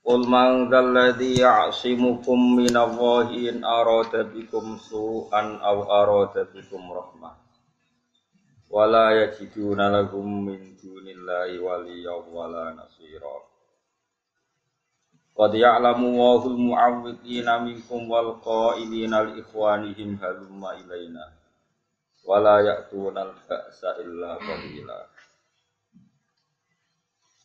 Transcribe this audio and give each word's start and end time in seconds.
Qul 0.00 0.24
man 0.24 0.72
dzalladzi 0.72 1.44
ya'simukum 1.44 2.56
minallahi 2.56 3.52
in 3.52 3.60
arada 3.60 4.24
bikum 4.24 4.80
su'an 4.80 5.60
aw 5.60 5.76
arada 5.92 6.48
bikum 6.48 6.88
rahmah. 6.88 7.36
Wala 8.72 9.12
yajiduna 9.12 9.92
lahum 9.92 10.48
min 10.48 10.72
dunillahi 10.80 11.60
waliyyan 11.60 12.24
wala 12.32 12.72
nasira. 12.72 13.44
Qad 15.36 15.52
ya'lamu 15.52 16.16
Allahul 16.16 16.56
mu'awwiqina 16.56 17.60
minkum 17.60 18.08
wal 18.08 18.40
qa'ilina 18.40 19.28
li 19.28 19.44
ikhwanihim 19.44 20.16
halumma 20.16 20.80
ilaina. 20.80 21.28
Wala 22.24 22.64
ya'tuna 22.64 23.20
al-ba'sa 23.28 24.00
illa 24.00 24.40
qalila. 24.40 24.98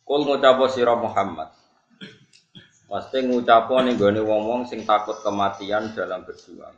Qul 0.08 0.20
ngucap 0.24 0.58
sira 0.72 0.96
Muhammad 0.96 1.52
Pasti 2.86 3.18
ngucapo 3.26 3.82
nih 3.82 3.98
gue 3.98 4.22
wong-wong 4.22 4.70
sing 4.70 4.86
takut 4.86 5.18
kematian 5.18 5.90
dalam 5.90 6.22
berjuang. 6.22 6.74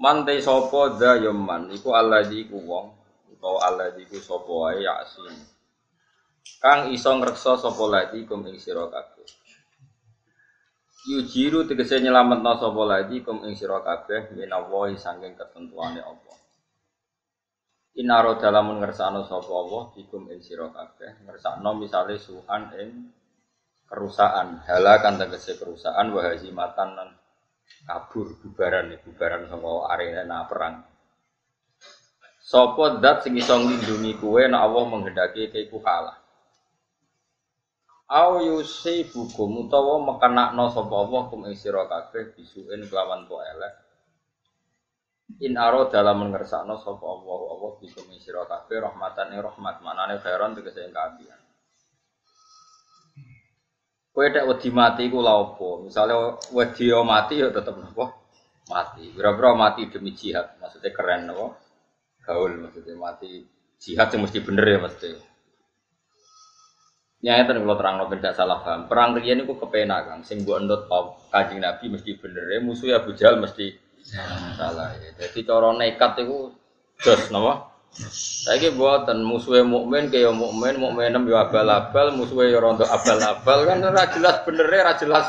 Mantai 0.00 0.38
sopo 0.40 0.96
da 0.96 1.18
yoman, 1.18 1.74
iku 1.74 1.92
Allah 1.92 2.24
di 2.24 2.48
ku 2.48 2.62
wong, 2.62 2.86
atau 3.36 3.58
Allah 3.60 3.92
di 3.92 4.06
ku 4.06 4.16
sopo 4.16 4.64
wae 4.64 4.80
yasin. 4.80 5.36
Kang 6.62 6.88
iso 6.94 7.10
ngrekso 7.18 7.58
sopo 7.60 7.90
lagi 7.90 8.24
kum 8.24 8.46
ing 8.48 8.56
sira 8.56 8.88
kabeh. 8.88 9.28
Yujiru 11.10 11.68
tegese 11.68 12.00
nyelametno 12.00 12.56
sopo 12.56 12.86
lagi 12.88 13.20
kum 13.20 13.44
ing 13.44 13.52
sira 13.58 13.84
kabeh 13.84 14.32
minallahi 14.38 14.96
saking 14.96 15.36
ketentuane 15.36 16.00
Allah. 16.00 16.36
Inaro 17.98 18.38
dalam 18.38 18.70
ngersakno 18.78 19.26
sapa 19.26 19.50
Allah 19.50 19.82
dikum 19.92 20.30
ing 20.30 20.40
sira 20.40 20.70
kabeh, 20.70 21.26
ngersakno 21.26 21.76
misale 21.76 22.16
suhan 22.16 22.72
ing 22.78 23.19
kerusakan 23.90 24.62
halakan 24.70 25.18
tegese 25.18 25.58
kerusakan 25.58 26.14
wahazimatan 26.14 26.88
dan 26.94 27.08
kabur 27.84 28.38
bubaran 28.38 28.94
bubaran 29.02 29.50
sama 29.50 29.90
arena 29.90 30.46
perang 30.46 30.86
Sopo 32.50 32.98
dat 32.98 33.22
sing 33.22 33.38
iso 33.38 33.54
nglindungi 33.62 34.18
kuwe 34.18 34.50
nek 34.50 34.58
Allah 34.58 34.82
menghendaki 34.90 35.54
kowe 35.70 35.78
kalah. 35.86 36.18
Au 38.10 38.42
yusi 38.42 39.06
bukum 39.06 39.70
utawa 39.70 40.02
mekenakno 40.02 40.66
sapa 40.74 40.90
Allah 40.98 41.30
kum 41.30 41.46
ing 41.46 41.54
kabeh 41.54 42.34
bisuin 42.34 42.82
kelawan 42.90 43.30
to 43.30 43.38
elek. 43.38 43.74
In 45.46 45.54
aro 45.54 45.86
dalam 45.94 46.26
mengersakno 46.26 46.74
sapa 46.82 47.06
Allah 47.06 47.38
Allah 47.54 47.70
bikum 47.78 48.10
ing 48.10 48.18
sira 48.18 48.42
kabeh 48.50 48.82
rahmatan 48.82 49.30
ing 49.30 49.46
rahmat 49.46 49.78
manane 49.86 50.18
khairan 50.18 50.58
tegese 50.58 50.82
ing 50.82 50.90
kaabian. 50.90 51.38
Kowe 54.10 54.26
tek 54.26 54.42
wedi 54.42 54.68
mati 54.74 55.06
iku 55.06 55.22
lha 55.22 55.34
opo? 55.38 55.86
Misale 55.86 56.12
wedi 56.50 56.90
mati 57.06 57.38
ya 57.38 57.54
tetep 57.54 57.78
napa? 57.78 58.10
Mati. 58.66 59.14
Bira-bira 59.14 59.54
mati 59.54 59.86
demi 59.86 60.10
jihad. 60.18 60.58
Maksudnya 60.58 60.90
keren 60.90 61.30
napa? 61.30 61.54
Gaul 62.26 62.58
maksudnya 62.58 62.98
mati 62.98 63.46
jihad 63.78 64.10
yang 64.10 64.26
mesti 64.26 64.38
bener 64.42 64.66
ya 64.66 64.78
mesti. 64.82 65.10
Nyata 67.20 67.52
nih 67.52 67.60
kalau 67.62 67.76
terang 67.76 67.94
lo 68.00 68.06
beda 68.10 68.30
salah 68.34 68.58
paham. 68.64 68.90
Perang 68.90 69.14
rian 69.14 69.46
itu 69.46 69.54
kepena 69.54 70.02
kang. 70.02 70.26
Sing 70.26 70.42
buat 70.42 70.58
endot 70.64 70.90
kajing 71.30 71.62
nabi 71.62 71.86
mesti 71.92 72.18
bener 72.18 72.44
ya. 72.50 72.58
Musuh 72.58 72.90
Abu 72.96 73.14
Jahal 73.14 73.38
mesti 73.38 73.78
salah 74.58 74.90
ya. 74.98 75.14
Jadi 75.22 75.46
cara 75.46 75.70
nekat 75.76 76.26
itu 76.26 76.50
jos 76.98 77.30
napa? 77.30 77.69
Saiki 77.90 78.70
buatan 78.78 79.26
musuhe 79.26 79.66
mukmin 79.66 80.14
kaya 80.14 80.30
mukmin, 80.30 80.78
mukminem 80.78 81.26
yo 81.26 81.36
abal-abal, 81.42 82.14
musuhe 82.14 82.46
yo 82.54 82.62
rondo 82.62 82.86
abal-abal 82.86 83.66
kan 83.66 83.82
ora 83.82 84.06
jelas 84.14 84.46
benere 84.46 84.78
ora 84.78 84.94
jelas. 84.94 85.26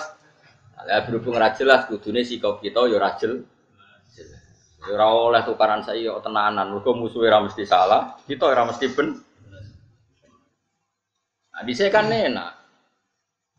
Berhubung 0.81 1.37
ora 1.37 1.53
jelas 1.57 1.89
kudune 1.89 2.21
sikap 2.21 2.61
kita 2.61 2.85
yo 2.85 3.01
ora 3.01 3.17
jelas. 3.17 3.49
Yo 4.85 4.93
ora 4.93 5.07
oleh 5.09 5.41
tukaran 5.41 5.81
saiki 5.81 6.05
yo 6.05 6.21
tenanan, 6.21 6.69
mergo 6.69 6.93
musuhe 6.93 7.25
ora 7.25 7.41
mesti 7.41 7.65
salah, 7.65 8.21
kita 8.29 8.45
ora 8.45 8.69
mesti 8.69 8.85
ben. 8.93 9.07
Nah, 11.51 11.61
dhisik 11.65 11.89
kan 11.89 12.09
enak. 12.09 12.61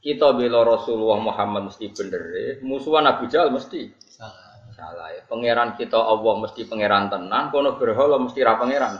Kita 0.02 0.34
bela 0.34 0.66
Rasulullah 0.66 1.22
Muhammad 1.22 1.70
mesti 1.70 1.86
bener, 1.94 2.58
musuhan 2.66 3.06
Abu 3.06 3.30
Jahal 3.30 3.54
mesti 3.54 3.94
salah 4.10 4.51
salah 4.72 5.12
ya. 5.12 5.22
Pangeran 5.28 5.76
kita 5.76 5.96
Allah 5.96 6.34
mesti 6.40 6.66
pangeran 6.66 7.12
tenan, 7.12 7.52
kono 7.52 7.76
berhala 7.76 8.16
mesti 8.18 8.40
ra 8.42 8.56
pangeran. 8.56 8.98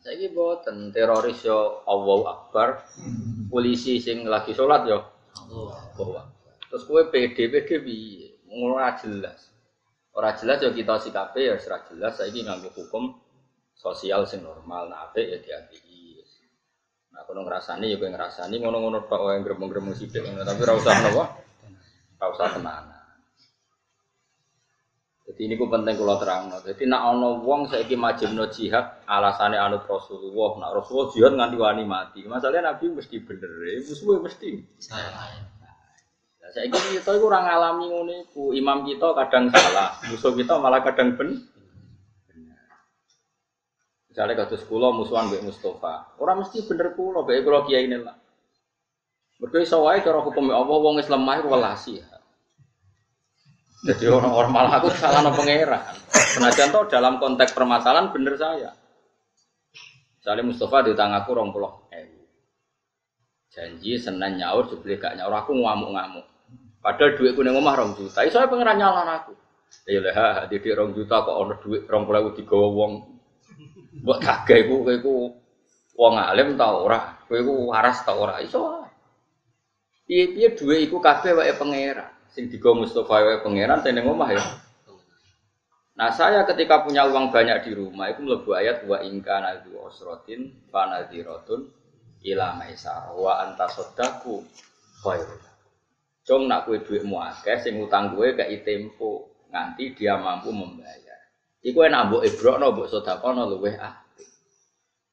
Saiki 0.00 0.32
boten 0.32 0.96
teroris 0.96 1.44
yo 1.44 1.84
Allahu 1.84 2.24
Akbar. 2.24 2.88
Polisi 3.52 4.00
sing 4.00 4.24
lagi 4.24 4.56
sholat 4.56 4.88
yo 4.88 4.98
Allah. 6.00 6.24
Terus 6.70 6.82
kowe 6.88 7.02
PD 7.12 7.50
PD 7.52 7.68
piye? 7.84 8.28
Ora 8.50 8.96
jelas. 8.96 9.52
Ora 10.16 10.32
jelas 10.34 10.58
yo 10.64 10.72
kita 10.72 10.96
sikape 10.96 11.44
ya 11.44 11.54
ora 11.54 11.78
jelas 11.92 12.16
saiki 12.16 12.42
nganggo 12.46 12.72
hukum 12.72 13.12
sosial 13.76 14.24
sing 14.24 14.40
normal 14.40 14.88
nah 14.88 15.10
apik 15.10 15.26
ya 15.26 15.38
diapiki. 15.38 16.24
Nah 17.12 17.20
kono 17.28 17.44
ngrasani 17.44 17.92
ya 17.92 18.00
kowe 18.00 18.08
ngrasani 18.08 18.56
ngono-ngono 18.56 19.04
tok 19.04 19.20
wae 19.20 19.38
gremeng-gremeng 19.44 19.92
sithik 19.92 20.24
tapi 20.24 20.60
ora 20.64 20.74
usah 20.80 20.94
napa? 20.96 21.24
Ora 22.16 22.26
usah 22.32 22.48
tenanan. 22.56 22.99
Jadi 25.40 25.56
ini 25.56 25.56
ku 25.56 25.72
penting 25.72 25.96
kalau 25.96 26.20
terang. 26.20 26.52
Jadi 26.52 26.84
nak 26.84 27.16
ono 27.16 27.40
wong 27.40 27.64
saya 27.64 27.88
majib 27.96 28.36
no 28.36 28.52
jihad 28.52 29.00
alasannya 29.08 29.56
anut 29.56 29.88
Rasulullah. 29.88 30.60
Nak 30.60 30.70
Rasulullah 30.76 31.08
jihad 31.16 31.32
nganti 31.32 31.56
wani 31.56 31.84
mati. 31.88 32.20
Masalahnya 32.28 32.76
Nabi 32.76 32.92
mesti 32.92 33.24
bener, 33.24 33.48
ya 33.48 33.80
musuhnya 33.80 34.20
mesti. 34.20 34.60
Nah, 34.92 36.48
saya 36.52 36.68
ini 36.68 37.00
kita 37.00 37.16
kurang 37.16 37.48
alami 37.48 37.88
ngono 37.88 38.20
iku. 38.28 38.52
Imam 38.52 38.84
kita 38.84 39.16
kadang 39.16 39.48
salah, 39.48 39.96
musuh 40.12 40.36
kita 40.36 40.60
malah 40.60 40.84
kadang 40.84 41.16
ben. 41.16 41.40
Misalnya 44.12 44.44
kados 44.44 44.60
kula 44.68 44.92
musuhan 44.92 45.32
Mbak 45.32 45.48
Mustafa. 45.48 46.20
Orang 46.20 46.44
mesti 46.44 46.68
bener 46.68 46.92
kula, 46.92 47.24
baik 47.24 47.48
kula 47.48 47.64
kiai 47.64 47.88
ini 47.88 47.96
lah. 47.96 48.20
Iso 49.40 49.88
wae 49.88 50.04
cara 50.04 50.20
hukum 50.20 50.52
Allah 50.52 50.76
wong 50.84 51.00
Islam 51.00 51.24
mah 51.24 51.40
welasi 51.40 52.04
ya. 52.04 52.19
Jadi 53.80 54.04
orang-orang 54.12 54.52
malah 54.52 54.72
aku 54.76 54.92
salah 54.92 55.24
no 55.24 55.32
pangeran. 55.32 55.80
Senajan 56.12 56.68
toh 56.68 56.84
dalam 56.84 57.16
konteks 57.16 57.56
permasalahan 57.56 58.12
bener 58.12 58.36
saya. 58.36 58.76
Misalnya 60.20 60.52
Mustafa 60.52 60.84
di 60.84 60.92
tangan 60.92 61.24
aku 61.24 61.32
rong 61.32 61.48
puluh 61.48 61.88
Janji 63.50 63.98
senen 63.98 64.38
nyaur 64.38 64.68
sebeli 64.68 65.00
gak 65.00 65.16
nyaur 65.16 65.32
aku 65.32 65.56
ngamuk-ngamuk. 65.56 66.22
Padahal 66.78 67.18
duitku 67.18 67.40
ning 67.40 67.56
omah 67.56 67.74
rong 67.74 67.96
juta. 67.96 68.22
Iso 68.22 68.38
pangeran 68.38 68.78
nyalan 68.78 69.08
aku. 69.16 69.32
Ya 69.88 69.98
lah, 70.04 70.44
di 70.46 70.60
rong 70.60 70.92
juta 70.92 71.24
kok 71.24 71.34
ono 71.34 71.56
duit 71.58 71.88
rong 71.88 72.04
puluh 72.04 72.36
digawa 72.36 72.68
wong. 72.68 72.92
Buat 74.04 74.22
kagak 74.22 74.68
iku 74.68 74.86
iku 74.92 75.14
wong 75.96 76.14
alim 76.20 76.54
tau 76.54 76.84
ora. 76.84 77.16
Kowe 77.26 77.40
iku 77.40 77.72
waras 77.72 78.04
tau 78.04 78.22
ora 78.28 78.38
iso. 78.44 78.86
Piye-piye 80.04 80.54
duit 80.54 80.86
iku 80.86 81.00
kabeh 81.00 81.32
wae 81.32 81.50
pangeran 81.56 82.19
sing 82.30 82.46
digo 82.46 82.74
Mustafa 82.74 83.26
wae 83.26 83.38
pangeran 83.42 83.82
tene 83.82 84.02
omah 84.06 84.30
ya. 84.30 84.44
Nah 85.98 86.08
saya 86.08 86.48
ketika 86.48 86.80
punya 86.80 87.04
uang 87.04 87.28
banyak 87.28 87.66
di 87.66 87.76
rumah 87.76 88.08
itu 88.08 88.24
melebu 88.24 88.50
ayat 88.56 88.88
wa 88.88 89.04
ingka 89.04 89.36
nadu 89.42 89.76
osrotin 89.84 90.48
fanadiratun 90.72 91.68
ila 92.24 92.56
maisar 92.56 93.12
wa 93.12 93.44
anta 93.44 93.68
sodaku 93.68 94.40
khairul. 95.04 95.42
Cung 96.24 96.46
nak 96.46 96.64
kue 96.64 96.80
duitmu 96.80 97.18
akeh 97.20 97.58
sing 97.58 97.76
utang 97.82 98.14
gue 98.14 98.32
gak 98.38 98.48
tempo 98.62 99.28
nganti 99.50 99.98
dia 99.98 100.14
mampu 100.14 100.54
membayar. 100.54 101.20
Iku 101.60 101.84
enak 101.84 102.08
mbok 102.08 102.22
ibrokno 102.24 102.72
mbok 102.72 102.88
sedakono 102.88 103.50
luweh 103.50 103.76
apik. 103.76 104.28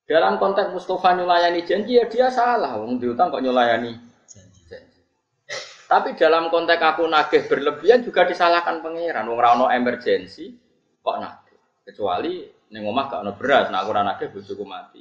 Dalam 0.08 0.40
konteks 0.40 0.72
Mustafa 0.72 1.20
nyulayani 1.20 1.68
janji 1.68 2.00
ya 2.00 2.08
dia 2.08 2.32
salah, 2.32 2.80
wong 2.80 2.96
diutang 3.02 3.28
kok 3.28 3.44
nyulayani 3.44 4.07
tapi 5.88 6.20
dalam 6.20 6.52
konteks 6.52 6.84
aku 6.84 7.08
nagih 7.08 7.48
berlebihan 7.48 8.04
juga 8.04 8.28
disalahkan 8.28 8.84
pangeran. 8.84 9.24
Wong 9.32 9.40
ora 9.40 9.56
ono 9.56 9.72
emergensi 9.72 10.52
kok 11.00 11.18
nagih. 11.24 11.60
Kecuali 11.88 12.44
ning 12.68 12.84
omah 12.84 13.08
gak 13.08 13.24
ono 13.24 13.32
beras, 13.40 13.72
nah 13.72 13.80
aku 13.80 13.96
ora 13.96 14.04
nagih 14.04 14.28
bojoku 14.28 14.68
mati. 14.68 15.00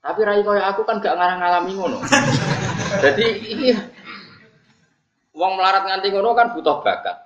Tapi 0.00 0.20
rai 0.24 0.40
kaya 0.40 0.64
aku 0.72 0.80
kan 0.88 1.04
gak 1.04 1.12
ngarang 1.12 1.44
ngalami 1.44 1.72
ngono. 1.76 1.98
Jadi 3.04 3.26
ini 3.52 3.68
Wong 5.34 5.58
melarat 5.58 5.82
nganti 5.84 6.14
ngono 6.14 6.30
kan 6.32 6.54
butuh 6.54 6.78
bakat. 6.80 7.16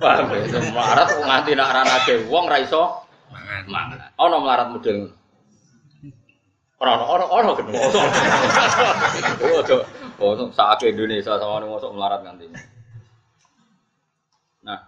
Paham 0.00 0.32
ya? 0.32 0.60
Melarat 0.72 1.08
nganti 1.18 1.50
nak 1.58 1.74
rana 1.74 1.98
ade 1.98 2.14
wong 2.30 2.46
ra 2.46 2.62
iso 2.62 3.04
mangan. 3.68 4.14
Ono 4.16 4.36
melarat 4.40 4.72
model 4.72 4.96
ngono. 5.02 5.16
Ora 6.80 6.90
ono 6.94 7.04
ono 7.04 7.24
ono 7.36 7.50
gedhe. 7.58 7.74
Oh, 10.22 10.38
oh, 10.38 10.48
sak 10.54 10.86
Indonesia 10.86 11.34
sama 11.34 11.66
ngosok 11.66 11.98
melarat 11.98 12.22
nganti. 12.22 12.46
Nah, 14.62 14.78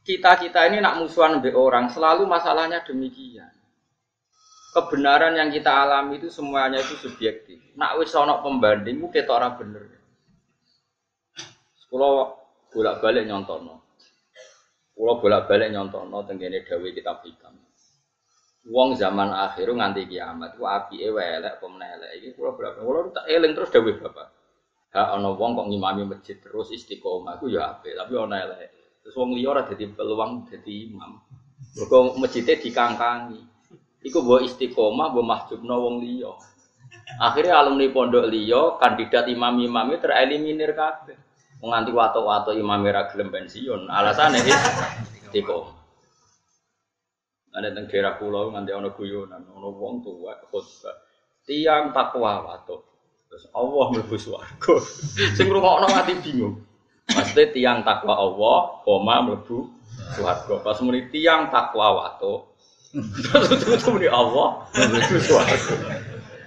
kita-kita 0.00 0.72
ini 0.72 0.80
nak 0.80 0.96
musuhan 0.96 1.44
be 1.44 1.52
orang, 1.52 1.92
selalu 1.92 2.24
masalahnya 2.24 2.80
demikian. 2.88 3.52
Kebenaran 4.72 5.36
yang 5.36 5.52
kita 5.52 5.68
alami 5.68 6.16
itu 6.16 6.32
semuanya 6.32 6.80
itu 6.80 6.96
subjektif. 6.96 7.60
Nak 7.76 8.00
wis 8.00 8.16
ana 8.16 8.40
pembanding 8.40 9.04
ku 9.04 9.12
ketok 9.12 9.36
ora 9.36 9.52
bener. 9.52 9.84
Kula 11.92 12.32
bolak-balik 12.72 13.28
nyontono. 13.28 13.84
Kula 14.96 15.20
bolak-balik 15.20 15.68
nyontono 15.76 16.24
tengene 16.24 16.64
dawuh 16.64 16.88
kitab 16.88 17.20
hikam. 17.20 17.51
Wong 18.62 18.94
zaman 18.94 19.34
akhir 19.34 19.74
nganti 19.74 20.06
kiamat 20.06 20.54
ku 20.54 20.62
apike 20.70 21.10
elek 21.10 21.58
apa 21.58 21.66
meneh 21.66 21.88
elek. 21.98 22.10
Iki 22.22 22.28
kula 22.38 22.54
bolak 22.54 22.78
kula 22.78 23.00
tak 23.10 23.26
eling 23.26 23.52
terus 23.58 23.74
dawuh 23.74 23.98
Bapak. 23.98 24.28
Ha 24.94 25.18
ana 25.18 25.34
wong 25.34 25.58
kok 25.58 25.66
ngimami 25.66 26.06
masjid 26.06 26.38
terus 26.38 26.70
istiqomah 26.70 27.42
ku 27.42 27.50
ya 27.50 27.74
apik, 27.74 27.98
tapi 27.98 28.14
ana 28.14 28.38
elek. 28.38 28.70
Terus 29.02 29.18
wong 29.18 29.34
liya 29.34 29.50
ora 29.50 29.62
dadi 29.66 29.90
peluang 29.90 30.46
dadi 30.46 30.74
imam. 30.86 31.18
Mergo 31.74 32.14
masjidnya 32.22 32.54
dikangkangi. 32.62 33.40
Iku 34.06 34.22
mbok 34.22 34.46
istiqomah 34.46 35.10
mbok 35.10 35.26
mahjubno 35.26 35.74
wong 35.82 35.96
liya. 35.98 36.30
Akhirnya 37.18 37.58
alumni 37.58 37.90
pondok 37.90 38.30
liya 38.30 38.78
kandidat 38.78 39.26
imam-imam 39.26 39.90
tereliminir 39.98 40.70
kabeh 40.78 41.18
nganti 41.62 41.90
wato-wato 41.94 42.54
imam 42.54 42.78
merah 42.78 43.10
gelem 43.10 43.30
pensiun. 43.34 43.90
Alasannya 43.90 44.42
tiko. 45.34 45.81
Ada 47.52 47.68
teng 47.76 47.84
daerah 47.84 48.16
pulau 48.16 48.48
nganti 48.48 48.72
ono 48.72 48.96
guyonan, 48.96 49.44
ono 49.52 49.68
wong 49.76 50.00
tua 50.00 50.32
khutbah. 50.48 50.96
Tiang 51.44 51.92
takwa 51.92 52.48
wato. 52.48 52.76
Terus 53.28 53.44
Allah 53.52 53.84
mlebu 53.92 54.16
swarga. 54.16 54.74
Sing 55.36 55.46
ngrungokno 55.48 55.86
mati 55.92 56.16
bingung. 56.20 56.64
Maksudnya 57.12 57.52
tiang 57.52 57.78
takwa 57.84 58.16
Allah, 58.16 58.80
koma 58.84 59.16
mlebu 59.28 59.68
swarga. 60.16 60.64
Pas 60.64 60.80
muni 60.80 61.12
tiang 61.12 61.52
takwa 61.52 61.92
wato. 61.92 62.56
Terus 62.92 63.84
muni 63.92 64.08
Allah 64.08 64.64
mlebu 64.72 65.16
swarga. 65.20 65.76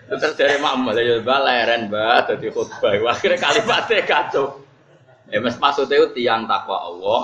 Terus 0.06 0.34
dari 0.38 0.58
mama 0.62 0.94
ya 0.98 1.22
baleren 1.22 1.90
mbak, 1.90 2.34
jadi 2.34 2.50
khutbah. 2.50 2.94
Akhirnya 3.14 3.38
kalimatnya 3.42 4.06
kacau. 4.06 4.66
Ya 5.30 5.42
mas 5.42 5.58
maksudnya 5.58 6.06
tiang 6.14 6.46
takwa 6.46 6.78
Allah 6.86 7.22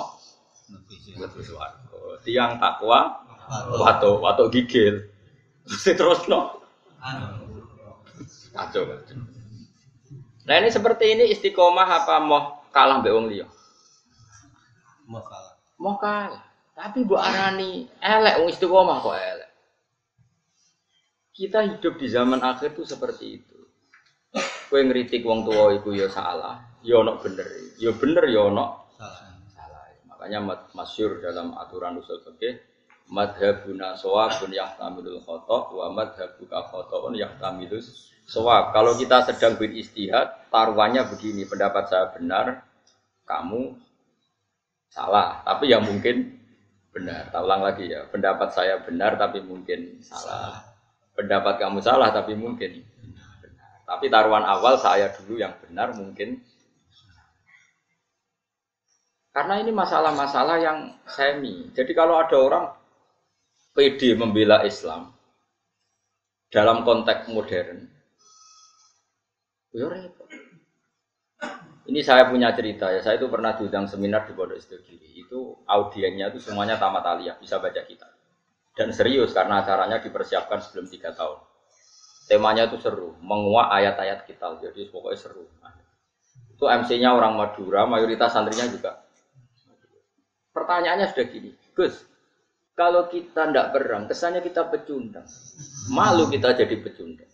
Tiang 2.25 2.57
takwa 2.57 3.20
wato 3.51 4.23
wato 4.23 4.43
gigil. 4.47 5.11
Terus 5.83 6.25
no. 6.31 6.63
Kacau 8.51 8.83
kacau. 8.87 9.19
Nah 10.47 10.55
ini 10.57 10.69
seperti 10.73 11.05
ini 11.15 11.23
istiqomah 11.31 11.87
apa 11.87 12.17
mau 12.19 12.65
kalah 12.73 12.99
mbek 12.99 13.13
wong 13.13 13.27
liya? 13.29 13.47
Mau 15.07 15.21
kalah. 15.23 15.53
Mau 15.77 15.95
kalah. 15.99 16.43
Tapi 16.73 17.05
bu 17.05 17.15
arani 17.19 17.85
elek 18.01 18.41
wong 18.41 18.47
istiqomah 18.49 18.97
kok 19.03 19.15
elek. 19.15 19.49
Kita 21.31 21.63
hidup 21.63 21.95
di 21.97 22.07
zaman 22.11 22.41
akhir 22.43 22.75
tuh 22.75 22.85
seperti 22.85 23.25
itu. 23.39 23.57
Kue 24.71 24.79
ngeritik 24.87 25.27
wong 25.27 25.43
tua 25.43 25.75
itu 25.75 25.91
ya 25.91 26.07
salah, 26.07 26.63
ya 26.79 27.03
ono 27.03 27.19
bener, 27.19 27.43
ya 27.75 27.91
bener 27.91 28.23
ya 28.31 28.47
ono 28.47 28.87
Salah. 28.95 29.35
salah. 29.51 29.83
Makanya 30.07 30.39
masyur 30.71 31.19
dalam 31.19 31.51
aturan 31.59 31.99
usul 31.99 32.23
fikih 32.23 32.55
madhabuna 33.09 33.97
sawabun 33.97 34.51
yahtamilul 34.53 35.23
khotok 35.25 35.73
wa 35.73 35.87
madhabuka 35.89 36.69
khotokun 36.69 37.17
yahtamilus 37.17 38.11
sawab. 38.29 38.71
Kalau 38.71 38.95
kita 38.95 39.27
sedang 39.27 39.59
beristihad, 39.59 40.47
taruhannya 40.47 41.03
begini, 41.11 41.43
pendapat 41.43 41.91
saya 41.91 42.07
benar, 42.15 42.63
kamu 43.27 43.75
salah, 44.87 45.43
tapi 45.43 45.71
ya 45.71 45.83
mungkin 45.83 46.39
benar. 46.95 47.27
Tak 47.31 47.41
ulang 47.43 47.61
lagi 47.63 47.91
ya, 47.91 48.07
pendapat 48.07 48.49
saya 48.55 48.79
benar 48.83 49.19
tapi 49.19 49.43
mungkin 49.43 49.99
salah. 49.99 50.63
Pendapat 51.11 51.59
kamu 51.59 51.83
salah 51.83 52.11
tapi 52.15 52.35
mungkin 52.39 52.83
benar. 53.43 53.71
Tapi 53.83 54.05
taruhan 54.07 54.47
awal 54.47 54.79
saya 54.79 55.11
dulu 55.11 55.39
yang 55.39 55.55
benar 55.67 55.91
mungkin 55.95 56.39
karena 59.31 59.63
ini 59.63 59.71
masalah-masalah 59.71 60.59
yang 60.59 60.91
semi. 61.07 61.71
Jadi 61.71 61.95
kalau 61.95 62.19
ada 62.19 62.35
orang 62.35 62.67
PD 63.71 64.19
membela 64.19 64.67
Islam 64.67 65.15
dalam 66.51 66.83
konteks 66.83 67.31
modern, 67.31 67.87
ya. 69.71 69.87
Ini 71.81 71.99
saya 72.05 72.29
punya 72.29 72.53
cerita 72.53 72.93
ya. 72.93 73.01
Saya 73.01 73.17
itu 73.17 73.27
pernah 73.31 73.57
diundang 73.57 73.89
seminar 73.89 74.29
di 74.29 74.37
Pondok 74.37 74.59
Istogiri. 74.59 75.17
Itu 75.17 75.65
audiennya 75.65 76.29
itu 76.29 76.39
semuanya 76.39 76.77
tamat 76.77 77.03
aliyah, 77.03 77.35
bisa 77.41 77.57
baca 77.57 77.81
kita. 77.83 78.07
Dan 78.77 78.93
serius 78.95 79.33
karena 79.33 79.65
acaranya 79.65 79.99
dipersiapkan 79.99 80.61
sebelum 80.61 80.87
tiga 80.87 81.11
tahun. 81.11 81.41
Temanya 82.29 82.69
itu 82.69 82.79
seru, 82.79 83.17
menguak 83.19 83.73
ayat-ayat 83.75 84.23
kita. 84.29 84.61
Jadi 84.61 84.87
pokoknya 84.93 85.19
seru. 85.19 85.43
Itu 86.53 86.69
MC-nya 86.69 87.17
orang 87.17 87.35
Madura, 87.35 87.89
mayoritas 87.89 88.29
santrinya 88.31 88.69
juga 88.69 89.01
Pertanyaannya 90.51 91.07
sudah 91.15 91.25
gini, 91.31 91.49
Gus, 91.71 92.03
kalau 92.81 93.05
kita 93.05 93.53
tidak 93.53 93.77
perang, 93.77 94.09
kesannya 94.09 94.41
kita 94.41 94.65
pecundang. 94.65 95.29
Malu 95.93 96.25
kita 96.33 96.57
jadi 96.57 96.81
pecundang. 96.81 97.29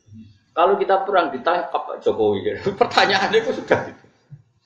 Kalau 0.51 0.75
kita 0.75 1.07
perang 1.07 1.31
ditangkap 1.31 1.87
Pak 1.87 2.03
Jokowi. 2.03 2.59
Pertanyaannya 2.83 3.39
itu 3.39 3.55
sudah 3.55 3.79
gitu. 3.87 4.05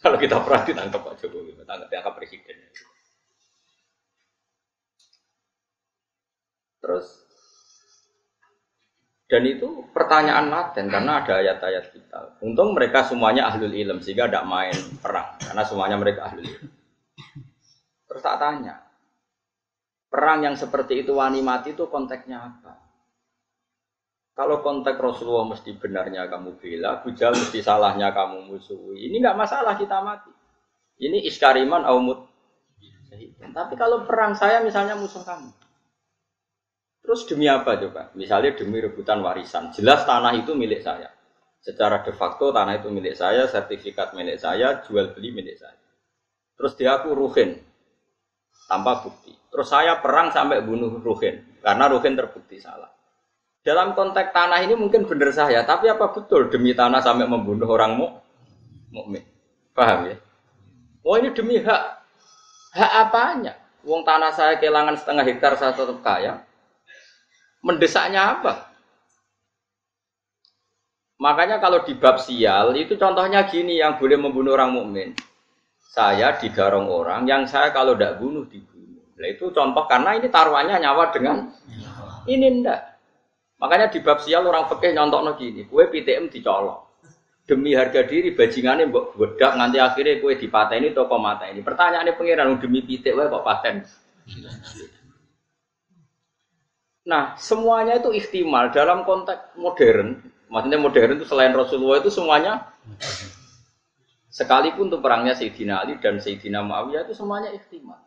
Kalau 0.02 0.18
kita 0.18 0.42
perang 0.42 0.66
ditangkap 0.66 1.06
Pak 1.06 1.22
Jokowi, 1.22 1.54
ditangkap 1.54 2.14
presiden. 2.18 2.58
Terus 6.82 7.08
dan 9.30 9.46
itu 9.46 9.86
pertanyaan 9.94 10.50
laten 10.50 10.90
karena 10.90 11.22
ada 11.22 11.46
ayat-ayat 11.46 11.94
kita. 11.94 12.42
Untung 12.42 12.74
mereka 12.74 13.06
semuanya 13.06 13.54
ahlul 13.54 13.70
ilm 13.70 14.02
sehingga 14.02 14.26
tidak 14.26 14.50
main 14.50 14.74
perang 14.98 15.38
karena 15.46 15.62
semuanya 15.62 16.02
mereka 16.02 16.26
ahlul 16.26 16.42
ilm. 16.42 16.74
Terus 18.10 18.22
tak 18.26 18.42
tanya, 18.42 18.91
perang 20.12 20.44
yang 20.44 20.60
seperti 20.60 21.08
itu 21.08 21.16
wani 21.16 21.40
mati 21.40 21.72
itu 21.72 21.88
konteksnya 21.88 22.44
apa? 22.44 22.76
Kalau 24.36 24.60
konteks 24.60 25.00
Rasulullah 25.00 25.56
mesti 25.56 25.72
benarnya 25.80 26.28
kamu 26.28 26.60
bela, 26.60 27.00
bujal 27.00 27.32
mesti 27.32 27.64
salahnya 27.64 28.12
kamu 28.12 28.52
musuhi. 28.52 29.08
Ini 29.08 29.24
nggak 29.24 29.40
masalah 29.40 29.80
kita 29.80 30.04
mati. 30.04 30.32
Ini 31.00 31.24
iskariman 31.28 31.88
aumut. 31.88 32.28
Tapi 33.42 33.74
kalau 33.76 34.08
perang 34.08 34.36
saya 34.36 34.64
misalnya 34.64 34.96
musuh 34.96 35.24
kamu. 35.24 35.52
Terus 37.02 37.28
demi 37.28 37.50
apa 37.50 37.76
coba? 37.76 38.14
Misalnya 38.14 38.56
demi 38.56 38.80
rebutan 38.80 39.20
warisan. 39.20 39.74
Jelas 39.74 40.06
tanah 40.06 40.38
itu 40.38 40.54
milik 40.54 40.86
saya. 40.86 41.12
Secara 41.62 42.02
de 42.02 42.14
facto 42.14 42.50
tanah 42.54 42.82
itu 42.82 42.90
milik 42.90 43.14
saya, 43.14 43.46
sertifikat 43.46 44.14
milik 44.18 44.42
saya, 44.42 44.82
jual 44.86 45.14
beli 45.14 45.30
milik 45.34 45.60
saya. 45.60 45.78
Terus 46.58 46.74
dia 46.78 46.98
aku 46.98 47.14
ruhin, 47.14 47.58
tanpa 48.70 49.02
bukti. 49.02 49.41
Terus 49.52 49.68
saya 49.68 50.00
perang 50.00 50.32
sampai 50.32 50.64
bunuh 50.64 51.04
Ruhin 51.04 51.60
karena 51.60 51.92
Ruhin 51.92 52.16
terbukti 52.16 52.58
salah. 52.58 52.88
Dalam 53.62 53.94
konteks 53.94 54.34
tanah 54.34 54.64
ini 54.66 54.74
mungkin 54.74 55.06
benar 55.06 55.30
saya, 55.36 55.62
tapi 55.62 55.86
apa 55.86 56.10
betul 56.10 56.50
demi 56.50 56.74
tanah 56.74 57.04
sampai 57.04 57.30
membunuh 57.30 57.70
orang 57.70 57.94
mu 57.94 58.08
mukmin? 58.90 59.22
Paham 59.76 60.10
ya? 60.10 60.18
Oh 61.06 61.20
ini 61.20 61.30
demi 61.36 61.62
hak 61.62 61.84
hak 62.74 62.92
apanya? 63.06 63.54
Wong 63.86 64.02
tanah 64.02 64.34
saya 64.34 64.58
kehilangan 64.58 64.98
setengah 64.98 65.26
hektar 65.28 65.54
saya 65.60 65.78
tetap 65.78 66.00
kaya. 66.02 66.42
Mendesaknya 67.62 68.40
apa? 68.40 68.72
Makanya 71.22 71.62
kalau 71.62 71.86
di 71.86 71.94
bab 71.94 72.18
sial 72.18 72.74
itu 72.74 72.98
contohnya 72.98 73.46
gini 73.46 73.78
yang 73.78 74.02
boleh 74.02 74.18
membunuh 74.18 74.58
orang 74.58 74.74
mukmin 74.74 75.14
saya 75.92 76.40
digarong 76.40 76.88
orang 76.88 77.28
yang 77.28 77.44
saya 77.44 77.76
kalau 77.76 77.92
tidak 78.00 78.16
bunuh 78.16 78.48
dibunuh. 78.48 78.71
Nah 79.22 79.30
itu 79.30 79.54
contoh 79.54 79.86
karena 79.86 80.18
ini 80.18 80.28
taruhannya 80.34 80.82
nyawa 80.82 81.14
dengan 81.14 81.54
ini 82.26 82.66
ndak. 82.66 82.80
Makanya 83.62 83.94
di 83.94 84.02
bab 84.02 84.18
sial 84.26 84.42
orang 84.50 84.66
fikih 84.66 84.98
nyontok 84.98 85.38
gini, 85.38 85.70
kue 85.70 85.86
PTM 85.86 86.34
dicolok. 86.34 86.98
Demi 87.46 87.78
harga 87.78 88.02
diri 88.02 88.34
bajingannya 88.34 88.90
mbok 88.90 89.14
bedak 89.14 89.54
nanti 89.54 89.78
akhirnya 89.78 90.18
kue 90.18 90.34
dipateni 90.34 90.98
toko 90.98 91.22
mata 91.22 91.46
ini. 91.46 91.62
Pertanyaannya 91.62 92.18
pangeran 92.18 92.58
demi 92.58 92.82
pitik 92.82 93.14
kok 93.14 93.46
paten. 93.46 93.86
Nah, 97.06 97.34
semuanya 97.38 98.02
itu 98.02 98.10
ikhtimal 98.14 98.74
dalam 98.74 99.06
konteks 99.06 99.58
modern. 99.58 100.22
Maksudnya 100.50 100.80
modern 100.82 101.18
itu 101.18 101.26
selain 101.30 101.54
Rasulullah 101.54 102.02
itu 102.02 102.10
semuanya 102.14 102.72
Sekalipun 104.32 104.88
tuh 104.88 105.04
perangnya 105.04 105.36
Sayyidina 105.36 105.84
Ali 105.84 106.00
dan 106.00 106.16
Sayyidina 106.16 106.64
Muawiyah 106.64 107.04
itu 107.04 107.12
semuanya 107.12 107.52
ikhtimat. 107.52 108.00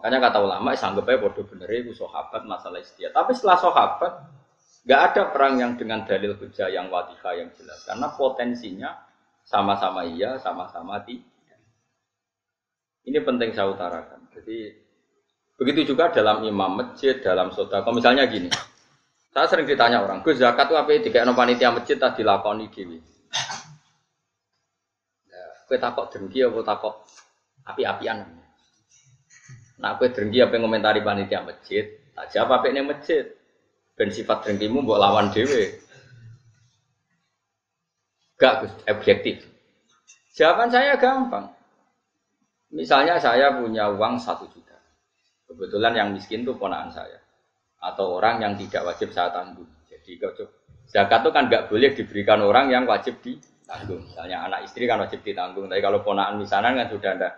Makanya 0.00 0.32
kata 0.32 0.38
ulama, 0.40 0.72
sanggup 0.72 1.04
aja 1.04 1.20
bodoh 1.20 1.44
bener 1.44 1.68
itu 1.76 1.92
sahabat 1.92 2.48
masalah 2.48 2.80
istiadat. 2.80 3.12
Tapi 3.12 3.36
setelah 3.36 3.60
sahabat, 3.60 4.12
nggak 4.88 5.00
ada 5.12 5.22
perang 5.28 5.60
yang 5.60 5.76
dengan 5.76 6.08
dalil 6.08 6.40
hujah 6.40 6.72
yang 6.72 6.88
wadihah 6.88 7.36
yang 7.36 7.52
jelas. 7.52 7.84
Karena 7.84 8.08
potensinya 8.16 8.96
sama-sama 9.44 10.08
iya, 10.08 10.40
sama-sama 10.40 11.04
tidak. 11.04 11.60
Ini 13.04 13.20
penting 13.20 13.52
saya 13.52 13.68
utarakan. 13.68 14.24
Jadi 14.32 14.72
begitu 15.60 15.92
juga 15.92 16.08
dalam 16.08 16.48
imam 16.48 16.80
masjid, 16.80 17.20
dalam 17.20 17.52
sodako. 17.52 17.92
Misalnya 17.92 18.24
gini, 18.24 18.48
saya 19.36 19.52
sering 19.52 19.68
ditanya 19.68 20.00
orang, 20.00 20.24
Gus 20.24 20.40
zakat 20.40 20.72
itu 20.72 20.80
apa? 20.80 20.96
Tiga 20.96 21.28
panitia 21.28 21.76
masjid 21.76 22.00
tadi 22.00 22.24
dilakoni 22.24 22.72
dewi. 22.72 22.96
Kue 25.68 25.76
takok 25.76 26.08
dengki 26.08 26.40
apa 26.40 26.64
takok 26.64 27.04
api-apian. 27.68 28.39
Nah, 29.80 29.96
kue 29.96 30.12
dengki 30.12 30.44
apa 30.44 30.60
yang 30.60 30.68
komentari 30.68 31.00
panitia 31.00 31.40
masjid? 31.40 31.88
Tak 32.12 32.28
siapa 32.28 32.60
apa 32.60 32.68
ini 32.68 32.84
masjid? 32.84 33.24
Ben 33.96 34.12
sifat 34.12 34.44
dengkimu 34.44 34.84
buat 34.84 35.00
lawan 35.00 35.32
dewe. 35.32 35.80
Gak 38.36 38.84
objektif. 38.88 39.44
Jawaban 40.36 40.72
saya 40.72 40.96
gampang. 40.96 41.48
Misalnya 42.72 43.20
saya 43.20 43.56
punya 43.56 43.88
uang 43.92 44.20
satu 44.20 44.48
juta. 44.52 44.76
Kebetulan 45.48 45.96
yang 45.96 46.08
miskin 46.12 46.44
tuh 46.44 46.56
ponaan 46.56 46.92
saya. 46.92 47.20
Atau 47.80 48.20
orang 48.20 48.40
yang 48.40 48.52
tidak 48.56 48.84
wajib 48.84 49.12
saya 49.12 49.32
tanggung. 49.32 49.68
Jadi 49.88 50.16
zakat 50.88 51.20
itu 51.24 51.30
kan 51.32 51.44
nggak 51.48 51.66
boleh 51.72 51.90
diberikan 51.96 52.40
orang 52.44 52.68
yang 52.68 52.84
wajib 52.84 53.20
di 53.24 53.36
tanggung. 53.64 54.04
Misalnya 54.04 54.44
anak 54.44 54.68
istri 54.68 54.84
kan 54.84 55.00
wajib 55.00 55.20
ditanggung, 55.24 55.68
tapi 55.68 55.80
kalau 55.80 56.00
ponaan 56.04 56.36
misalnya 56.36 56.84
kan 56.84 56.88
sudah 56.88 57.10
ada 57.16 57.28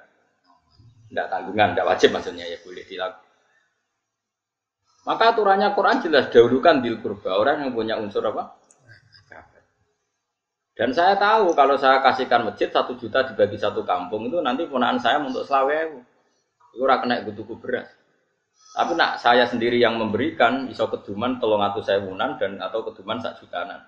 tidak 1.12 1.28
tanggungan, 1.28 1.76
tidak 1.76 1.86
wajib 1.92 2.08
maksudnya 2.16 2.48
ya 2.48 2.56
boleh 2.64 2.84
dilakukan. 2.88 3.30
Maka 5.02 5.34
aturannya 5.34 5.68
Quran 5.76 5.98
jelas 6.00 6.30
dahulukan 6.32 6.80
dil 6.80 6.96
kurba 7.04 7.36
orang 7.36 7.68
yang 7.68 7.70
punya 7.76 8.00
unsur 8.00 8.24
apa? 8.24 8.56
Dan 10.72 10.88
saya 10.96 11.20
tahu 11.20 11.52
kalau 11.52 11.76
saya 11.76 12.00
kasihkan 12.00 12.48
masjid 12.48 12.72
satu 12.72 12.96
juta 12.96 13.20
dibagi 13.28 13.60
satu 13.60 13.84
kampung 13.84 14.32
itu 14.32 14.40
nanti 14.40 14.64
ponaan 14.64 14.96
saya 14.96 15.20
untuk 15.20 15.44
selawe 15.44 16.00
itu 16.72 16.80
ora 16.80 16.96
kena 16.96 17.20
tuku 17.28 17.60
beras. 17.60 17.92
Tapi 18.72 18.96
nak 18.96 19.20
saya 19.20 19.44
sendiri 19.44 19.76
yang 19.76 20.00
memberikan 20.00 20.64
iso 20.72 20.88
keduman 20.88 21.36
tolong 21.36 21.60
atau 21.60 21.84
saya 21.84 22.00
dan 22.40 22.56
atau 22.56 22.80
keduman 22.88 23.20
sak 23.20 23.36
jutaan. 23.44 23.84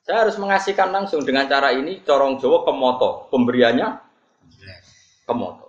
Saya 0.00 0.24
harus 0.24 0.40
mengasihkan 0.40 0.88
langsung 0.88 1.20
dengan 1.28 1.44
cara 1.44 1.76
ini 1.76 2.00
corong 2.00 2.40
Jawa 2.40 2.64
kemoto, 2.64 3.28
pemberiannya 3.28 3.88
kemoto. 5.28 5.63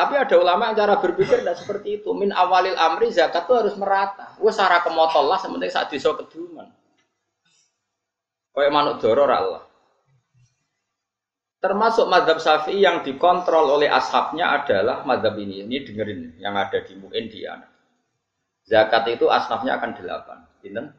Tapi 0.00 0.16
ada 0.16 0.32
ulama 0.40 0.72
yang 0.72 0.80
cara 0.80 0.96
berpikir 0.96 1.44
tidak 1.44 1.60
seperti 1.60 2.00
itu. 2.00 2.16
Min 2.16 2.32
awalil 2.32 2.72
amri 2.72 3.12
zakat 3.12 3.44
itu 3.44 3.52
harus 3.52 3.76
merata. 3.76 4.32
Gue 4.40 4.48
secara 4.48 4.80
kemoto 4.80 5.20
lah, 5.28 5.36
sementing 5.36 5.68
saat 5.68 5.92
diso 5.92 6.16
keduman. 6.16 6.64
Kayak 8.56 8.72
manuk 8.72 8.96
doro 9.04 9.28
Allah. 9.28 9.68
Termasuk 11.60 12.08
madhab 12.08 12.40
syafi'i 12.40 12.80
yang 12.80 13.04
dikontrol 13.04 13.76
oleh 13.76 13.92
ashabnya 13.92 14.48
adalah 14.56 15.04
madhab 15.04 15.36
ini. 15.36 15.68
Ini 15.68 15.84
dengerin 15.84 16.40
yang 16.40 16.56
ada 16.56 16.80
di 16.80 16.96
Mu'in 16.96 17.28
di 17.28 17.44
anak. 17.44 17.68
Zakat 18.64 19.04
itu 19.12 19.28
asnafnya 19.28 19.76
akan 19.76 20.00
delapan. 20.00 20.38
Binten? 20.64 20.96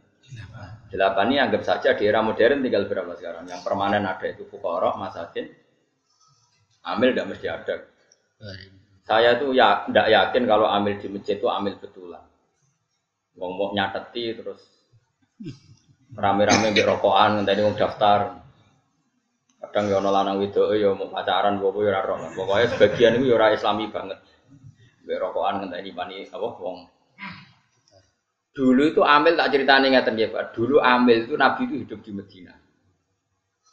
Delapan 0.93 1.25
ini 1.34 1.41
anggap 1.41 1.65
saja 1.65 1.98
di 1.98 2.05
era 2.05 2.22
modern 2.22 2.62
tinggal 2.62 2.86
berapa 2.86 3.17
sekarang? 3.17 3.50
Yang 3.50 3.65
permanen 3.65 4.05
ada 4.05 4.29
itu 4.29 4.46
fukorok, 4.46 5.01
masakin, 5.01 5.50
amil 6.86 7.10
tidak 7.17 7.27
mesti 7.34 7.48
ada. 7.50 7.75
Saya 9.12 9.36
tuh 9.36 9.51
ya 9.51 9.84
tidak 9.91 10.08
yakin 10.08 10.48
kalau 10.48 10.72
amil 10.72 10.96
di 10.96 11.12
masjid 11.12 11.36
itu 11.36 11.51
amil 11.51 11.75
betulan. 11.84 12.24
Wong 13.36 13.51
mau 13.60 13.75
nyateti 13.75 14.39
terus 14.39 14.63
rame-rame 16.15 16.72
di 16.72 16.80
rokokan 16.80 17.44
tadi 17.44 17.60
mau 17.60 17.75
daftar. 17.75 18.39
Kadang 19.60 19.91
ya 19.91 20.00
lanang 20.00 20.39
video 20.39 20.72
ya 20.72 20.96
mau 20.96 21.12
pacaran 21.12 21.60
gue 21.60 21.91
ya 21.91 22.08
Pokoknya 22.08 22.72
sebagian 22.72 23.20
itu 23.20 23.36
ya 23.36 23.51
islami 23.51 23.91
banget. 23.91 24.24
Di 25.03 25.12
rokokan 25.20 25.68
ngenteni 25.68 25.91
pani 25.91 26.24
apa 26.32 26.48
wong 26.56 26.88
Dulu 28.56 28.96
itu 28.96 29.03
Amil 29.03 29.36
tak 29.36 29.51
ceritanya 29.51 29.91
ngeten 29.91 30.15
ya 30.15 30.32
Pak. 30.32 30.56
Dulu 30.56 30.80
Amil 30.80 31.27
itu 31.27 31.36
Nabi 31.36 31.68
itu 31.68 31.75
hidup 31.84 32.00
di 32.00 32.12
Medina. 32.15 32.56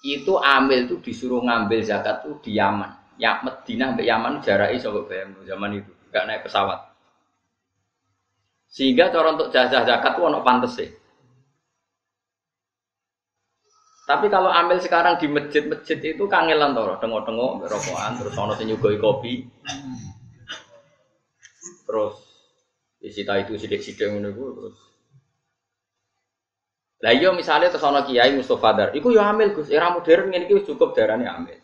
Itu 0.03 0.43
Amil 0.43 0.91
itu 0.91 0.99
disuruh 0.99 1.47
ngambil 1.47 1.79
zakat 1.87 2.27
itu 2.27 2.43
di 2.43 2.59
Yaman. 2.59 2.98
Ya 3.19 3.43
Medina 3.43 3.93
sampai 3.93 4.07
Yaman 4.07 4.41
jaraknya 4.47 4.79
sampai 4.79 5.07
bayang 5.11 5.31
zaman 5.43 5.71
itu, 5.83 5.91
gak 6.15 6.25
naik 6.31 6.43
pesawat. 6.47 6.79
Sehingga 8.71 9.11
cara 9.11 9.35
untuk 9.35 9.51
jajah 9.51 9.83
zakat 9.83 10.13
itu 10.15 10.23
ono 10.23 10.41
pantes 10.47 10.79
sih. 10.79 10.91
Tapi 14.07 14.33
kalau 14.33 14.49
ambil 14.49 14.81
sekarang 14.81 15.21
di 15.21 15.29
masjid-masjid 15.29 15.99
itu 16.01 16.25
kangelan 16.31 16.73
toro, 16.73 16.97
tengok-tengok 16.97 17.69
rokokan, 17.69 18.13
terus 18.17 18.35
ono 18.39 18.55
sing 18.57 18.73
kopi. 18.79 19.45
Terus 21.85 22.29
Disita 22.99 23.39
itu 23.39 23.55
sidik-sidik 23.55 24.11
ngono 24.11 24.29
iku 24.35 24.45
terus. 24.59 24.79
Lah 26.99 27.15
iya 27.15 27.31
misalnya 27.31 27.71
terus 27.71 27.87
ana 27.87 28.03
Kiai 28.03 28.35
Mustofa 28.35 28.75
Dar, 28.75 28.91
iku 28.91 29.15
ya 29.15 29.31
amil 29.31 29.55
Gus, 29.55 29.71
era 29.71 29.95
modern 29.95 30.35
ngene 30.35 30.51
iki 30.51 30.67
cukup 30.67 30.99
darane 30.99 31.31
amil. 31.31 31.58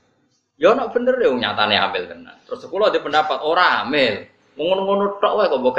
Ya 0.55 0.71
nak 0.73 0.95
bener 0.95 1.19
ya 1.19 1.31
nyatane 1.35 1.75
amil 1.75 2.05
tenan. 2.07 2.39
Terus 2.47 2.67
kula 2.71 2.91
ada 2.91 3.01
pendapat 3.03 3.39
ora 3.43 3.83
amil. 3.83 4.27
Ngono-ngono 4.55 5.19
tok 5.19 5.35
wae 5.35 5.51
kok 5.51 5.61
mbok 5.61 5.79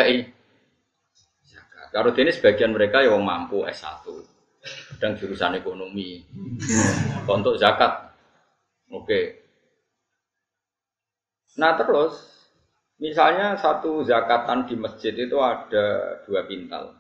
zakat. 1.48 1.88
Karo 1.96 2.12
dene 2.12 2.32
sebagian 2.36 2.76
mereka 2.76 3.00
ya 3.00 3.16
wong 3.16 3.24
mampu 3.24 3.64
S1. 3.64 4.04
Kadang 4.96 5.16
jurusan 5.16 5.56
ekonomi. 5.56 6.20
Untuk 7.24 7.56
zakat. 7.56 8.12
Oke. 8.92 9.48
Nah 11.56 11.80
terus 11.80 12.36
Misalnya 12.96 13.60
satu 13.60 14.08
zakatan 14.08 14.72
di 14.72 14.80
masjid 14.80 15.12
itu 15.12 15.36
ada 15.44 16.16
dua 16.24 16.48
pintal. 16.48 16.96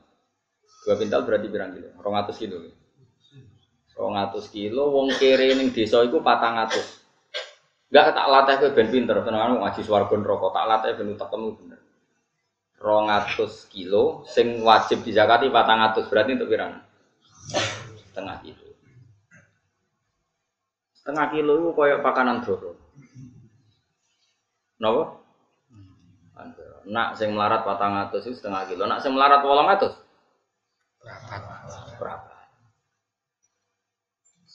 Dua 0.83 0.95
pintal 0.99 1.23
berarti 1.23 1.47
berapa 1.47 1.71
kilo? 1.71 1.89
Rongatus 2.03 2.35
kilo. 2.35 2.57
Rongatus 3.95 4.45
kilo, 4.51 4.91
wong 4.91 5.15
kere 5.15 5.55
ning 5.55 5.71
desa 5.71 6.03
patang 6.19 6.59
atus. 6.59 7.04
Enggak 7.93 8.17
tak 8.17 8.27
latih 8.27 8.55
ke 8.59 8.67
ben 8.73 8.89
pinter, 8.89 9.17
tenang 9.21 9.61
ngaji 9.61 9.81
swarga 9.85 10.15
rokok 10.17 10.51
tak 10.51 10.65
latih 10.65 10.91
ben 10.97 11.13
utekmu 11.13 11.49
bener. 11.57 11.79
Rongatus 12.81 13.65
kilo, 13.71 14.27
sing 14.29 14.61
wajib 14.61 15.01
dizakati 15.05 15.49
patang 15.49 15.81
atus 15.85 16.05
berarti 16.11 16.37
untuk 16.37 16.51
berapa? 16.51 16.81
Setengah 18.11 18.37
kilo. 18.43 18.67
Setengah 20.93 21.25
kilo 21.31 21.53
itu 21.61 21.69
kayak 21.71 22.03
pakanan 22.03 22.43
doro. 22.43 22.77
Napa? 24.81 25.03
Nak 26.85 27.17
sing 27.17 27.31
melarat 27.31 27.63
patang 27.63 27.95
atus 27.95 28.27
itu 28.27 28.37
setengah 28.37 28.67
kilo. 28.67 28.83
Nak 28.85 28.99
sing 29.01 29.15
melarat 29.15 29.41
wolong 29.41 29.71
atus. 29.71 29.93
Berapa? 31.95 32.34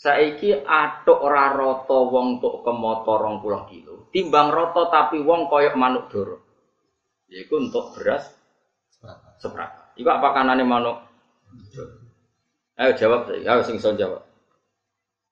Saiki 0.00 0.57
atuk 0.64 1.21
ora 1.21 1.52
roto 1.52 2.09
wong 2.09 2.40
tuk 2.40 2.64
ke 2.64 2.73
motor 2.73 3.21
rong 3.21 3.45
pulau 3.45 3.69
kilo. 3.69 4.09
Timbang 4.09 4.49
roto 4.49 4.88
tapi 4.88 5.21
wong 5.21 5.52
koyok 5.52 5.76
manuk 5.76 6.09
doro. 6.09 6.40
Yaiku 7.28 7.61
untuk 7.61 7.92
beras 7.92 8.33
seberapa? 9.45 9.92
Iku 10.00 10.09
apa 10.09 10.28
kanane 10.33 10.64
manuk? 10.64 11.04
Ayo 12.80 12.97
jawab. 12.97 13.28
Ayo 13.28 13.61
sing 13.61 13.76
jawab. 13.76 14.25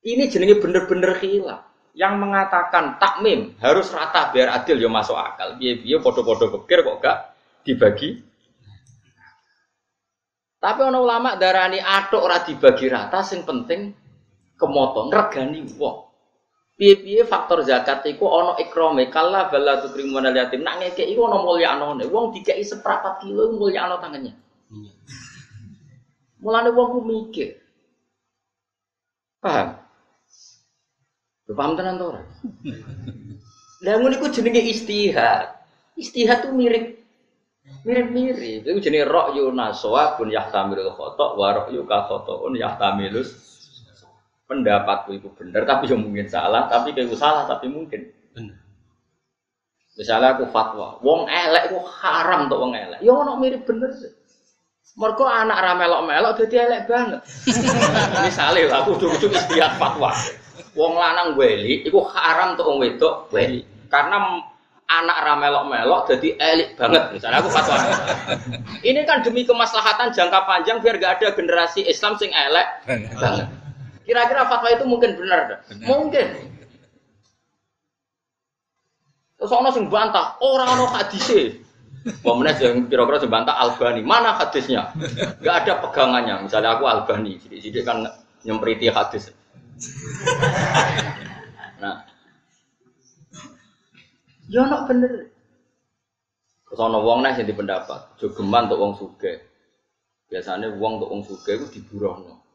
Ini 0.04 0.28
jenenge 0.28 0.60
bener-bener 0.60 1.16
hilang 1.16 1.64
yang 1.96 2.20
mengatakan 2.20 3.00
takmim 3.00 3.56
harus 3.64 3.88
rata 3.88 4.28
biar 4.36 4.52
adil 4.52 4.84
ya 4.84 4.92
masuk 4.92 5.16
akal. 5.16 5.56
Biar 5.56 5.80
biar 5.80 6.04
podo-podo 6.04 6.52
pikir 6.52 6.84
kok 6.84 7.00
gak 7.00 7.18
dibagi. 7.64 8.20
Tapi 10.60 10.80
ono 10.84 11.00
ulama 11.00 11.40
darani 11.40 11.80
atok 11.80 12.20
ora 12.20 12.44
dibagi 12.44 12.86
rata 12.92 13.24
sing 13.24 13.48
penting 13.48 14.07
kemoto 14.58 15.08
regani 15.08 15.62
wong. 15.78 16.10
Piye-piye 16.78 17.26
faktor 17.26 17.66
zakat 17.66 18.06
iku 18.06 18.30
ono 18.30 18.54
ikrome 18.54 19.10
kala 19.10 19.50
bala 19.50 19.82
tukrimun 19.82 20.30
al 20.30 20.34
yatim. 20.34 20.62
Nak 20.62 20.78
ngeke 20.78 21.02
iku 21.10 21.26
ono 21.26 21.42
mulyanone. 21.42 22.06
Wong 22.06 22.30
dikeki 22.34 22.62
seprapat 22.62 23.22
kilo 23.26 23.50
mulyano 23.54 23.98
tangannya. 23.98 24.30
Iya. 24.70 24.92
Mulane 26.38 26.70
wong 26.70 26.86
ku 26.94 27.00
mikir. 27.02 27.58
Paham? 29.42 29.74
Paham 31.50 31.72
tenan 31.74 31.98
to 31.98 32.04
ora? 32.14 32.22
Lah 33.82 33.94
ngono 33.98 34.14
iku 34.14 34.30
jenenge 34.30 34.62
istihad. 34.62 35.58
Istihad 35.98 36.46
tuh 36.46 36.54
mirip 36.54 36.94
mirip-mirip. 37.82 38.70
Itu 38.70 38.78
jenenge 38.78 39.10
ra'yu 39.10 39.50
naswa 39.50 40.14
pun 40.14 40.30
yahtamilul 40.30 40.94
khata 40.94 41.34
wa 41.34 41.48
ra'yu 41.58 41.82
ka 41.90 42.06
khata'un 42.06 42.54
yahtamilus 42.54 43.57
pendapatku 44.48 45.12
itu 45.12 45.28
bener 45.36 45.62
tapi 45.68 45.86
yang 45.86 46.00
mungkin 46.00 46.26
salah, 46.26 46.66
tapi 46.66 46.96
kayak 46.96 47.12
salah 47.14 47.44
tapi 47.44 47.68
mungkin. 47.68 48.08
Benar. 48.32 48.56
Misalnya 49.98 50.38
aku 50.38 50.46
fatwa, 50.48 50.96
wong 51.02 51.26
elek 51.26 51.74
itu 51.74 51.78
haram 52.00 52.48
untuk 52.48 52.58
wong 52.62 52.72
elek. 52.72 52.98
Ya 53.04 53.12
ono 53.12 53.36
mirip 53.36 53.68
bener 53.68 53.92
sih. 53.92 54.10
Mergo 54.98 55.30
anak 55.30 55.62
ra 55.62 55.78
melok-melok 55.78 56.42
dadi 56.42 56.56
elek 56.58 56.90
banget. 56.90 57.22
Misalnya 58.26 58.82
aku 58.82 58.98
ujug-ujug 58.98 59.30
istiad 59.30 59.78
fatwa. 59.78 60.10
Wong 60.74 60.98
lanang 60.98 61.38
weli 61.38 61.86
iku 61.86 62.02
haram 62.10 62.58
untuk 62.58 62.66
wong 62.66 62.78
wedok 62.82 63.30
weli. 63.30 63.62
Karena 63.90 64.42
anak 64.88 65.18
ra 65.22 65.34
melok-melok 65.38 66.00
dadi 66.14 66.34
elik 66.38 66.74
banget. 66.78 67.14
Misalnya 67.14 67.38
aku 67.42 67.50
fatwa. 67.50 67.76
Ini 68.88 69.02
kan 69.02 69.22
demi 69.22 69.42
kemaslahatan 69.46 70.14
jangka 70.14 70.46
panjang 70.46 70.78
biar 70.78 70.96
gak 70.98 71.22
ada 71.22 71.34
generasi 71.34 71.86
Islam 71.86 72.14
sing 72.18 72.30
elek 72.30 72.66
banget. 73.18 73.67
Kira-kira 74.08 74.48
fatwa 74.48 74.72
itu 74.72 74.88
mungkin 74.88 75.20
benar 75.20 75.40
dah? 75.52 75.58
Mungkin. 75.84 76.26
Terus 79.36 79.52
ono 79.52 79.68
sing 79.68 79.92
bantah, 79.92 80.40
orang 80.40 80.80
ono 80.80 80.88
hadise. 80.88 81.60
Pemenang 82.24 82.56
yang 82.56 82.76
kira-kira 82.88 83.20
sing 83.20 83.28
bantah 83.28 83.52
Albani, 83.60 84.00
mana 84.00 84.32
hadisnya? 84.32 84.96
Gak 85.44 85.68
ada 85.68 85.84
pegangannya. 85.84 86.48
Misalnya 86.48 86.80
aku 86.80 86.88
Albani, 86.88 87.36
sidik-sidik 87.36 87.84
kan 87.84 88.08
nyempriti 88.48 88.88
hadis. 88.88 89.28
Nah, 91.78 92.08
ya 94.48 94.64
ono 94.64 94.88
bener. 94.88 95.36
Terus 96.64 96.80
ono 96.80 97.04
wong 97.04 97.28
yang 97.28 97.44
pendapat, 97.52 98.16
jogeman 98.16 98.72
untuk 98.72 98.80
wong 98.80 98.92
suge. 98.96 99.32
Biasanya 100.32 100.72
wong 100.80 100.96
untuk 100.96 101.12
wong 101.12 101.22
suge 101.28 101.60
itu 101.60 101.66
diburohno. 101.76 102.47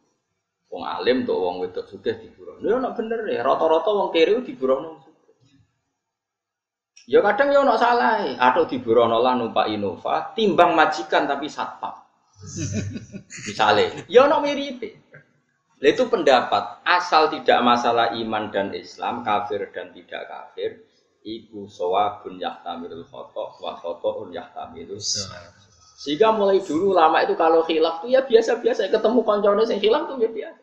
Wong 0.74 0.90
alim 0.90 1.22
untuk 1.22 1.38
wong 1.38 1.56
wedok 1.62 1.86
suge 1.86 2.18
diburohno. 2.18 2.66
Ya 2.66 2.82
ono 2.82 2.98
bener 2.98 3.22
ya, 3.30 3.46
rata-rata 3.46 3.94
wong 3.94 4.10
kiri 4.10 4.42
itu 4.42 4.42
diburohno. 4.50 5.06
Ya 7.06 7.22
kadang 7.22 7.54
ya 7.54 7.62
ono 7.62 7.78
salah, 7.78 8.26
atau 8.42 8.66
diburohno 8.66 9.22
lah 9.22 9.38
numpak 9.38 9.70
Innova, 9.70 10.34
timbang 10.34 10.74
majikan 10.74 11.30
tapi 11.30 11.46
satpam. 11.46 11.94
Misalnya, 13.46 14.02
ya 14.10 14.26
ono 14.26 14.42
mirip. 14.42 14.82
Itu 15.78 16.10
pendapat 16.10 16.82
asal 16.90 17.30
tidak 17.30 17.60
masalah 17.62 18.18
iman 18.18 18.50
dan 18.50 18.74
Islam, 18.74 19.22
kafir 19.22 19.70
dan 19.70 19.94
tidak 19.94 20.26
kafir, 20.26 20.90
iku 21.22 21.70
sawabun 21.70 22.42
yahtamilul 22.42 23.06
khotok 23.06 23.62
wa 23.62 23.78
khotoun 23.78 24.34
yahtamilul 24.34 24.98
sehingga 26.04 26.36
mulai 26.36 26.60
dulu 26.60 26.92
lama 26.92 27.24
itu 27.24 27.32
kalau 27.40 27.64
khilaf 27.64 28.04
tuh 28.04 28.12
ya 28.12 28.20
biasa-biasa 28.28 28.92
ketemu 28.92 29.24
koncone 29.24 29.64
sing 29.64 29.80
khilaf 29.80 30.04
tuh 30.12 30.20
ya 30.20 30.28
biasa. 30.28 30.63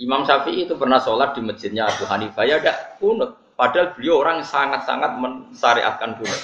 Imam 0.00 0.24
Syafi'i 0.24 0.64
itu 0.64 0.80
pernah 0.80 0.96
sholat 0.96 1.36
di 1.36 1.44
masjidnya 1.44 1.84
Abu 1.84 2.08
Hanifah 2.08 2.44
ya 2.48 2.56
ada 2.56 2.96
kunut. 2.96 3.36
Padahal 3.52 3.92
beliau 3.92 4.24
orang 4.24 4.40
sangat-sangat 4.40 5.20
mensyariatkan 5.20 6.16
kunut. 6.16 6.42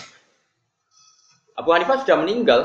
Abu 1.56 1.72
Hanifah 1.72 2.04
sudah 2.04 2.16
meninggal. 2.20 2.60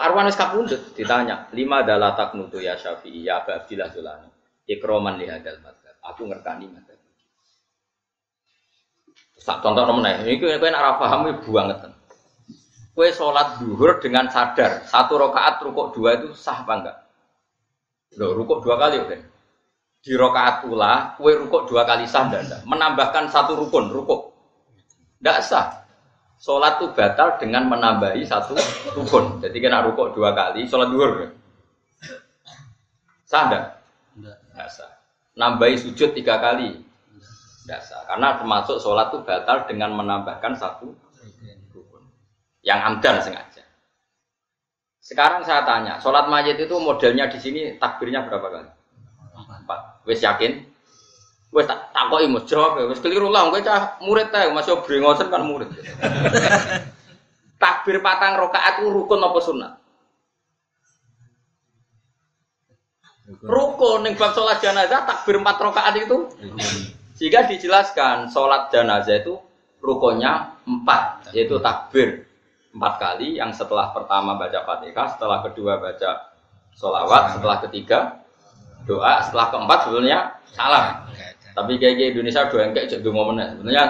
Arwan 0.00 0.32
kapundhut 0.32 0.96
ditanya, 0.96 1.52
"Lima 1.52 1.84
adalah 1.84 2.16
taknutu 2.16 2.56
ya 2.56 2.72
Syafi'i 2.80 3.28
ya 3.28 3.44
Abu 3.44 3.52
Abdillah 3.52 3.92
Sulani." 3.92 4.32
Ikroman 4.64 5.20
lihadal 5.20 5.60
madzhab. 5.60 6.00
Aku 6.00 6.24
ngertani 6.24 6.72
madzhab. 6.72 6.96
Sak 9.40 9.60
contoh 9.60 9.84
iki 10.24 10.40
kowe 10.40 10.68
nek 10.68 10.80
ora 10.80 10.96
paham 10.96 11.28
iki 11.32 11.52
banget. 11.52 11.84
Kowe 12.96 13.08
sholat 13.12 13.60
duhur 13.60 14.00
dengan 14.00 14.28
sadar 14.32 14.88
satu 14.88 15.20
rakaat 15.20 15.64
rukuk 15.64 15.96
dua 15.96 16.16
itu 16.16 16.32
sah 16.32 16.64
apa 16.64 16.72
enggak? 16.76 16.96
Loh, 18.18 18.34
rukuk 18.34 18.66
dua 18.66 18.74
kali 18.74 18.98
kan? 19.06 19.20
Di 20.00 20.16
rakaat 20.16 20.64
pula, 20.64 21.14
kue 21.14 21.36
rukuk 21.36 21.68
dua 21.70 21.84
kali 21.86 22.08
sah 22.08 22.26
enggak? 22.26 22.64
Menambahkan 22.66 23.28
satu 23.30 23.54
rukun 23.54 23.92
rukuk, 23.92 24.32
enggak 25.20 25.44
sah. 25.44 25.84
Sholat 26.40 26.80
itu 26.80 26.88
batal 26.96 27.36
dengan 27.36 27.68
menambahi 27.68 28.24
satu 28.24 28.56
rukun. 28.96 29.44
Jadi 29.44 29.60
kena 29.60 29.84
rukuk 29.84 30.16
dua 30.16 30.32
kali, 30.32 30.64
sholat 30.64 30.88
duhur. 30.88 31.28
Sah 33.28 33.42
enggak? 33.46 33.64
Enggak. 34.16 34.36
Enggak 34.56 34.68
sah. 34.72 34.90
Nambahi 35.36 35.74
sujud 35.78 36.10
tiga 36.16 36.40
kali, 36.40 36.80
enggak 37.68 37.80
sah. 37.84 38.02
Karena 38.08 38.40
termasuk 38.40 38.80
sholat 38.80 39.12
itu 39.12 39.20
batal 39.22 39.68
dengan 39.68 39.94
menambahkan 39.94 40.56
satu 40.56 40.90
rukun. 41.76 42.02
Yang 42.64 42.78
amdan 42.88 43.16
sengaja. 43.20 43.49
Sekarang 45.10 45.42
saya 45.42 45.66
tanya, 45.66 45.98
sholat 45.98 46.30
mayit 46.30 46.54
itu 46.54 46.78
modelnya 46.78 47.26
di 47.26 47.42
sini 47.42 47.60
takbirnya 47.82 48.30
berapa 48.30 48.46
kali? 48.46 48.70
Empat. 49.34 50.06
Wes 50.06 50.22
yakin? 50.22 50.62
Wes 51.50 51.66
tak 51.66 51.90
takoki 51.90 52.30
mus 52.30 52.46
jawab 52.46 52.78
ya. 52.78 52.86
Wes 52.86 53.02
keliru 53.02 53.26
lah, 53.26 53.50
kowe 53.50 53.58
cah 53.58 53.98
murid 54.06 54.30
teh, 54.30 54.46
masih 54.54 54.78
brengosen 54.86 55.26
kan 55.26 55.42
murid. 55.42 55.66
Takbir 57.62 57.98
patang 58.06 58.38
rokaat 58.38 58.78
itu 58.78 58.86
rukun 58.86 59.18
apa 59.18 59.38
sunat? 59.42 59.72
Rukun 63.42 64.06
ning 64.06 64.14
bab 64.14 64.30
sholat 64.30 64.62
jenazah 64.62 65.06
takbir 65.06 65.42
empat 65.42 65.58
rokaat 65.58 65.94
itu 65.98 66.30
sehingga 67.18 67.50
dijelaskan 67.50 68.30
sholat 68.30 68.70
jenazah 68.70 69.22
itu 69.22 69.38
rukunnya 69.82 70.54
empat, 70.66 71.30
yaitu 71.34 71.58
takbir 71.62 72.29
empat 72.74 72.94
kali. 72.98 73.38
Yang 73.38 73.62
setelah 73.62 73.90
pertama 73.94 74.38
baca 74.38 74.62
fatihah, 74.66 75.06
setelah 75.16 75.38
kedua 75.46 75.78
baca 75.78 76.34
sholawat, 76.74 77.38
setelah 77.38 77.56
ketiga 77.68 77.98
doa, 78.86 79.20
setelah 79.26 79.46
keempat 79.52 79.78
sebenarnya 79.86 80.18
salam. 80.54 80.86
Tapi 81.50 81.72
kayak 81.82 81.94
di 81.98 82.04
Indonesia 82.14 82.46
doa 82.46 82.60
yang 82.62 82.72
kayak 82.72 82.88
jadi 82.94 83.08
momennya. 83.10 83.46
Sebenarnya 83.58 83.84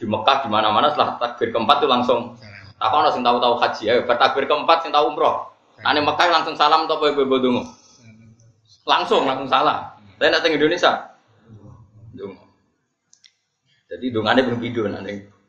di 0.00 0.04
Mekah 0.08 0.36
di 0.46 0.48
mana-mana 0.48 0.88
setelah 0.88 1.20
takbir 1.20 1.52
keempat 1.52 1.76
itu 1.84 1.88
langsung 1.90 2.20
tak 2.80 2.88
ono 2.96 3.12
sing 3.12 3.20
tahu-tahu 3.20 3.60
haji 3.60 3.82
ya, 3.84 3.94
bertakbir 4.08 4.48
keempat 4.48 4.88
sing 4.88 4.90
tahu 4.94 5.12
umroh. 5.12 5.52
Nah, 5.84 5.92
di 5.92 6.00
Mekah 6.00 6.26
langsung 6.32 6.56
salam 6.56 6.88
atau 6.88 6.96
apa 7.00 7.12
ibu 7.12 7.36
dungu? 7.40 7.64
Langsung 8.88 9.28
langsung 9.28 9.48
salah. 9.48 9.96
Saya 10.16 10.36
datang 10.36 10.56
Indonesia. 10.56 11.16
Dungu. 12.12 12.40
Jadi 13.88 14.06
dungannya 14.12 14.54
video 14.60 14.88
nanti. 14.88 15.39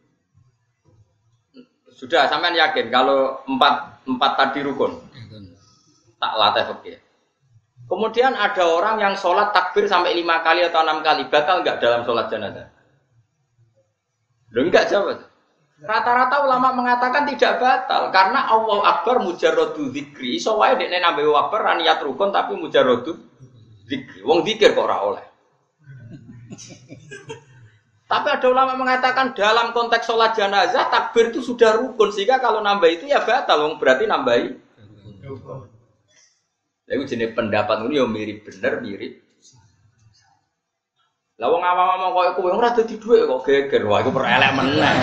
Sudah, 2.01 2.25
sampean 2.25 2.57
yakin 2.57 2.89
kalau 2.89 3.45
empat 3.45 4.01
empat 4.09 4.31
tadi 4.33 4.65
rukun 4.65 4.97
tak 6.17 6.33
latih 6.33 6.65
fakir. 6.73 6.97
Kemudian 7.85 8.33
ada 8.33 8.65
orang 8.65 8.97
yang 8.97 9.13
sholat 9.13 9.53
takbir 9.53 9.85
sampai 9.85 10.17
lima 10.17 10.41
kali 10.41 10.65
atau 10.65 10.81
enam 10.81 11.05
kali 11.05 11.29
batal 11.29 11.61
nggak 11.61 11.77
dalam 11.77 12.01
sholat 12.01 12.25
jenazah? 12.33 12.73
Loh 14.49 14.65
enggak 14.65 14.89
jawab. 14.89 15.21
Rata-rata 15.81 16.45
ulama 16.45 16.73
mengatakan 16.73 17.25
tidak 17.29 17.61
batal 17.61 18.09
karena 18.09 18.49
Allah 18.49 18.97
Akbar 18.97 19.21
mujarrodu 19.21 19.93
dzikri. 19.93 20.41
Iso 20.41 20.57
wae 20.57 20.77
dekne 20.77 21.01
nambahi 21.01 21.29
akbar 21.37 21.69
niat 21.77 22.01
rukun 22.01 22.33
tapi 22.33 22.57
mujarrodu 22.57 23.13
dzikri. 23.85 24.25
Wong 24.25 24.41
zikir 24.41 24.73
kok 24.73 24.89
ora 24.89 24.97
oleh. 25.05 25.25
Tapi 28.11 28.27
ada 28.27 28.47
ulama 28.51 28.75
mengatakan 28.75 29.31
dalam 29.31 29.71
konteks 29.71 30.03
sholat 30.03 30.35
jenazah 30.35 30.91
takbir 30.91 31.31
itu 31.31 31.39
sudah 31.39 31.79
rukun 31.79 32.11
sehingga 32.11 32.43
kalau 32.43 32.59
nambah 32.59 32.91
itu 32.91 33.07
ya 33.07 33.23
batal. 33.23 33.79
Berarti 33.79 34.03
nambahi. 34.03 34.51
Lalu 36.91 37.03
jenis 37.07 37.31
pendapat 37.31 37.87
ini 37.87 38.03
yang 38.03 38.11
mirip 38.11 38.43
bener 38.43 38.83
mirip. 38.83 39.23
Lah 41.39 41.47
wong 41.49 41.63
awam-awam 41.63 42.35
kok 42.35 42.43
kowe 42.43 42.51
ora 42.51 42.75
dadi 42.75 42.99
dhuwit 42.99 43.25
kok 43.25 43.47
geger. 43.47 43.81
Wah, 43.87 44.03
iku 44.03 44.11
perelek 44.11 44.51
meneh. 44.59 44.93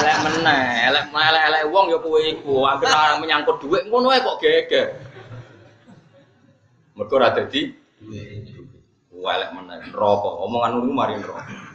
elek 0.00 0.18
meneh, 0.24 0.64
elek 0.88 1.04
elek-elek 1.10 1.62
wong 1.74 1.86
ya 1.90 1.98
kowe 1.98 2.20
iku. 2.22 2.54
Akhire 2.70 3.18
menyangkut 3.18 3.58
dhuwit 3.60 3.84
ngono 3.90 4.14
ae 4.14 4.22
kok 4.22 4.38
geger. 4.38 4.94
Mergo 6.94 7.14
ora 7.18 7.34
dadi 7.34 7.68
Wah, 9.10 9.32
elek 9.36 9.50
meneh. 9.58 9.90
Neraka. 9.90 10.30
Omongan 10.46 10.70
ngono 10.78 10.92
mari 10.94 11.18
neraka. 11.18 11.71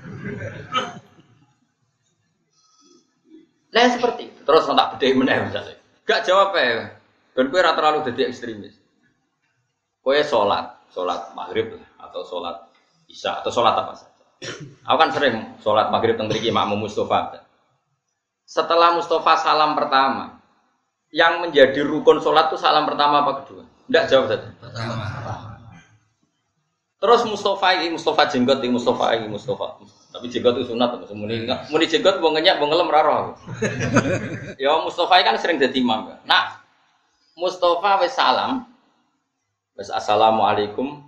Lah 3.71 3.87
seperti 3.93 4.21
itu. 4.31 4.39
Terus 4.41 4.63
tak 4.65 4.89
bedhei 4.97 5.13
meneh 5.13 5.37
misalnya. 5.45 5.75
Gak 6.07 6.23
jawab 6.23 6.55
ya. 6.55 6.97
Dan 7.37 7.53
kowe 7.53 7.59
ora 7.61 7.77
terlalu 7.77 8.07
dadi 8.09 8.25
ekstremis. 8.25 8.73
Kowe 10.01 10.17
sholat, 10.23 10.89
sholat 10.89 11.35
maghrib 11.37 11.77
lah, 11.77 12.09
atau 12.09 12.25
sholat 12.25 12.55
isya 13.11 13.43
atau 13.43 13.51
sholat 13.51 13.75
apa 13.77 13.93
saja. 13.93 14.17
Aku 14.87 14.97
kan 14.97 15.11
sering 15.13 15.35
sholat 15.61 15.93
maghrib 15.93 16.17
teng 16.17 16.31
mriki 16.31 16.49
makmum 16.49 16.87
Mustafa. 16.87 17.43
Setelah 18.47 18.95
Mustafa 18.95 19.35
salam 19.37 19.75
pertama, 19.75 20.39
yang 21.11 21.43
menjadi 21.43 21.83
rukun 21.83 22.23
sholat 22.23 22.49
itu 22.49 22.57
salam 22.57 22.87
pertama 22.87 23.21
apa 23.21 23.43
kedua? 23.43 23.67
Tidak 23.87 24.03
jawab 24.07 24.25
saja. 24.31 24.49
Pertama. 24.57 25.05
Terus 26.97 27.21
Mustafa 27.29 27.67
ini 27.77 27.93
Mustafa 27.93 28.21
jenggot 28.31 28.59
ini 28.63 28.73
Mustafa 28.73 29.05
ini 29.13 29.27
Mustafa. 29.29 29.77
Tapi 30.17 30.33
jenggot 30.33 30.57
itu 30.57 30.73
sunat 30.73 30.97
muni 31.13 31.45
muni 31.45 31.85
jenggot 31.85 32.17
mau 32.17 32.33
ngenyak 32.33 32.57
mau 32.57 32.73
ngelem 32.73 32.89
raro. 32.89 33.37
ya 34.61 34.81
Mustafa 34.81 35.21
kan 35.21 35.37
sering 35.37 35.61
jadi 35.61 35.77
imam. 35.77 36.09
Nah, 36.25 36.57
Mustafa 37.37 38.01
wis 38.01 38.17
salam. 38.17 38.65
Wis 39.77 39.93
assalamualaikum 39.93 41.05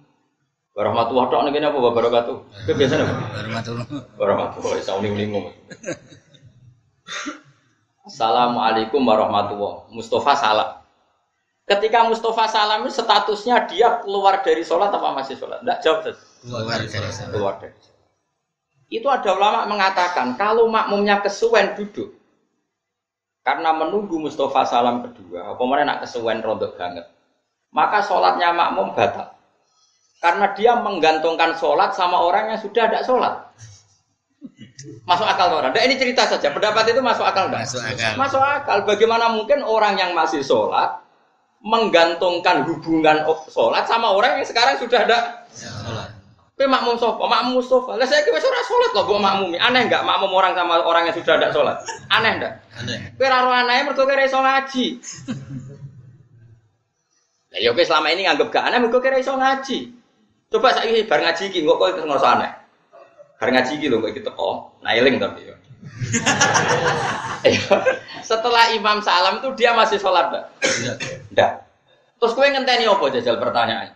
Warahmatullahi 0.78 1.28
tok 1.28 1.42
ngene 1.50 1.68
apa 1.68 1.76
wabarakatuh? 1.76 2.36
Itu 2.64 2.72
biasanya 2.78 3.04
apa? 3.04 3.14
Warahmatullah. 3.36 3.86
Warahmatullahi 4.16 4.80
isa 4.80 4.94
uning-uning. 4.96 5.52
Assalamualaikum 8.06 9.02
warahmatullahi 9.04 9.90
Mustafa 9.92 10.38
salam. 10.38 10.70
Ketika 11.66 12.06
Mustafa 12.06 12.46
salam 12.48 12.86
statusnya 12.88 13.66
dia 13.66 14.00
keluar 14.06 14.40
dari 14.46 14.62
sholat 14.62 14.94
apa 14.94 15.18
masih 15.18 15.36
sholat? 15.36 15.66
Tidak 15.66 15.78
jawab. 15.82 16.16
Keluar 16.46 16.64
dari 16.80 16.88
sana. 16.88 17.34
Keluar 17.34 17.54
dari 17.58 17.74
sholat. 17.76 17.89
Itu 18.90 19.06
ada 19.06 19.38
ulama 19.38 19.70
mengatakan 19.70 20.34
kalau 20.34 20.66
makmumnya 20.66 21.22
kesuwen 21.22 21.78
duduk 21.78 22.10
karena 23.46 23.74
menunggu 23.74 24.18
Mustafa 24.18 24.66
salam 24.66 25.06
kedua, 25.06 25.54
apa 25.56 25.64
mana 25.66 25.82
nak 25.86 26.00
kesuwen 26.06 26.42
rontok 26.42 26.78
banget, 26.78 27.06
maka 27.74 28.02
sholatnya 28.06 28.54
makmum 28.54 28.94
batal. 28.94 29.34
Karena 30.20 30.52
dia 30.52 30.76
menggantungkan 30.76 31.56
sholat 31.56 31.96
sama 31.96 32.20
orang 32.20 32.52
yang 32.52 32.60
sudah 32.60 32.92
ada 32.92 33.00
sholat. 33.08 33.40
Masuk 35.08 35.24
akal 35.24 35.48
orang. 35.56 35.72
Nah, 35.72 35.84
ini 35.84 35.96
cerita 35.96 36.28
saja. 36.28 36.52
Pendapat 36.52 36.92
itu 36.92 37.00
masuk 37.00 37.24
akal 37.24 37.48
enggak? 37.48 37.64
Masuk 37.64 37.82
akal. 37.82 38.12
Masuk 38.20 38.44
akal. 38.44 38.78
Bagaimana 38.84 39.32
mungkin 39.32 39.64
orang 39.64 39.96
yang 39.96 40.12
masih 40.12 40.44
sholat 40.44 41.00
menggantungkan 41.64 42.68
hubungan 42.68 43.24
sholat 43.48 43.88
sama 43.88 44.12
orang 44.12 44.40
yang 44.40 44.48
sekarang 44.48 44.76
sudah 44.80 45.00
ada 45.08 45.18
Sholat. 45.52 46.19
Kowe 46.60 46.68
makmum 46.68 47.00
sofa, 47.00 47.24
makmum 47.24 47.64
Mustafa. 47.64 47.96
Lah 47.96 48.04
saya 48.04 48.20
kira 48.28 48.36
ora 48.36 48.60
sholat 48.68 48.92
kok 48.92 49.08
mbok 49.08 49.24
makmumi. 49.24 49.56
Aneh 49.64 49.88
enggak 49.88 50.04
makmum 50.04 50.28
orang 50.36 50.52
sama 50.60 50.84
orang 50.84 51.08
yang 51.08 51.16
sudah 51.16 51.40
ada 51.40 51.56
sholat? 51.56 51.80
Aneh 52.12 52.36
enggak? 52.36 52.54
Aneh. 52.76 53.16
Kowe 53.16 53.32
ora 53.32 53.40
ro 53.48 53.52
aneh 53.56 53.88
mergo 53.88 54.04
kowe 54.04 54.20
iso 54.20 54.44
ngaji. 54.44 54.86
Lah 57.56 57.60
ya 57.64 57.72
kowe 57.72 57.80
selama 57.88 58.12
ini 58.12 58.28
nganggep 58.28 58.52
gak 58.52 58.68
aneh 58.68 58.84
mergo 58.84 59.00
kowe 59.00 59.08
ora 59.08 59.24
iso 59.24 59.40
ngaji. 59.40 59.78
Coba 60.52 60.76
saiki 60.76 61.08
bar 61.08 61.24
ngaji 61.24 61.44
iki 61.48 61.64
kok 61.64 61.80
kowe 61.80 61.90
ngerasa 61.96 62.28
aneh. 62.28 62.52
Bar 63.40 63.50
ngaji 63.56 63.72
iki 63.80 63.88
lho 63.88 64.04
kok 64.04 64.12
iki 64.12 64.22
teko. 64.28 64.52
Nah 64.84 64.92
eling 64.92 65.16
tapi 65.16 65.48
ya. 65.48 65.56
Iya. 67.48 67.72
Setelah 68.36 68.76
imam 68.76 69.00
salam 69.00 69.40
tuh 69.40 69.56
dia 69.56 69.72
masih 69.72 69.96
sholat 69.96 70.28
enggak? 70.28 70.46
Tidak. 70.60 70.96
Enggak. 71.32 71.52
Terus 72.20 72.36
kowe 72.36 72.44
ngenteni 72.52 72.84
apa 72.84 73.06
jajal 73.16 73.40
pertanyaan? 73.40 73.96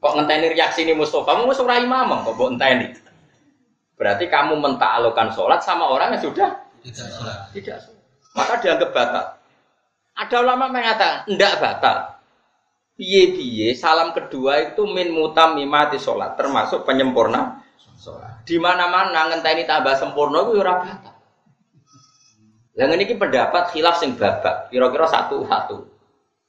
Kok 0.00 0.12
ngenteni 0.16 0.56
reaksi 0.56 0.88
ini 0.88 0.96
Mustafa? 0.96 1.36
Kamu 1.36 1.52
ora 1.52 1.76
imam 1.76 2.24
kok 2.24 2.32
mbok 2.34 2.50
enteni. 2.56 2.88
Berarti 4.00 4.32
kamu 4.32 4.56
mentaklukkan 4.56 5.36
sholat 5.36 5.60
sama 5.60 5.92
orang 5.92 6.16
yang 6.16 6.24
sudah 6.24 6.48
Tidak 6.80 7.08
sholat. 7.12 7.36
tidak 7.52 7.76
sholat. 7.84 8.00
Maka 8.32 8.52
dianggap 8.64 8.90
batal. 8.96 9.26
Ada 10.16 10.36
ulama 10.40 10.72
mengatakan, 10.72 11.28
enggak 11.28 11.60
batal. 11.60 12.16
Piye-piye, 12.96 13.76
salam 13.76 14.12
kedua 14.16 14.72
itu 14.72 14.88
min 14.88 15.12
mutamimati 15.12 16.00
sholat, 16.00 16.36
termasuk 16.40 16.88
penyempurna 16.88 17.60
sholat. 18.00 18.40
Di 18.48 18.56
mana-mana 18.56 19.28
ngenteni 19.28 19.68
tambah 19.68 19.92
sempurna 20.00 20.48
itu 20.48 20.64
ora 20.64 20.74
batal. 20.80 21.14
Ngene 22.80 23.04
iki 23.04 23.20
pendapat 23.20 23.76
khilaf 23.76 24.00
sing 24.00 24.16
babak, 24.16 24.72
kira-kira 24.72 25.04
satu-satu. 25.04 25.76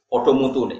Padha 0.07 0.31
mutune. 0.31 0.79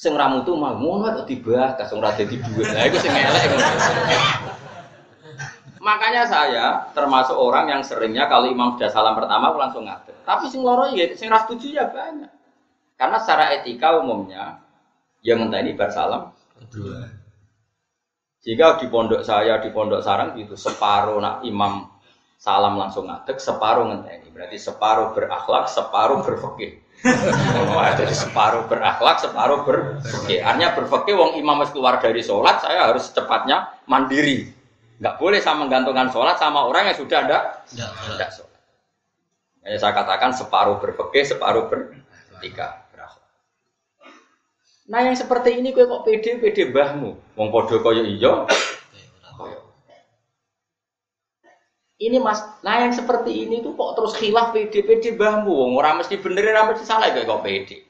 Sing 0.00 0.16
ra 0.16 0.32
mutu 0.32 0.56
mah 0.56 0.80
ngono 0.80 1.12
kok 1.12 1.28
dibahas, 1.28 1.76
sing 1.84 2.00
ora 2.00 2.16
dadi 2.16 2.40
dhuwit. 2.40 2.72
Lah 2.72 2.88
iku 2.88 2.96
sing 3.04 3.12
elek. 3.12 3.52
Makanya 5.76 6.24
saya 6.24 6.88
termasuk 6.96 7.36
orang 7.36 7.68
yang 7.68 7.82
seringnya 7.84 8.24
kalau 8.24 8.48
imam 8.48 8.80
sudah 8.80 8.88
salam 8.88 9.12
pertama 9.12 9.52
aku 9.52 9.60
langsung 9.60 9.84
ngadeg. 9.84 10.16
Tapi 10.24 10.48
sing 10.48 10.64
loro 10.64 10.88
ya 10.88 11.04
sing 11.12 11.28
ra 11.28 11.44
setuju 11.44 11.76
ya 11.76 11.84
banyak. 11.92 12.32
Karena 12.96 13.20
secara 13.20 13.52
etika 13.60 14.00
umumnya 14.00 14.64
yang 15.20 15.44
ngenteni 15.44 15.76
bar 15.76 15.92
salam 15.92 16.32
Kedua. 16.56 17.04
jika 18.40 18.80
di 18.80 18.88
pondok 18.88 19.20
saya 19.20 19.60
di 19.60 19.68
pondok 19.68 20.00
sarang 20.00 20.32
gitu 20.36 20.56
separuh 20.56 21.20
nak 21.20 21.44
imam 21.44 21.92
salam 22.40 22.80
langsung 22.80 23.04
ngadeg, 23.04 23.36
separuh 23.36 23.84
ngenteni. 23.84 24.32
Berarti 24.32 24.56
separuh 24.56 25.12
berakhlak, 25.12 25.68
separuh 25.68 26.24
berfikih. 26.24 26.80
Wah, 27.72 27.96
jadi 27.96 28.12
separuh 28.12 28.68
berakhlak, 28.68 29.24
separuh 29.24 29.64
berfikih. 29.64 30.44
Artinya 30.44 30.76
berfikih 30.76 31.14
wong 31.16 31.30
imam 31.40 31.64
wis 31.64 31.72
keluar 31.72 31.96
dari 31.96 32.20
sholat, 32.20 32.60
saya 32.60 32.92
harus 32.92 33.08
secepatnya 33.08 33.80
mandiri. 33.88 34.52
Nggak 35.00 35.16
boleh 35.16 35.40
sama 35.40 35.64
menggantungkan 35.64 36.12
sholat 36.12 36.36
sama 36.36 36.68
orang 36.68 36.92
yang 36.92 36.98
sudah 37.00 37.18
ada 37.24 37.38
Tidak 37.72 38.30
sholat. 38.36 38.60
Ya, 39.64 39.76
saya 39.80 39.92
katakan 39.96 40.36
separuh 40.36 40.76
berfikih, 40.76 41.24
separuh 41.24 41.72
berakhlak. 41.72 42.90
Nah 44.90 45.00
yang 45.06 45.14
seperti 45.14 45.54
ini 45.54 45.70
kue 45.70 45.86
kok 45.86 46.02
pede 46.02 46.42
pede 46.42 46.74
mbahmu, 46.74 47.38
wong 47.38 47.48
podo 47.54 47.78
koyo 47.78 48.02
iyo, 48.02 48.44
koyo. 49.38 49.70
Ini 52.00 52.16
mas, 52.16 52.40
nah 52.64 52.80
yang 52.80 52.96
seperti 52.96 53.44
ini 53.44 53.60
tuh 53.60 53.76
kok 53.76 53.92
terus 53.92 54.16
khilaf 54.16 54.56
pede 54.56 55.12
mbahmu, 55.12 55.52
wong 55.52 55.76
orang 55.76 56.00
mesti 56.00 56.16
bener, 56.16 56.48
orang 56.48 56.72
mesti 56.72 56.88
salah 56.88 57.12
kue 57.12 57.28
kok 57.28 57.44
pede. 57.44 57.84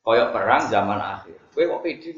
Koyok 0.00 0.32
perang 0.32 0.72
zaman 0.72 0.96
akhir, 0.96 1.36
kue 1.52 1.68
kok 1.68 1.84
pede. 1.84 2.16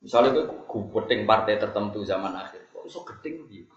Misalnya 0.00 0.40
kue 0.40 0.44
gubeting 0.64 1.28
partai 1.28 1.60
tertentu 1.60 2.00
zaman 2.08 2.32
akhir, 2.32 2.64
kok 2.72 2.84
iso 2.88 3.04
gedeng 3.04 3.44
gitu. 3.52 3.76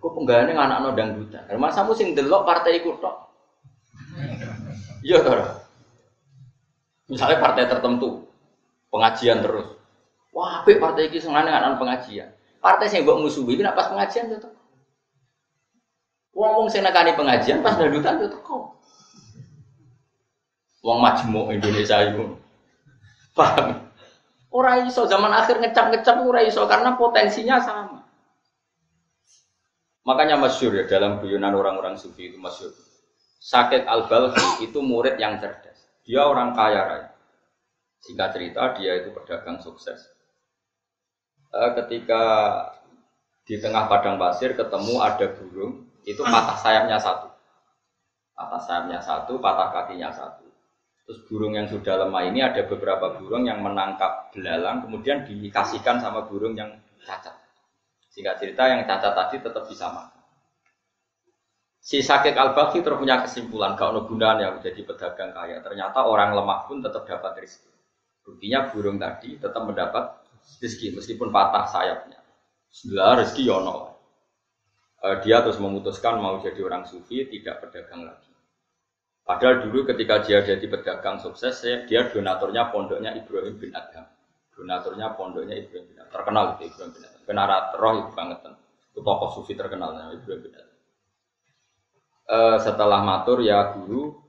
Kok 0.00 0.16
penggaweane 0.16 0.56
anak 0.56 0.96
dangdutan. 0.96 1.44
Masamu 1.60 1.92
sing 1.92 2.16
delok 2.16 2.48
partai 2.48 2.80
iku 2.80 2.96
tok. 3.04 3.16
Iya 5.04 5.20
toh. 5.20 5.60
Misalnya 7.12 7.36
partai 7.36 7.68
tertentu 7.68 8.24
pengajian 8.88 9.44
terus. 9.44 9.79
Wah, 10.30 10.62
apik 10.62 10.78
partai 10.78 11.10
iki 11.10 11.18
senengane 11.18 11.50
anak 11.50 11.82
pengajian. 11.82 12.30
Partai 12.62 12.86
sing 12.86 13.02
mbok 13.02 13.26
musuhi 13.26 13.58
iki 13.58 13.62
nek 13.66 13.74
pas 13.74 13.90
pengajian 13.90 14.30
yo 14.30 14.38
teko. 14.38 14.60
Wong 16.36 16.52
wong 16.54 16.68
sing 16.70 16.86
nekani 16.86 17.18
pengajian 17.18 17.64
pas 17.66 17.74
dangdutan 17.74 18.22
yo 18.22 18.28
teko. 18.30 18.78
Wong 20.86 20.98
majmuk 21.02 21.50
Indonesia 21.50 21.98
itu. 22.06 22.38
Paham? 23.34 23.90
Ora 24.50 24.82
iso 24.82 25.06
zaman 25.06 25.30
akhir 25.30 25.62
ngecap-ngecap 25.62 26.16
ora 26.26 26.42
iso 26.42 26.66
karena 26.66 26.98
potensinya 26.98 27.62
sama. 27.62 28.02
Makanya 30.02 30.40
masyur 30.40 30.74
ya 30.74 30.84
dalam 30.90 31.22
guyonan 31.22 31.54
orang-orang 31.54 31.94
sufi 31.94 32.34
itu 32.34 32.38
masyur. 32.40 32.72
Sakit 33.40 33.86
al-Balkhi 33.86 34.68
itu 34.68 34.78
murid 34.82 35.16
yang 35.16 35.38
cerdas. 35.38 35.86
Dia 36.02 36.26
orang 36.26 36.52
kaya 36.52 36.82
raya. 36.82 37.10
Singkat 38.00 38.28
cerita 38.36 38.62
dia 38.76 39.00
itu 39.00 39.14
pedagang 39.14 39.60
sukses. 39.60 40.19
Eh, 41.50 41.70
ketika 41.82 42.22
di 43.42 43.58
tengah 43.58 43.90
padang 43.90 44.14
pasir 44.22 44.54
ketemu 44.54 45.02
ada 45.02 45.26
burung, 45.34 45.90
itu 46.06 46.22
patah 46.22 46.54
sayapnya 46.54 46.94
satu. 47.02 47.26
Patah 48.38 48.62
sayapnya 48.62 49.02
satu, 49.02 49.42
patah 49.42 49.74
kakinya 49.74 50.14
satu. 50.14 50.46
Terus 51.10 51.26
burung 51.26 51.58
yang 51.58 51.66
sudah 51.66 52.06
lemah 52.06 52.22
ini 52.30 52.38
ada 52.38 52.62
beberapa 52.62 53.18
burung 53.18 53.50
yang 53.50 53.66
menangkap 53.66 54.30
belalang, 54.30 54.86
kemudian 54.86 55.26
dikasihkan 55.26 55.98
sama 55.98 56.22
burung 56.30 56.54
yang 56.54 56.70
cacat. 57.02 57.34
Singkat 58.14 58.38
cerita 58.38 58.70
yang 58.70 58.86
cacat 58.86 59.10
tadi 59.10 59.42
tetap 59.42 59.66
bisa 59.66 59.90
makan. 59.90 60.22
Si 61.80 61.98
sakit 61.98 62.38
al 62.38 62.54
bakhi 62.54 62.84
terus 62.84 63.00
punya 63.00 63.18
kesimpulan 63.26 63.74
kalau 63.74 64.06
gunanya 64.06 64.54
menjadi 64.54 64.86
pedagang 64.86 65.34
kaya. 65.34 65.58
Ternyata 65.58 66.06
orang 66.06 66.36
lemah 66.36 66.70
pun 66.70 66.78
tetap 66.78 67.02
dapat 67.08 67.42
rezeki. 67.42 67.72
Buktinya 68.22 68.70
burung 68.70 69.00
tadi 69.00 69.34
tetap 69.40 69.66
mendapat 69.66 70.19
rezeki 70.58 70.98
meskipun 70.98 71.30
patah 71.30 71.70
sayapnya. 71.70 72.18
Sebelah 72.70 73.22
rezeki 73.22 73.42
yono. 73.46 73.90
Eh, 75.00 75.16
dia 75.24 75.40
terus 75.40 75.56
memutuskan 75.56 76.20
mau 76.20 76.42
jadi 76.42 76.60
orang 76.60 76.84
sufi 76.84 77.24
tidak 77.30 77.64
pedagang 77.64 78.04
lagi. 78.04 78.28
Padahal 79.24 79.62
dulu 79.64 79.86
ketika 79.88 80.26
dia 80.26 80.42
jadi 80.42 80.66
pedagang 80.66 81.22
sukses, 81.22 81.54
ya, 81.62 81.86
dia 81.86 82.10
donaturnya 82.10 82.68
pondoknya 82.68 83.14
Ibrahim 83.14 83.56
bin 83.56 83.70
Adham. 83.72 84.04
Donaturnya 84.52 85.14
pondoknya 85.16 85.56
Ibrahim 85.56 85.86
bin 85.88 85.96
Adham. 86.02 86.12
Terkenal 86.12 86.44
itu 86.58 86.62
Ibrahim 86.68 86.90
bin 86.92 87.02
Adham. 87.06 87.22
Kenara 87.24 87.56
roh 87.78 87.94
itu 87.96 88.10
banget. 88.12 88.38
Itu 88.90 89.00
tokoh 89.00 89.30
sufi 89.38 89.54
terkenal 89.54 89.94
namanya 89.96 90.18
Ibrahim 90.20 90.40
bin 90.44 90.52
Adham. 90.52 90.78
Eh, 92.30 92.58
setelah 92.62 93.00
matur 93.02 93.38
ya 93.40 93.72
guru, 93.74 94.20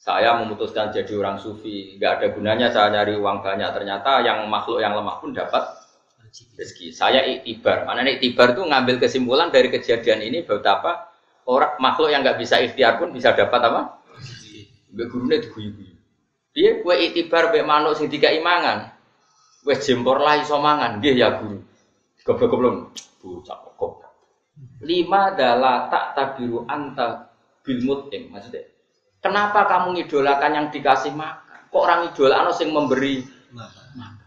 saya 0.00 0.32
memutuskan 0.40 0.88
jadi 0.88 1.12
orang 1.12 1.36
sufi. 1.36 2.00
Gak 2.00 2.24
ada 2.24 2.26
gunanya 2.32 2.72
saya 2.72 2.88
nyari 2.88 3.20
uang 3.20 3.44
banyak. 3.44 3.68
Ternyata 3.76 4.24
yang 4.24 4.48
makhluk 4.48 4.80
yang 4.80 4.96
lemah 4.96 5.20
pun 5.20 5.36
dapat 5.36 5.60
rezeki. 6.56 6.96
Saya 6.96 7.20
iktibar. 7.28 7.84
Mana 7.84 8.00
nih 8.00 8.16
iktibar 8.16 8.56
tuh 8.56 8.64
ngambil 8.64 8.96
kesimpulan 8.96 9.52
dari 9.52 9.68
kejadian 9.68 10.24
ini 10.24 10.40
betapa 10.40 11.12
orang 11.44 11.76
makhluk 11.84 12.08
yang 12.08 12.24
nggak 12.24 12.40
bisa 12.40 12.64
ikhtiar 12.64 12.96
pun 12.96 13.12
bisa 13.12 13.36
dapat 13.36 13.60
apa? 13.60 14.00
Mbak 14.90 15.06
gurunya 15.12 15.36
diguyu-guyu. 15.36 15.94
Dia 16.56 16.80
kue 16.80 16.96
iktibar 16.96 17.52
mbak 17.52 17.62
manuk 17.68 17.92
sing 18.00 18.08
tiga 18.08 18.32
imangan. 18.32 18.96
Kue 19.60 19.76
jempor 19.76 20.16
lah 20.16 20.40
iso 20.40 20.56
mangan. 20.56 20.96
Nggih 20.96 21.12
ya 21.12 21.36
guru. 21.36 21.60
Goblok 22.24 22.56
belum. 22.56 22.76
Bocah 23.20 23.58
kok. 23.76 23.92
Lima 24.80 25.36
adalah 25.36 25.92
tak 25.92 26.16
tabiru 26.16 26.64
anta 26.64 27.36
bil 27.60 27.84
mut'im. 27.84 28.32
Maksudnya, 28.32 28.64
kenapa 29.20 29.68
kamu 29.68 29.96
ngidolakan 29.96 30.52
yang 30.56 30.66
dikasih 30.72 31.12
makan? 31.12 31.60
Kok 31.70 31.82
orang 31.86 32.00
idolakno 32.10 32.50
sing 32.50 32.74
memberi 32.74 33.22
Maha. 33.54 34.18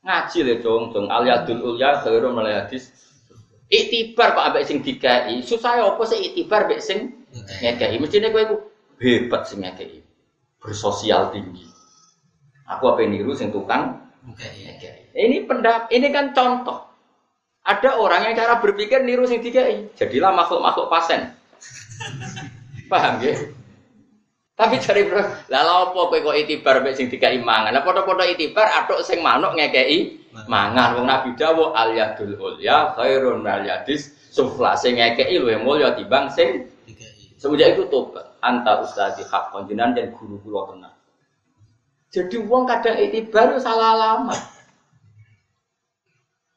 ngaji 0.00 0.38
le 0.42 0.54
dong 0.64 0.90
dong 0.90 1.06
aliyadul 1.12 1.76
ulya 1.76 2.02
khairu 2.02 2.32
min 2.34 2.48
hadis. 2.50 2.90
Iktibar 3.70 4.34
kok 4.34 4.46
ambek 4.50 4.66
sing 4.66 4.82
dikai. 4.82 5.38
Susah 5.46 5.78
ya 5.78 5.84
apa 5.86 6.02
sih 6.08 6.18
iktibar 6.18 6.66
ambek 6.66 6.82
sing 6.82 7.14
ngekei. 7.62 7.94
Mestine 8.02 8.34
kowe 8.34 8.42
iku 8.42 8.56
hebat 8.98 9.46
sing 9.46 9.62
ngekei. 9.62 10.02
Bersosial 10.58 11.30
tinggi. 11.30 11.62
Aku 12.66 12.90
apa 12.90 13.06
niru 13.06 13.38
sing 13.38 13.54
tukang 13.54 14.02
ngekei. 14.26 15.14
Ini 15.14 15.46
pendap 15.46 15.86
ini 15.94 16.10
kan 16.10 16.34
contoh. 16.34 16.90
Ada 17.60 18.00
orang 18.00 18.26
yang 18.26 18.34
cara 18.34 18.58
berpikir 18.58 19.04
niru 19.06 19.28
sing 19.30 19.44
dikai. 19.44 19.94
Jadilah 19.94 20.34
makhluk-makhluk 20.34 20.90
pasen. 20.90 21.30
Paham 22.90 23.22
ya? 23.22 23.36
Tapi 24.60 24.76
cari 24.76 25.08
bro, 25.08 25.24
lah 25.48 25.62
lha 25.64 25.74
apa 25.88 25.96
kowe 25.96 26.18
kok 26.20 26.36
itibar 26.36 26.84
mek 26.84 26.92
sing 26.92 27.08
dikai 27.08 27.40
mangan? 27.40 27.72
Lah 27.72 27.80
padha-padha 27.80 28.28
itibar 28.28 28.68
atuk 28.68 29.00
sing 29.00 29.24
manuk 29.24 29.56
ngekei 29.56 30.20
mangan. 30.44 31.00
Wong 31.00 31.08
Nabi 31.08 31.32
dawuh 31.32 31.72
al 31.72 31.96
yadul 31.96 32.36
ulya 32.36 32.92
khairun 32.92 33.40
minal 33.40 33.64
yadis 33.64 34.12
sufla 34.28 34.76
sing 34.76 35.00
ngekei 35.00 35.40
luwih 35.40 35.64
mulya 35.64 35.96
timbang 35.96 36.28
sing 36.28 36.68
Tiga 36.84 37.08
iya. 37.08 37.32
semenjak 37.40 37.72
itu 37.72 37.88
tobat. 37.88 38.36
Anta 38.44 38.84
ustadi 38.84 39.24
hak 39.24 39.48
konjinan 39.48 39.96
dan 39.96 40.12
guru 40.12 40.36
kula 40.44 40.76
tenan. 40.76 40.92
Jadi 42.12 42.36
wong 42.44 42.68
kadang 42.68 43.00
itibar 43.00 43.56
salah 43.64 43.96
alamat. 43.96 44.40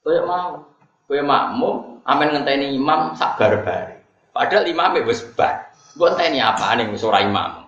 Kayak 0.04 0.28
mau, 0.28 0.60
kayak 1.08 1.24
makmum, 1.24 2.04
amen 2.04 2.36
ngenteni 2.36 2.76
imam 2.76 3.16
sak 3.16 3.40
bar-bare. 3.40 4.04
Padahal 4.36 4.68
imamnya 4.68 5.08
wis 5.08 5.24
bar. 5.40 5.72
Mbok 5.96 6.20
enteni 6.20 6.44
apa 6.44 6.76
nih 6.76 6.92
wis 6.92 7.08
ora 7.08 7.24
imam. 7.24 7.63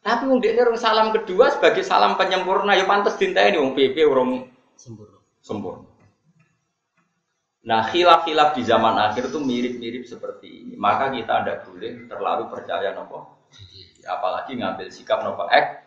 Tapi 0.00 0.22
wong 0.24 0.40
dekne 0.40 0.64
urung 0.64 0.80
salam 0.80 1.12
kedua 1.12 1.52
sebagai 1.52 1.84
salam 1.84 2.16
penyempurna 2.16 2.72
ya 2.72 2.88
pantes 2.88 3.20
dinteni 3.20 3.60
wong 3.60 3.76
PP 3.76 4.00
urung 4.08 4.48
Sempurna. 4.80 5.20
sempurna. 5.44 5.90
Nah, 7.60 7.84
khilaf-khilaf 7.92 8.56
di 8.56 8.64
zaman 8.64 8.96
akhir 8.96 9.28
itu 9.28 9.36
mirip-mirip 9.36 10.08
seperti 10.08 10.64
ini. 10.64 10.74
Maka 10.80 11.12
kita 11.12 11.44
tidak 11.44 11.68
boleh 11.68 12.08
terlalu 12.08 12.44
percaya 12.48 12.96
nopo. 12.96 13.44
Apalagi 14.08 14.56
ngambil 14.56 14.88
sikap 14.88 15.20
nopo 15.20 15.44
ek. 15.52 15.84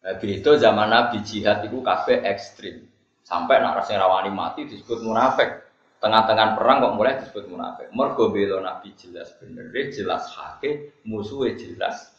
Nah, 0.00 0.16
itu 0.16 0.50
zaman 0.56 0.88
Nabi 0.88 1.20
jihad 1.20 1.68
itu 1.68 1.84
kabeh 1.84 2.24
ekstrim. 2.24 2.88
Sampai 3.24 3.60
nak 3.60 3.84
rasanya 3.84 4.08
rawani 4.08 4.32
mati 4.32 4.64
disebut 4.64 5.04
munafik. 5.04 5.64
Tengah-tengah 6.00 6.56
perang 6.56 6.84
kok 6.84 6.94
mulai 6.96 7.16
disebut 7.20 7.44
munafik. 7.48 7.88
Mergo 7.92 8.28
bela 8.28 8.60
Nabi 8.60 8.92
jelas 8.96 9.32
bener, 9.40 9.68
jelas 9.92 10.28
hake, 10.36 10.92
musuhnya 11.04 11.56
jelas. 11.56 12.12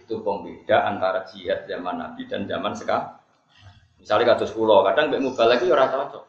Itu 0.00 0.24
pembeda 0.24 0.88
antara 0.88 1.26
jihad 1.28 1.68
zaman 1.68 2.00
Nabi 2.00 2.24
dan 2.24 2.48
zaman 2.48 2.72
sekarang. 2.72 3.18
Misalnya 3.98 4.34
kados 4.34 4.54
kula, 4.54 4.86
kadang 4.88 5.10
mbek 5.10 5.20
mubalek 5.20 5.66
yo 5.66 5.74
ora 5.74 5.90
cocok. 5.90 6.24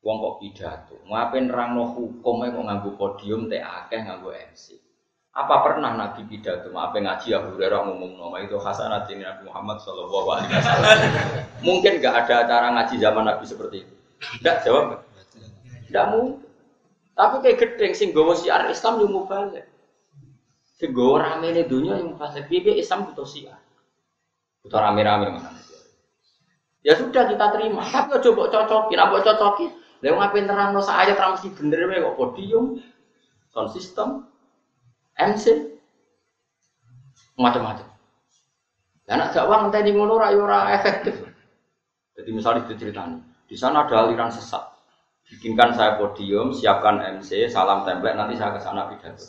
Wong 0.00 0.16
kok 0.16 0.36
pidato, 0.40 0.96
ngapain 1.04 1.44
nerangno 1.44 1.92
hukum 1.92 2.40
kok 2.40 2.56
nganggo 2.56 2.90
podium 2.96 3.52
teh 3.52 3.60
akeh 3.60 4.00
nganggo 4.00 4.32
MC. 4.32 4.80
Apa 5.36 5.60
pernah 5.60 5.92
Nabi 5.92 6.24
pidato, 6.24 6.72
maaf 6.72 6.96
ngaji 6.96 7.36
Abu 7.36 7.54
Hurairah 7.54 7.84
ngomong 7.84 8.16
nama 8.16 8.40
itu 8.40 8.56
hasanat 8.56 9.06
ini 9.12 9.28
Nabi 9.28 9.46
Muhammad 9.46 9.78
Shallallahu 9.84 10.26
Alaihi 10.32 10.50
Wasallam. 10.56 10.98
Mungkin 11.68 11.92
nggak 12.00 12.14
ada 12.26 12.34
acara 12.48 12.68
ngaji 12.80 12.94
zaman 12.96 13.24
Nabi 13.28 13.44
seperti 13.44 13.76
itu. 13.84 13.94
Tidak 14.40 14.56
jawab, 14.64 15.04
tidak 15.86 16.06
mungkin. 16.12 16.48
Tapi 17.14 17.36
kayak 17.44 17.58
gedeng 17.60 17.92
sing 17.92 18.10
gawa 18.16 18.32
siar 18.32 18.66
Islam 18.72 19.04
yang 19.04 19.12
mubalik. 19.12 19.69
Sing 20.80 20.96
rame 20.96 21.52
ini 21.52 21.68
dunia 21.68 22.00
yang 22.00 22.16
mubalik. 22.16 22.48
Bibi 22.48 22.80
Islam 22.80 23.04
butuh 23.12 23.28
siar. 23.28 23.60
Butuh 24.64 24.80
rame-rame 24.80 25.28
mana? 25.28 25.52
Ya 26.80 26.96
sudah 26.96 27.28
kita 27.28 27.52
terima. 27.52 27.84
Tapi 27.84 28.32
mbok 28.32 28.48
cocokin, 28.48 28.96
apa 28.96 29.20
cocokin? 29.20 29.70
Lah 30.00 30.16
ngapain 30.16 30.48
terang 30.48 30.72
no 30.72 30.80
ayat 30.80 31.20
ra 31.20 31.36
mesti 31.36 31.52
bener 31.52 31.84
kok 31.84 32.16
podium, 32.16 32.80
sound 33.52 33.68
system, 33.76 34.24
MC, 35.20 35.76
macam-macam. 37.36 37.84
Lah 39.04 39.14
nak 39.20 39.36
dakwah 39.36 39.68
ngenteni 39.68 39.92
ngono 39.92 40.16
ra 40.16 40.32
yo 40.32 40.48
ora 40.48 40.72
efektif. 40.72 41.20
Jadi 42.16 42.30
misalnya 42.32 42.64
diceritani, 42.64 43.20
di 43.44 43.56
sana 43.60 43.84
ada 43.84 44.08
aliran 44.08 44.32
sesat. 44.32 44.64
Bikinkan 45.28 45.76
saya 45.76 46.00
podium, 46.00 46.56
siapkan 46.56 47.20
MC, 47.20 47.52
salam 47.52 47.84
template, 47.84 48.16
nanti 48.16 48.40
saya 48.40 48.56
ke 48.56 48.60
sana 48.64 48.88
pidato. 48.88 49.28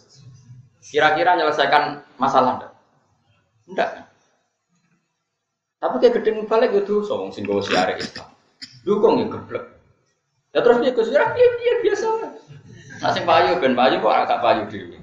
Kira-kira 0.81 1.37
menyelesaikan 1.37 2.01
masalah 2.17 2.57
enggak? 2.57 2.73
Enggak. 3.69 3.89
Tapi 5.81 5.95
kayak 5.97 6.13
gedeng 6.21 6.45
balik 6.45 6.77
gitu, 6.77 7.01
song 7.05 7.29
sing 7.33 7.45
gawa 7.45 7.61
siare 7.61 7.97
Islam. 7.97 8.29
Dukung 8.85 9.21
ya 9.21 9.29
geblek. 9.29 9.65
Ya 10.51 10.59
terus 10.61 10.77
dia 10.81 10.91
Gus 10.93 11.09
ya 11.13 11.25
dia, 11.37 11.47
dia 11.57 11.73
biasa. 11.85 12.07
Sing 13.13 13.23
payu 13.25 13.57
ben 13.57 13.73
payu 13.73 13.97
kok 13.97 14.13
agak 14.13 14.41
payu 14.45 14.61
dhewe. 14.69 14.97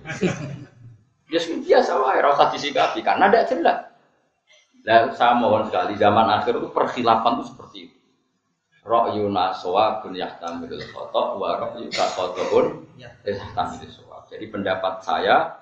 Ya 1.30 1.38
sing 1.42 1.62
biasa 1.66 1.98
wae 1.98 2.22
ora 2.22 2.34
usah 2.34 2.50
disikapi 2.54 3.02
karena 3.02 3.26
tidak 3.26 3.46
jelas. 3.50 3.78
Lah 4.86 5.10
saya 5.18 5.34
mohon 5.34 5.66
sekali 5.66 5.98
zaman 5.98 6.30
akhir 6.30 6.62
itu 6.62 6.68
perkhilafan 6.70 7.42
itu 7.42 7.44
seperti 7.50 7.78
itu. 7.90 7.96
Ra'yu 8.88 9.28
naswa 9.28 10.00
bun 10.00 10.16
yahtamilul 10.16 10.80
khotok 10.94 11.36
wa 11.36 11.58
ra'yu 11.60 11.90
kasotobun 11.92 12.86
yahtamilul 12.96 13.92
sawab. 13.92 14.24
Jadi 14.30 14.46
pendapat 14.48 15.04
saya 15.04 15.60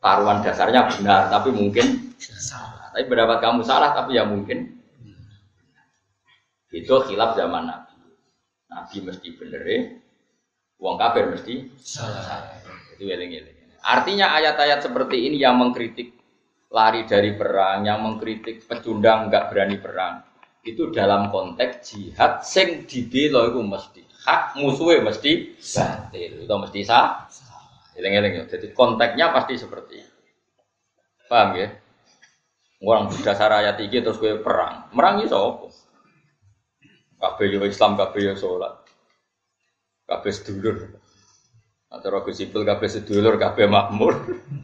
taruhan 0.00 0.40
dasarnya 0.40 0.88
benar 0.88 1.28
tapi 1.28 1.52
mungkin 1.52 2.16
Salah. 2.20 2.88
tapi 2.92 3.04
pendapat 3.06 3.38
kamu 3.44 3.60
salah 3.64 3.92
tapi 3.92 4.16
ya 4.16 4.24
mungkin 4.24 4.80
itu 6.70 6.94
khilaf 7.10 7.34
zaman 7.34 7.66
Nabi. 7.66 7.94
Nabi 8.70 8.96
mesti 9.02 9.28
bener 9.34 9.62
ya. 9.66 9.80
Wong 10.78 10.96
kafir 10.96 11.26
mesti 11.28 11.66
Salah. 11.82 12.46
itu 12.94 13.04
eling-eling. 13.10 13.80
Artinya 13.82 14.36
ayat-ayat 14.38 14.84
seperti 14.86 15.26
ini 15.26 15.40
yang 15.40 15.56
mengkritik 15.58 16.14
lari 16.70 17.08
dari 17.08 17.34
perang, 17.34 17.82
yang 17.82 18.04
mengkritik 18.04 18.62
pecundang 18.68 19.26
nggak 19.32 19.50
berani 19.50 19.76
perang. 19.82 20.22
Itu 20.62 20.92
dalam 20.92 21.32
konteks 21.32 21.90
jihad 21.90 22.44
sing 22.46 22.84
dibela 22.86 23.48
iku 23.48 23.64
mesti 23.64 24.04
hak 24.28 24.60
musuhnya 24.60 25.00
mesti 25.10 25.56
batil. 25.58 26.32
Itu 26.44 26.54
mesti 26.54 26.80
sah. 26.84 27.24
Eling-eling 28.00 28.32
ya. 28.40 28.44
Jadi 28.48 28.72
konteksnya 28.72 29.28
pasti 29.36 29.60
seperti 29.60 30.00
itu. 30.00 30.16
Paham 31.28 31.60
ya? 31.60 31.68
Orang 32.80 33.12
dasar 33.20 33.52
ayat 33.52 33.76
iki 33.76 34.00
terus 34.00 34.16
gue 34.16 34.40
perang. 34.40 34.88
Merang 34.96 35.20
iso 35.20 35.36
apa? 35.36 35.68
Kabeh 37.20 37.52
yo 37.52 37.60
Islam, 37.68 38.00
kabeh 38.00 38.32
yo 38.32 38.34
salat. 38.40 38.80
Kabeh 40.08 40.32
sedulur. 40.32 40.96
Antara 41.92 42.24
Gus 42.24 42.40
Ipul 42.40 42.64
kabeh 42.64 42.88
sedulur, 42.88 43.36
kabeh 43.36 43.68
makmur. 43.68 44.16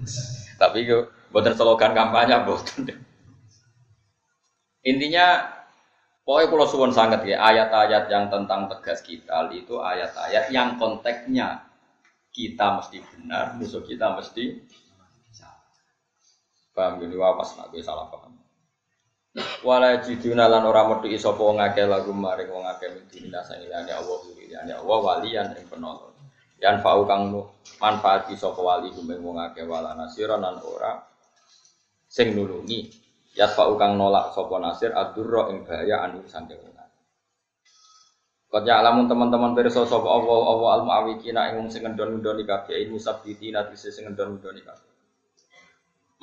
Tapi 0.61 0.89
yo 0.89 1.13
boten 1.29 1.53
slogan 1.53 1.93
kampanye 1.93 2.41
boten. 2.49 2.97
Intinya 4.81 5.45
pokoknya 6.25 6.47
kalau 6.49 6.67
suwon 6.71 6.93
sangat 6.97 7.29
ya 7.29 7.37
ayat-ayat 7.43 8.09
yang 8.09 8.33
tentang 8.33 8.73
tegas 8.73 9.05
kita 9.05 9.53
itu 9.53 9.77
ayat-ayat 9.77 10.49
yang 10.55 10.81
konteksnya 10.81 11.66
kita 12.37 12.77
mesti 12.77 13.01
benar, 13.01 13.57
musuh 13.57 13.81
kita 13.81 14.13
mesti 14.13 14.61
salah. 15.33 15.65
Paham 16.77 17.01
gini 17.01 17.17
wawas 17.17 17.57
nak 17.57 17.73
gue 17.73 17.81
salah 17.81 18.13
paham. 18.13 18.37
Wala 19.65 20.05
jiduna 20.05 20.45
lan 20.45 20.69
ora 20.69 20.85
metu 20.85 21.09
wong 21.13 21.57
akeh 21.61 21.89
lagu 21.89 22.13
maring 22.13 22.53
wong 22.53 22.69
akeh 22.69 22.93
midina 22.93 23.41
sangilane 23.41 23.93
Allah 23.93 24.21
liyane 24.37 24.73
Allah 24.77 24.99
walian 25.01 25.57
ing 25.57 25.65
penolong. 25.69 26.13
Yan 26.61 26.81
fau 26.85 27.05
kang 27.09 27.33
manfaati 27.81 28.37
sapa 28.37 28.61
wali 28.61 28.93
kumeng 28.93 29.21
wong 29.25 29.37
wala 29.41 29.97
nasiran 29.97 30.41
lan 30.45 30.61
ora 30.61 31.01
sing 32.05 32.37
nulungi. 32.37 32.93
Ya 33.37 33.49
fau 33.49 33.77
kang 33.81 33.97
nolak 33.97 34.33
sapa 34.33 34.57
nasir 34.61 34.93
adurra 34.93 35.53
ing 35.53 35.65
bahaya 35.65 36.05
anu 36.05 36.25
saking 36.25 36.76
Kau 38.57 38.65
alamun 38.65 39.05
teman-teman 39.05 39.53
pirsa 39.53 39.85
sapa 39.85 40.09
Allah 40.09 40.41
Allah 40.49 40.69
al 40.81 40.83
muawikina 40.89 41.53
ing 41.53 41.61
wong 41.61 41.69
sing 41.69 41.85
ngendon-ngendoni 41.85 42.49
kabeh 42.49 42.89
musabitina 42.89 43.69
tegese 43.69 43.93
sing 43.93 44.09
ngendon-ngendoni 44.09 44.65
kabeh. 44.65 44.93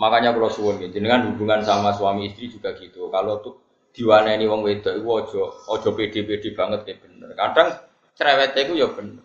Makanya 0.02 0.34
kalau 0.34 0.50
suwun 0.50 0.82
gitu, 0.82 0.98
dengan 0.98 1.30
hubungan 1.30 1.62
sama 1.62 1.93
suami 1.93 2.34
istri 2.34 2.50
juga 2.50 2.74
gitu. 2.74 3.13
Kalau 3.13 3.38
tuh 3.38 3.62
diwaneni 3.93 4.50
wong 4.50 4.65
wedok 4.65 4.98
iku 4.98 5.10
aja 5.22 5.41
aja 5.78 5.89
pede-pede 5.93 6.50
banget 6.58 6.80
kayak 6.89 7.00
bener. 7.06 7.30
Kadang 7.38 7.69
cerewet 8.17 8.58
iku 8.58 8.74
ya 8.82 8.89
bener. 8.89 9.22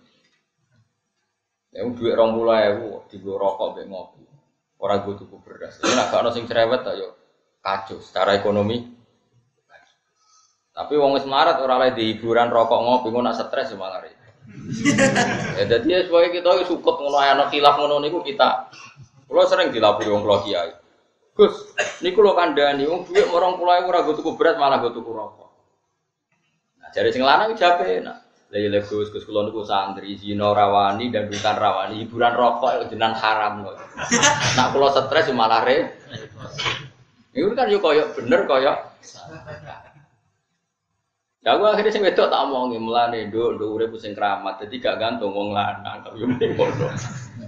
Ya 1.72 1.88
duit 1.88 2.12
20.000 2.12 3.08
digo 3.08 3.32
rokok 3.40 3.72
mbek 3.72 3.86
ngopi. 3.88 4.20
Ora 4.84 5.00
go 5.00 5.16
tuku 5.16 5.40
beras. 5.40 5.80
Ini 5.80 5.96
gak 5.96 6.12
ono 6.12 6.28
cerewet 6.36 6.84
ta 6.84 6.92
yo 6.92 7.16
kacau 7.64 8.04
secara 8.04 8.36
ekonomi. 8.36 8.97
Tapi 10.78 10.94
wong 10.94 11.18
wis 11.18 11.26
melarat 11.26 11.58
ora 11.58 11.74
oleh 11.82 11.90
hiburan 11.90 12.54
rokok 12.54 12.78
ngopi 12.78 13.10
ngono 13.10 13.34
stres 13.34 13.74
malah. 13.74 13.98
ya 15.58 15.64
dadi 15.66 15.90
ya 15.90 16.06
sebagai 16.06 16.38
kita 16.38 16.70
sukut 16.70 17.02
ngono 17.02 17.18
ana 17.18 17.50
khilaf 17.50 17.74
ngono 17.82 17.98
niku 17.98 18.22
kita 18.22 18.70
Kulo 19.28 19.44
sering 19.44 19.68
dilapori 19.68 20.08
wong 20.08 20.24
kula 20.24 20.40
kiai. 20.40 20.72
Gus, 21.36 21.76
niku 22.00 22.24
lho 22.24 22.32
kandhani 22.32 22.88
wong 22.88 23.04
dhuwit 23.04 23.28
20.000 23.28 23.90
ora 23.90 24.00
go 24.00 24.16
tuku 24.16 24.30
beras 24.40 24.56
malah 24.56 24.80
go 24.80 24.88
tuku 24.88 25.10
rokok. 25.12 25.50
Nah, 26.80 26.88
jare 26.94 27.12
sing 27.12 27.20
lanang 27.20 27.52
jape 27.52 28.00
enak. 28.00 28.16
Lah 28.48 28.58
ya 28.58 28.80
Gus, 28.80 29.12
Gus 29.12 29.28
kula 29.28 29.44
niku 29.44 29.68
santri 29.68 30.16
zina 30.16 30.48
rawani 30.56 31.12
dan 31.12 31.28
bukan 31.28 31.56
rawani, 31.60 32.00
hiburan 32.00 32.32
rokok 32.32 32.88
jenengan 32.88 33.12
haram 33.20 33.68
kok. 33.68 33.76
Nak 34.56 34.68
kula 34.72 34.88
stres 34.96 35.28
ya 35.28 35.34
malah 35.36 35.60
re. 35.60 35.92
Iku 37.36 37.52
kan 37.52 37.68
yo 37.68 37.84
koyo 37.84 38.08
bener 38.16 38.48
koyo 38.48 38.72
Ya 41.48 41.56
aku 41.56 41.64
akhirnya 41.64 41.88
sing 41.88 42.04
wedok 42.04 42.28
tak 42.28 42.44
omongi 42.44 42.76
mulane 42.76 43.32
nduk 43.32 43.56
nduk 43.56 43.72
urip 43.72 43.96
sing 43.96 44.12
keramat. 44.12 44.60
Dadi 44.60 44.84
gak 44.84 45.00
gantung 45.00 45.32
wong 45.32 45.56
lanang 45.56 46.04
yo 46.12 46.28
mending 46.28 46.52
ngono. 46.52 46.92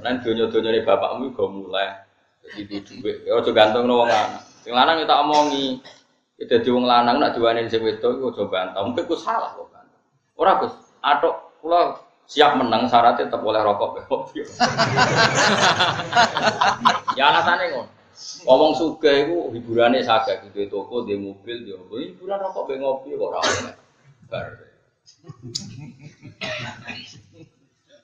Lan 0.01 0.25
donya-donyane 0.25 0.89
bapakmu 0.89 1.37
go 1.37 1.53
mulai. 1.53 2.01
Dadi 2.41 2.65
di 2.65 2.81
dhuwit. 2.81 3.29
Ya 3.29 3.37
aja 3.37 3.53
gantung 3.53 3.93
wong 3.93 4.09
lanang. 4.09 4.41
Sing 4.65 4.73
lanang 4.73 4.97
ya 4.97 5.05
tak 5.05 5.21
omongi. 5.21 5.85
Ya 6.41 6.45
dadi 6.49 6.69
wong 6.73 6.89
lanang 6.89 7.21
nak 7.21 7.37
diwani 7.37 7.69
sing 7.69 7.85
wedok 7.85 8.17
iku 8.17 8.33
aja 8.33 8.45
bantah. 8.49 8.81
Mungkin 8.89 9.05
ku 9.05 9.21
salah 9.21 9.53
kok 9.53 9.69
bantah. 9.69 10.01
Ora 10.41 10.53
Gus, 10.65 10.73
atok 11.05 11.61
kula 11.61 12.01
siap 12.25 12.57
menang 12.57 12.89
syaratnya 12.89 13.29
tetap 13.29 13.45
boleh 13.45 13.61
rokok 13.61 14.01
kopi. 14.09 14.41
ya 17.21 17.37
alasannya 17.37 17.69
ngono. 17.69 17.93
Ngomong 18.49 18.73
suga 18.81 19.13
itu 19.13 19.53
hiburannya 19.53 20.01
sagak 20.01 20.49
gitu 20.49 20.65
toko, 20.73 21.05
di 21.05 21.21
mobil, 21.21 21.69
di. 21.69 21.77
Hiburan 22.17 22.41
rokok 22.41 22.65
be 22.65 22.81
ngopi 22.81 23.13
kok 23.13 23.29
ora. 23.29 23.45
Bar. 24.31 24.47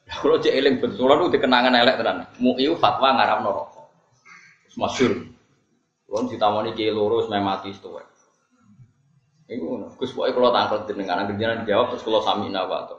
Kalau 0.06 0.36
cek 0.42 0.54
eling 0.54 0.82
betul, 0.82 1.06
kalau 1.06 1.30
dikenangan 1.30 1.74
elek 1.74 1.98
tenan. 2.02 2.26
Muiu 2.42 2.74
fatwa 2.78 3.14
ngaram 3.14 3.46
rokok. 3.46 3.86
Masyur. 4.74 5.12
Kalau 6.06 6.30
ditamani 6.30 6.74
kiai 6.74 6.94
loro 6.94 7.22
wis 7.22 7.30
mati 7.30 7.74
setuwek. 7.74 8.06
Iku 9.46 9.94
Gus 9.94 10.10
pokoke 10.10 10.34
kula 10.34 10.50
tangkel 10.50 10.90
jenengan 10.90 11.22
jenengan 11.30 11.62
dijawab 11.62 11.94
terus 11.94 12.02
kula 12.02 12.18
sami 12.22 12.50
nawa 12.50 12.90
to. 12.90 12.98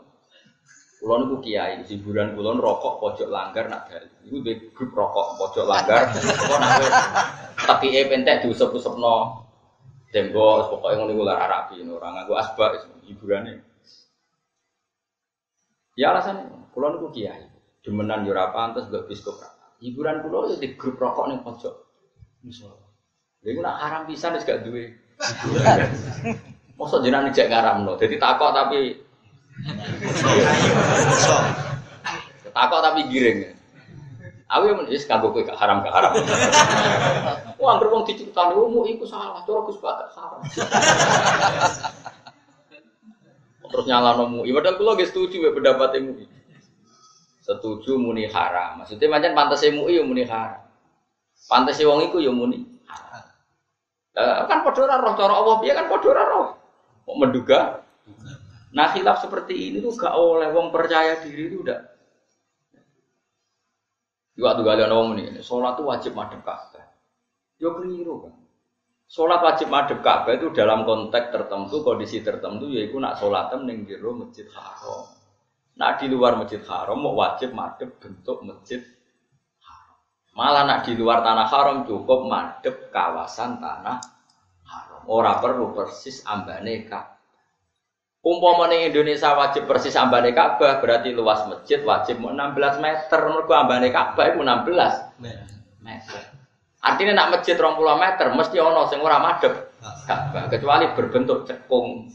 Kula 1.03 1.27
niku 1.27 1.43
kiai, 1.43 1.83
hiburan 1.83 2.35
kula 2.35 2.55
rokok 2.55 3.03
pojok 3.03 3.27
langgar 3.27 3.67
nak 3.67 3.91
dali. 3.91 4.07
Iku 4.27 4.39
grup 4.71 4.91
rokok 4.95 5.35
pojok 5.35 5.65
langgar. 5.67 6.11
Kok 6.49 6.59
nak 6.59 7.83
tekike 7.83 8.07
pentek 8.07 8.47
diusep-usepno 8.47 9.46
tembok 10.11 10.71
pokoke 10.71 10.95
ngono 10.95 11.11
iku 11.11 11.23
lara 11.27 11.45
rapi 11.47 11.83
ora 11.83 12.07
nganggo 12.15 12.33
asbak 12.39 12.87
hiburane. 13.03 13.59
Ya 15.97 16.13
alasan 16.13 16.69
kula 16.71 16.93
niku 16.93 17.09
kiai. 17.09 17.49
Demenan 17.81 18.27
yo 18.27 18.35
pantes 18.53 18.85
gak 18.91 19.07
biskop. 19.09 19.39
Hiburan 19.81 20.21
kula 20.21 20.53
yo 20.53 20.55
di 20.61 20.77
grup 20.77 21.01
rokok 21.01 21.27
ning 21.27 21.41
pojok. 21.41 21.75
Musola. 22.45 22.77
Iku 23.41 23.59
nak 23.63 23.79
haram 23.81 24.03
pisan 24.05 24.35
wis 24.37 24.45
gak 24.45 24.61
duwe. 24.61 24.93
Mosok 26.77 27.01
jenengan 27.01 27.33
cek 27.33 27.49
ngaramno. 27.49 27.97
Dadi 27.97 28.21
takok 28.21 28.53
tapi 28.53 29.01
takok 32.53 32.79
tapi 32.85 33.01
giring. 33.09 33.56
Aku 34.47 34.63
yang 34.71 34.79
wis 34.87 35.03
kanggo 35.03 35.35
kowe 35.35 35.43
gak 35.43 35.59
haram 35.59 35.83
gak 35.83 35.91
haram. 35.91 36.15
Wah, 37.59 37.75
anggere 37.75 37.91
wong 37.91 38.07
diceritani 38.07 38.55
umum 38.55 38.87
iku 38.87 39.03
salah, 39.03 39.43
cara 39.43 39.59
Gus 39.67 39.75
Batak 39.83 40.07
haram. 40.15 40.39
Terus 43.67 43.85
nyalano 43.91 44.31
mu, 44.31 44.47
padahal 44.47 44.79
kula 44.79 44.95
nggih 44.95 45.11
setuju 45.11 45.43
ya 45.43 45.51
pendapat 45.51 45.99
mu. 45.99 46.23
Setuju 47.43 47.99
muni 47.99 48.23
haram. 48.31 48.79
Maksudnya 48.79 49.11
macam 49.11 49.35
pantas 49.35 49.67
mu 49.67 49.91
ya 49.91 49.99
muni 50.07 50.23
haram. 50.23 50.63
Pantas 51.51 51.79
wong 51.83 52.07
iku 52.07 52.23
ya 52.23 52.31
muni 52.31 52.63
haram. 52.87 53.23
kan 54.47 54.63
padha 54.63 54.81
ora 54.87 54.95
roh 54.97 55.13
cara 55.13 55.33
Allah 55.35 55.55
piye 55.59 55.75
kan 55.75 55.91
padha 55.91 56.07
ora 56.07 56.23
roh. 56.23 56.47
Mau 57.07 57.19
menduga. 57.19 57.83
Nah 58.71 58.91
khilaf 58.95 59.23
seperti 59.23 59.71
ini 59.71 59.83
tuh 59.83 59.95
gak 59.95 60.15
oleh 60.15 60.51
wong 60.55 60.71
percaya 60.71 61.19
diri 61.19 61.51
itu 61.51 61.63
udah. 61.63 61.96
Di 64.37 64.45
waktu 64.45 64.61
kalian 64.61 64.93
ngomong 64.93 65.17
ini, 65.17 65.41
sholat 65.41 65.81
tuh 65.81 65.89
wajib 65.89 66.13
madep 66.13 66.45
Ka'bah. 66.45 66.85
Yo 67.57 67.73
keliru 67.73 68.21
kan. 68.21 68.37
Sholat 69.09 69.41
wajib 69.41 69.73
madep 69.73 70.05
itu 70.05 70.53
dalam 70.53 70.85
konteks 70.85 71.33
tertentu, 71.33 71.81
kondisi 71.81 72.21
tertentu, 72.21 72.69
yaitu 72.69 73.01
nak 73.01 73.17
sholat 73.17 73.49
ning 73.65 73.89
jero 73.89 74.13
masjid 74.13 74.45
haram. 74.53 75.09
Nak 75.73 75.97
di 75.97 76.05
luar 76.13 76.37
masjid 76.37 76.61
haram, 76.69 77.01
mau 77.01 77.17
wajib 77.17 77.49
madep 77.57 77.97
bentuk 77.97 78.45
masjid 78.45 78.85
haram. 79.65 79.97
Malah 80.37 80.69
nak 80.69 80.79
di 80.85 80.93
luar 80.93 81.25
tanah 81.25 81.49
haram 81.49 81.77
cukup 81.89 82.29
madep 82.29 82.93
kawasan 82.93 83.57
tanah 83.57 83.97
haram. 84.69 85.01
Ora 85.09 85.41
perlu 85.41 85.73
persis 85.73 86.21
ambane 86.29 86.85
Ka'bah. 86.85 87.16
Umpama 88.27 88.67
ning 88.67 88.91
Indonesia 88.91 89.31
wajib 89.39 89.71
persis 89.71 89.95
ambane 89.95 90.35
Ka'bah, 90.35 90.83
berarti 90.83 91.15
luas 91.15 91.47
masjid 91.47 91.79
wajib 91.79 92.19
mau 92.19 92.35
16 92.35 92.83
meter. 92.83 93.19
Mergo 93.23 93.53
ambane 93.55 93.87
Ka'bah 93.87 94.35
iku 94.35 94.43
16 94.43 95.23
meter. 95.79 96.21
Artinya 96.83 97.13
nak 97.15 97.39
masjid 97.39 97.55
20 97.55 97.79
meter 97.79 98.27
mesti 98.35 98.57
ono 98.59 98.83
sing 98.91 98.99
ora 98.99 99.23
madhep 99.23 99.79
Ka'bah 99.79 100.51
kecuali 100.51 100.91
berbentuk 100.91 101.47
cekung. 101.47 102.11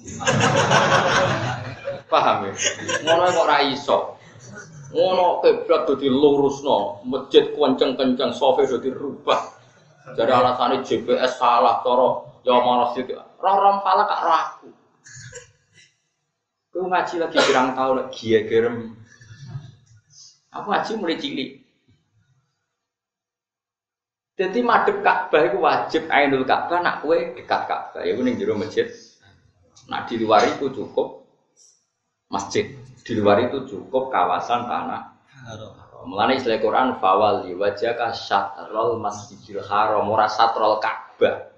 Paham 2.12 2.44
ya? 2.44 2.52
Ngono 3.08 3.32
kok 3.32 3.44
ora 3.48 3.58
iso. 3.64 4.20
Ngono 4.92 5.40
kiblat 5.40 5.88
do 5.88 5.96
dilurusno, 5.96 7.00
masjid 7.08 7.56
kenceng-kenceng, 7.56 8.36
sofe 8.36 8.68
do 8.68 8.76
dirubah. 8.76 9.40
Jadi 10.12 10.28
alasannya 10.28 10.84
GPS 10.84 11.40
salah, 11.40 11.80
cara 11.80 12.08
ya 12.44 12.60
malah 12.60 12.92
sih. 12.92 13.08
Roh-roh 13.40 13.80
falak 13.80 14.12
kak 14.12 14.20
aku. 14.20 14.81
Aku 16.72 16.88
ngaji 16.88 17.20
lagi 17.20 17.36
kurang 17.36 17.76
tahu 17.76 18.00
lagi 18.00 18.32
ya 18.32 18.40
gerem. 18.48 18.96
Aku 20.56 20.72
ngaji 20.72 20.92
mulai 20.96 21.20
cilik. 21.20 21.50
Jadi 24.40 24.58
madep 24.64 25.04
Ka'bah 25.04 25.44
itu 25.44 25.60
wajib 25.60 26.02
ainul 26.08 26.48
Ka'bah 26.48 26.80
nak 26.80 27.04
kue 27.04 27.36
dekat 27.36 27.68
Ka'bah. 27.68 28.00
Ya 28.00 28.16
ning 28.16 28.40
jero 28.40 28.56
masjid. 28.56 28.88
Nak 29.92 30.08
di 30.08 30.16
luar 30.16 30.48
itu 30.48 30.72
cukup 30.72 31.28
masjid. 32.32 32.72
Di 33.04 33.20
luar 33.20 33.44
itu 33.44 33.68
cukup 33.68 34.08
kawasan 34.08 34.64
tanah. 34.64 35.12
Mulane 36.08 36.40
istilah 36.40 36.56
Quran 36.56 36.96
fawali 36.96 37.52
wajhaka 37.52 38.16
syatrul 38.16 38.96
masjidil 38.96 39.60
haram 39.60 40.08
ora 40.08 40.24
satrul 40.24 40.80
Ka'bah. 40.80 41.51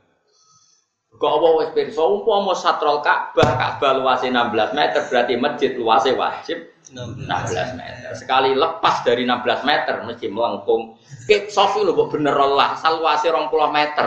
Kok 1.15 1.31
apa 1.31 1.49
wis 1.63 1.71
pirsa 1.71 2.03
umpama 2.03 2.59
satrul 2.59 2.99
Ka'bah, 2.99 3.55
Ka'bah 3.55 4.03
luasnya 4.03 4.35
16 4.51 4.75
meter 4.75 5.01
berarti 5.07 5.35
masjid 5.39 5.71
luasnya 5.79 6.19
wajib 6.19 6.59
16 6.91 7.79
meter. 7.79 8.11
Sekali 8.19 8.51
lepas 8.53 9.07
dari 9.07 9.23
16 9.23 9.63
meter 9.63 9.95
mesti 10.03 10.27
melengkung. 10.27 10.99
Kip 11.25 11.49
sofi 11.49 11.81
lho 11.87 11.95
kok 11.95 12.11
bener 12.13 12.35
lah, 12.35 12.77
asal 12.77 12.99
luasnya 12.99 13.31
20 13.31 13.71
meter. 13.71 14.07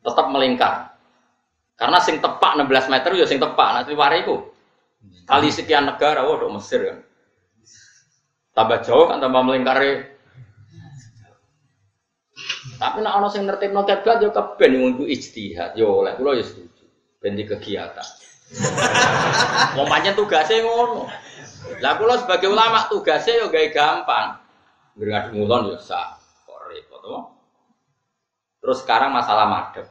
Tetap 0.00 0.26
melingkar. 0.30 0.94
Karena 1.78 1.98
sing 2.02 2.18
tepak 2.18 2.58
16 2.58 2.90
meter 2.90 3.10
ya 3.14 3.26
sing 3.26 3.38
tepak, 3.38 3.68
nanti 3.74 3.92
wariku. 3.94 4.50
Kali 5.28 5.52
sekian 5.52 5.86
negara, 5.86 6.26
waduh 6.26 6.50
Mesir 6.50 6.80
kan. 6.82 6.98
Tambah 8.56 8.78
jauh 8.82 9.06
kan 9.06 9.22
tambah 9.22 9.42
melingkar 9.46 9.78
Tapi 12.78 13.02
nak 13.02 13.18
ono 13.18 13.26
sing 13.26 13.42
nertibno 13.42 13.82
kiblat 13.82 14.22
yo 14.22 14.30
keben 14.30 14.78
wong 14.78 14.90
iku 14.94 15.04
ijtihad. 15.10 15.74
Yo 15.74 15.98
oleh 15.98 16.14
kula 16.14 16.38
yo 16.38 16.46
setuju. 16.46 16.86
Ben 17.18 17.34
di 17.34 17.42
kegiatan. 17.42 18.06
Wong 19.76 19.86
pancen 19.90 20.14
tugase 20.14 20.62
ngono. 20.62 21.10
Lah 21.82 21.98
kula 21.98 22.22
sebagai 22.22 22.48
ulama 22.48 22.86
tugase 22.86 23.34
yo 23.34 23.50
gawe 23.50 23.68
gampang. 23.74 24.38
Ngringati 24.94 25.34
ngulon 25.34 25.74
yo 25.74 25.76
sah. 25.82 26.14
Kok 26.46 26.58
repot 26.70 26.98
to. 27.02 27.18
Terus 28.62 28.78
sekarang 28.86 29.10
masalah 29.10 29.50
madhep. 29.50 29.86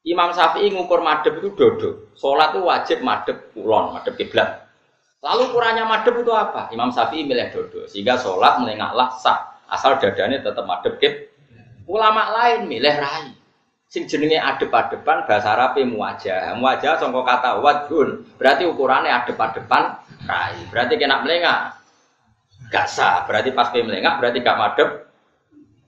Imam 0.00 0.32
Syafi'i 0.32 0.72
ngukur 0.72 1.04
madhep 1.04 1.44
itu 1.44 1.52
dodo. 1.52 2.08
Sholat 2.16 2.56
itu 2.56 2.64
wajib 2.64 2.98
madhep 3.04 3.52
kulon, 3.52 3.92
madhep 3.92 4.16
kiblat. 4.16 4.64
Lalu 5.20 5.52
ukurannya 5.52 5.84
madhep 5.84 6.16
itu 6.24 6.32
apa? 6.32 6.72
Imam 6.72 6.88
Syafi'i 6.88 7.28
milih 7.28 7.52
dodo. 7.52 7.84
Sehingga 7.84 8.16
sholat 8.16 8.64
melengaklah 8.64 9.12
sah. 9.20 9.49
Asal 9.70 10.02
dadanya 10.02 10.42
tetap 10.42 10.66
madhep 10.66 10.98
kib. 10.98 11.14
Ulama 11.86 12.34
lain 12.34 12.66
milih 12.66 12.96
rai. 12.98 13.30
Sing 13.90 14.06
jenenge 14.06 14.38
adep-adepan 14.38 15.26
bahasa 15.26 15.54
Arab 15.54 15.78
muwajah. 15.82 16.54
Muwajah 16.54 16.98
sangka 16.98 17.22
kata 17.26 17.58
wadhun. 17.58 18.22
Berarti 18.38 18.66
ukurannya 18.66 19.10
adep-adepan 19.10 19.98
rai. 20.26 20.58
Berarti 20.70 20.94
kena 20.94 21.22
melengak. 21.22 21.74
Gak 22.70 22.86
sah. 22.86 23.26
Berarti 23.26 23.50
pas 23.50 23.70
pe 23.70 23.82
melengak 23.82 24.22
berarti 24.22 24.38
gak 24.42 24.58
madhep. 24.58 24.90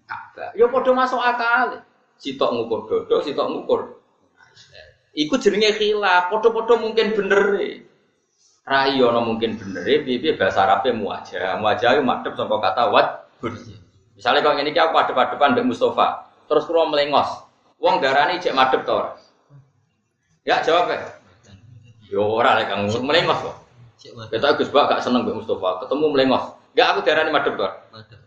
Ka'bah. 0.06 0.50
Ya 0.58 0.66
padha 0.66 0.90
masuk 0.94 1.22
akal. 1.22 1.86
Sitok 2.18 2.50
ngukur 2.54 2.80
dodo, 2.86 3.22
sitok 3.22 3.50
ngukur. 3.50 3.80
Iku 5.14 5.38
jenenge 5.38 5.74
khilaf. 5.78 6.30
Padha-padha 6.30 6.82
mungkin 6.82 7.14
bener. 7.14 7.42
Rai 8.62 8.94
ana 8.98 9.18
mungkin 9.22 9.58
bener 9.58 10.06
piye 10.06 10.34
bahasa 10.34 10.66
Arabe 10.66 10.90
muwajah. 10.90 11.58
Muwajah 11.58 11.98
yo 11.98 12.02
madhep 12.02 12.34
sangka 12.34 12.58
kata 12.58 12.90
wadhun. 13.42 13.82
Misalnya 14.14 14.40
kalau 14.44 14.56
ini 14.62 14.70
aku 14.70 14.94
adep-adepan 14.94 15.58
Mbak 15.58 15.66
Mustafa, 15.66 16.30
terus 16.46 16.64
kulo 16.68 16.86
melengos. 16.86 17.42
Wong 17.82 17.98
darani 17.98 18.38
cek 18.38 18.54
madep 18.54 18.86
to 18.86 18.92
ora? 18.94 19.18
Ya 20.46 20.62
jawab 20.62 20.94
ya. 20.94 21.02
Yo 22.06 22.22
ora 22.22 22.54
lek 22.60 22.70
kang 22.70 22.86
melengos 23.02 23.40
kok. 23.42 23.56
Kita 24.30 24.58
Gus 24.58 24.70
Bak 24.70 24.90
gak 24.90 25.02
seneng 25.02 25.26
Mbak 25.26 25.42
Mustafa, 25.42 25.82
ketemu 25.82 26.06
melengos. 26.14 26.44
Enggak 26.74 26.86
aku 26.94 27.00
darani 27.02 27.30
madep 27.34 27.54
to. 27.58 27.66
Waduh. 27.66 28.20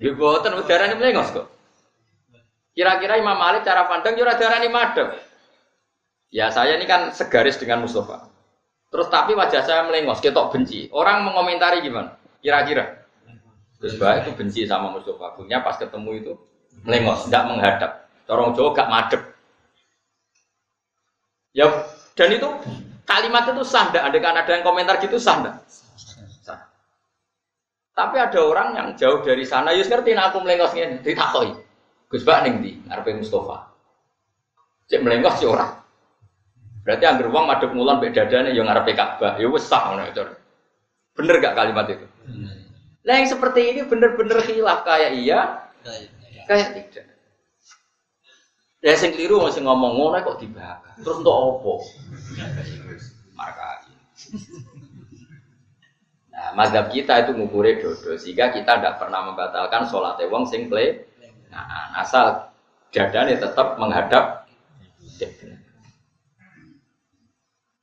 Nggih 0.00 0.12
boten 0.16 0.52
darani 0.64 0.94
melengos 0.96 1.28
kok. 1.36 1.46
Kira-kira 2.72 3.20
Imam 3.20 3.36
Malik 3.36 3.66
cara 3.66 3.84
pandang 3.90 4.16
yo 4.16 4.24
ora 4.24 4.40
darani 4.40 4.72
madep. 4.72 5.08
Ya 6.30 6.48
saya 6.54 6.78
ini 6.78 6.86
kan 6.86 7.10
segaris 7.10 7.58
dengan 7.58 7.82
Mustafa. 7.82 8.30
Terus 8.90 9.06
tapi 9.10 9.34
wajah 9.38 9.62
saya 9.62 9.86
melengos, 9.86 10.22
ketok 10.22 10.50
benci. 10.50 10.90
Orang 10.90 11.22
mengomentari 11.26 11.82
gimana? 11.82 12.18
Kira-kira. 12.42 12.99
Bak 13.80 14.12
itu 14.24 14.30
benci 14.36 14.60
sama 14.68 14.92
Mustafa. 14.92 15.32
Akhirnya 15.32 15.64
pas 15.64 15.80
ketemu 15.80 16.10
itu 16.20 16.32
melengos, 16.84 17.24
tidak 17.24 17.44
menghadap. 17.48 17.90
Orang 18.28 18.52
Jawa 18.52 18.70
gak 18.76 18.90
madep. 18.92 19.22
Ya, 21.50 21.66
dan 22.14 22.30
itu 22.30 22.46
kalimat 23.08 23.48
itu 23.50 23.64
sah? 23.66 23.90
Ada 23.90 24.18
kan 24.22 24.38
ada 24.38 24.50
yang 24.54 24.62
komentar 24.62 25.02
gitu 25.02 25.18
sah, 25.18 25.42
ndak? 25.42 25.54
Sah. 26.46 26.60
Tapi 27.96 28.16
ada 28.22 28.38
orang 28.38 28.68
yang 28.78 28.88
jauh 28.94 29.24
dari 29.26 29.42
sana, 29.42 29.74
yus 29.74 29.90
ngerti 29.90 30.14
nah 30.14 30.30
aku 30.30 30.44
melengos 30.44 30.76
ini, 30.78 31.02
ditakoi. 31.02 31.50
Gus 32.06 32.22
Bak 32.22 32.46
ning 32.46 32.62
di, 32.62 32.78
ngarepe 32.86 33.18
Mustafa. 33.18 33.66
Cek 34.86 35.02
melengos 35.02 35.42
si 35.42 35.46
orang. 35.48 35.74
Berarti 36.86 37.04
angger 37.06 37.28
wong 37.30 37.44
madhep 37.50 37.70
mulan 37.74 37.98
mbek 37.98 38.14
dadane 38.14 38.54
ya 38.54 38.62
ngarepe 38.62 38.94
Ka'bah, 38.94 39.38
ya 39.42 39.46
wis 39.50 39.66
sah 39.66 39.90
ngono. 39.90 40.06
Bener 41.18 41.34
gak 41.42 41.58
kalimat 41.58 41.86
itu? 41.90 42.06
Nah 43.00 43.14
yang 43.16 43.28
seperti 43.28 43.60
ini 43.72 43.80
bener-bener 43.88 44.44
khilaf 44.44 44.84
kayak 44.84 45.16
iya, 45.16 45.70
Kayak 45.80 46.12
kayak 46.44 46.68
tidak. 46.76 47.06
Ya 48.80 48.96
sing 48.96 49.12
keliru 49.12 49.44
masih 49.44 49.60
ngomong 49.64 49.92
ngono 49.96 50.24
kok 50.24 50.40
dibakar. 50.40 50.96
Terus 51.00 51.20
untuk 51.20 51.36
opo? 51.36 51.74
Marka. 53.36 53.84
Nah, 56.32 56.56
mazhab 56.56 56.88
kita 56.88 57.28
itu 57.28 57.36
ngukure 57.36 57.84
dodo 57.84 58.16
sehingga 58.16 58.48
kita 58.48 58.80
tidak 58.80 58.96
pernah 58.96 59.28
membatalkan 59.28 59.84
sholat 59.92 60.16
wong 60.32 60.48
sing 60.48 60.72
play. 60.72 61.04
Nah, 61.52 62.00
asal 62.00 62.48
dadane 62.88 63.36
tetap 63.36 63.76
menghadap. 63.76 64.48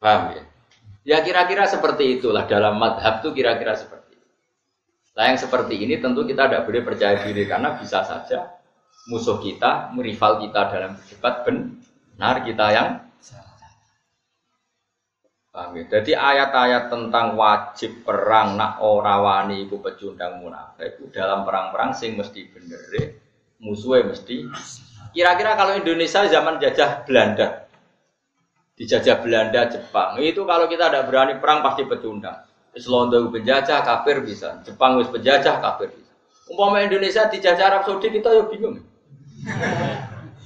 Paham 0.02 0.22
ya? 0.34 0.44
Ya 1.08 1.18
kira-kira 1.22 1.70
seperti 1.70 2.18
itulah 2.18 2.50
dalam 2.50 2.82
madhab 2.82 3.22
itu 3.22 3.38
kira-kira 3.38 3.78
seperti. 3.78 3.97
Nah 5.18 5.34
yang 5.34 5.40
seperti 5.42 5.82
ini 5.82 5.98
tentu 5.98 6.22
kita 6.22 6.46
tidak 6.46 6.70
boleh 6.70 6.86
percaya 6.86 7.18
diri 7.26 7.50
karena 7.50 7.74
bisa 7.74 8.06
saja 8.06 8.54
musuh 9.10 9.42
kita, 9.42 9.90
rival 9.98 10.46
kita 10.46 10.62
dalam 10.70 10.94
berdebat 10.94 11.36
benar 11.42 12.36
kita 12.46 12.66
yang 12.70 12.90
Paham 15.58 15.74
ya? 15.74 15.90
Jadi 15.90 16.14
ayat-ayat 16.14 16.94
tentang 16.94 17.34
wajib 17.34 18.06
perang 18.06 18.62
nak 18.62 18.78
ora 18.78 19.18
wani 19.18 19.66
iku 19.66 19.82
pecundang 19.82 20.38
munafik 20.38 21.02
itu 21.02 21.10
dalam 21.10 21.50
perang-perang 21.50 21.98
sing 21.98 22.14
mesti 22.14 22.46
bener 22.54 22.78
ya. 22.94 23.10
musuhnya 23.58 24.14
mesti 24.14 24.46
kira-kira 25.18 25.58
kalau 25.58 25.74
Indonesia 25.74 26.30
zaman 26.30 26.62
jajah 26.62 27.02
Belanda 27.10 27.66
dijajah 28.78 29.18
Belanda 29.26 29.66
Jepang 29.66 30.22
itu 30.22 30.46
kalau 30.46 30.70
kita 30.70 30.94
tidak 30.94 31.10
berani 31.10 31.42
perang 31.42 31.66
pasti 31.66 31.90
pecundang 31.90 32.38
Islondo 32.78 33.34
penjajah 33.34 33.82
kafir 33.82 34.22
bisa. 34.22 34.62
Jepang 34.62 35.02
wis 35.02 35.10
penjajah 35.10 35.58
kafir 35.58 35.90
bisa. 35.90 36.14
Umpama 36.48 36.86
Indonesia 36.86 37.26
dijajah 37.26 37.66
Arab 37.66 37.82
Saudi 37.90 38.14
kita 38.14 38.30
ya 38.30 38.44
bingung. 38.46 38.86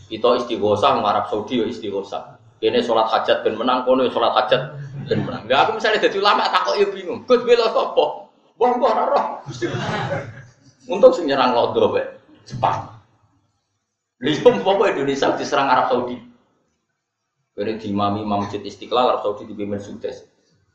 Kita 0.07 0.29
istighosah 0.39 1.03
Arab 1.03 1.27
Saudi 1.27 1.59
ya 1.59 1.67
istighosah. 1.67 2.39
Ini 2.63 2.79
sholat 2.85 3.09
hajat 3.11 3.43
ben 3.43 3.59
menang 3.59 3.83
kono 3.83 4.07
ya 4.07 4.11
sholat 4.15 4.31
hajat 4.31 4.61
ben 5.11 5.27
menang. 5.27 5.43
Nggak 5.43 5.59
aku 5.59 5.71
misalnya 5.77 5.99
jadi 6.07 6.17
ulama 6.23 6.47
takut 6.47 6.79
ya 6.79 6.87
bingung. 6.87 7.19
Gus 7.27 7.43
bela 7.43 7.67
sopo 7.75 8.31
wah 8.55 8.71
wah 8.79 8.93
roh. 9.11 9.25
Untuk 10.87 11.11
sing 11.13 11.27
nyerang 11.27 11.51
londo 11.51 11.91
be 11.91 12.03
Jepang. 12.47 12.89
Lihat 14.23 14.45
umpama 14.47 14.87
Indonesia 14.89 15.35
diserang 15.35 15.67
Arab 15.67 15.91
Saudi. 15.91 16.17
Ini 17.51 17.77
di 17.77 17.91
imam 17.91 18.23
masjid 18.25 18.63
istiqlal 18.63 19.11
Arab 19.11 19.21
Saudi 19.21 19.43
dipimpin 19.45 19.83
Sudes 19.83 20.31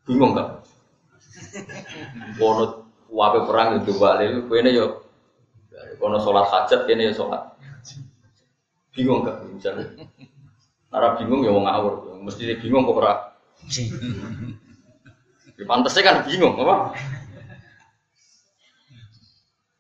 bingung 0.07 0.39
nggak 0.39 0.76
kono 2.39 2.91
wape 3.13 3.47
perang 3.47 3.81
itu 3.81 3.95
balik 3.97 4.49
ini 4.51 4.71
yo 4.77 5.07
kono 5.97 6.21
sholat 6.21 6.47
hajat 6.49 6.89
ini 6.91 7.11
ya 7.11 7.13
sholat. 7.15 7.43
Bingung 8.97 9.29
nggak 9.29 9.37
misalnya? 9.53 9.87
Arab 10.89 11.21
bingung 11.21 11.45
ya 11.45 11.53
mau 11.53 11.65
ngawur. 11.69 12.17
Mesti 12.25 12.57
bingung 12.59 12.89
kok 12.89 12.97
ora? 12.97 13.15
Ya, 15.57 15.65
Pantasnya 15.65 16.03
kan 16.05 16.17
bingung 16.25 16.57
apa? 16.61 16.97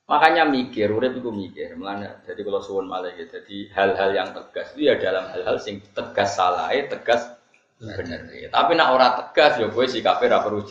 Makanya 0.07 0.47
mikir 0.47 0.93
urip 0.93 1.19
itu 1.19 1.33
mikir. 1.33 1.75
Mana 1.81 2.21
jadi 2.29 2.41
kalau 2.45 2.61
suwun 2.61 2.87
malah 2.87 3.11
ya 3.17 3.25
jadi 3.27 3.73
hal-hal 3.73 4.11
yang 4.15 4.29
tegas 4.37 4.77
itu 4.77 4.93
ya 4.93 4.95
dalam 5.01 5.27
hal-hal 5.33 5.57
sing 5.59 5.81
tegas 5.97 6.37
salah 6.37 6.71
tegas 6.71 7.37
bener. 7.77 8.25
Ya. 8.33 8.49
tapi 8.49 8.73
nak 8.73 8.89
ora 8.97 9.09
tegas 9.21 9.61
ya 9.61 9.69
gue 9.69 9.85
sikapnya 9.85 10.33
ora 10.33 10.39
perlu 10.49 10.65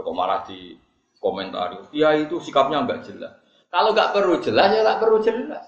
kok 0.00 0.14
malah 0.16 0.42
di 0.48 0.74
komentari 1.22 1.78
ya 1.94 2.12
itu 2.16 2.36
sikapnya 2.42 2.82
nggak 2.84 3.00
jelas. 3.06 3.32
Kalau 3.70 3.90
nggak 3.90 4.10
perlu 4.14 4.34
jelas 4.42 4.68
ya 4.70 4.80
nggak 4.82 5.00
perlu 5.00 5.18
jelas. 5.22 5.64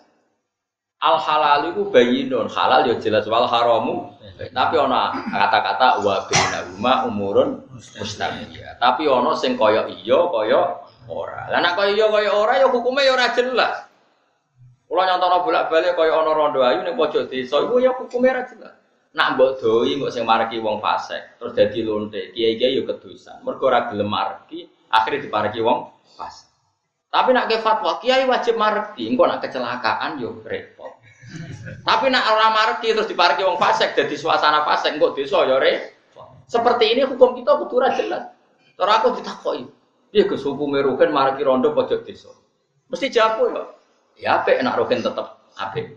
Al 0.97 1.20
halal 1.20 1.77
itu 1.77 1.93
bayinun 1.93 2.49
halal 2.49 2.89
ya 2.89 2.97
jelas 2.99 3.29
wal 3.29 3.47
haramu. 3.47 4.11
Tapi 4.37 4.74
ono 4.77 5.16
kata-kata 5.33 6.05
wa 6.05 6.29
bainahuma 6.29 6.93
umurun 7.09 7.64
mustamiyah 7.72 8.77
tapi 8.77 9.09
ono 9.09 9.33
sing 9.33 9.57
kaya 9.57 9.89
iya 9.89 10.20
kaya 10.29 10.61
ora. 11.09 11.49
Lah 11.49 11.59
nek 11.61 11.72
kaya 11.77 11.93
iya 11.97 12.07
kaya 12.09 12.31
ora 12.33 12.55
ya 12.61 12.68
hukume 12.68 13.01
ya 13.05 13.16
ora 13.16 13.33
jelas. 13.33 13.89
Kula 14.87 15.03
nyontono 15.03 15.43
bolak-balik 15.43 15.99
kaya 15.99 16.12
ana 16.14 16.33
rondo 16.37 16.61
ayu 16.62 16.85
ning 16.85 16.95
pojok 16.95 17.27
desa 17.33 17.59
iku 17.64 17.81
ya 17.81 17.91
hukume 17.97 18.29
ora 18.31 18.45
jelas 18.45 18.86
nak 19.17 19.35
mbok 19.35 19.57
doi 19.64 19.97
mbok 19.97 20.12
sing 20.12 20.29
mareki 20.29 20.61
wong 20.61 20.79
fasik 20.85 21.41
terus 21.41 21.57
dadi 21.57 21.81
lonte 21.81 22.37
kiai-kiai 22.37 22.77
ya 22.77 22.83
kedosan 22.85 23.41
mergo 23.41 23.64
ora 23.73 23.89
gelem 23.89 24.12
akhirnya 24.12 25.25
dipareki 25.25 25.61
wong 25.64 25.89
fasik 26.14 26.53
tapi 27.09 27.33
nak 27.33 27.49
ke 27.49 27.57
fatwa 27.64 27.97
kiai 28.05 28.29
wajib 28.29 28.61
mareki 28.61 29.09
engko 29.09 29.25
nak 29.25 29.41
kecelakaan 29.41 30.21
yo 30.21 30.45
repot 30.45 31.01
tapi 31.83 32.12
nak 32.12 32.29
ora 32.29 32.53
mareki 32.53 32.93
terus 32.93 33.09
dipareki 33.09 33.43
wong 33.49 33.57
fasik 33.57 33.97
dadi 33.97 34.21
suasana 34.21 34.69
fasik 34.69 35.01
engko 35.01 35.17
desa 35.17 35.49
yo 35.49 35.57
repot 35.57 36.45
seperti 36.45 36.93
ini 36.93 37.09
hukum 37.09 37.33
kita 37.33 37.57
kudu 37.64 37.75
ora 37.81 37.91
jelas 37.97 38.37
Terus 38.77 38.93
aku 38.93 39.09
ditakoki 39.17 39.64
Iya 40.14 40.25
Gus 40.31 40.47
hukume 40.47 40.81
rugen 40.81 41.12
mareki 41.12 41.45
rondo 41.45 41.75
pojok 41.77 42.07
desa. 42.07 42.33
Mesti 42.89 43.12
jawab 43.12 43.53
ya. 43.53 43.62
Ya 44.17 44.29
apik 44.41 44.62
nak 44.64 44.81
rugen 44.81 45.05
tetep 45.05 45.29
apik. 45.61 45.93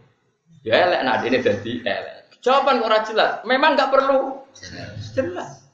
Ya 0.65 0.75
elek 0.75 1.01
nak 1.07 1.23
dene 1.23 1.39
dadi 1.39 1.79
elek. 1.87 2.18
Jawaban 2.39 2.79
kok 2.79 2.87
ora 2.87 2.99
jelas. 3.03 3.31
Memang 3.43 3.75
nggak 3.75 3.91
perlu 3.91 4.43
jelas. 5.15 5.69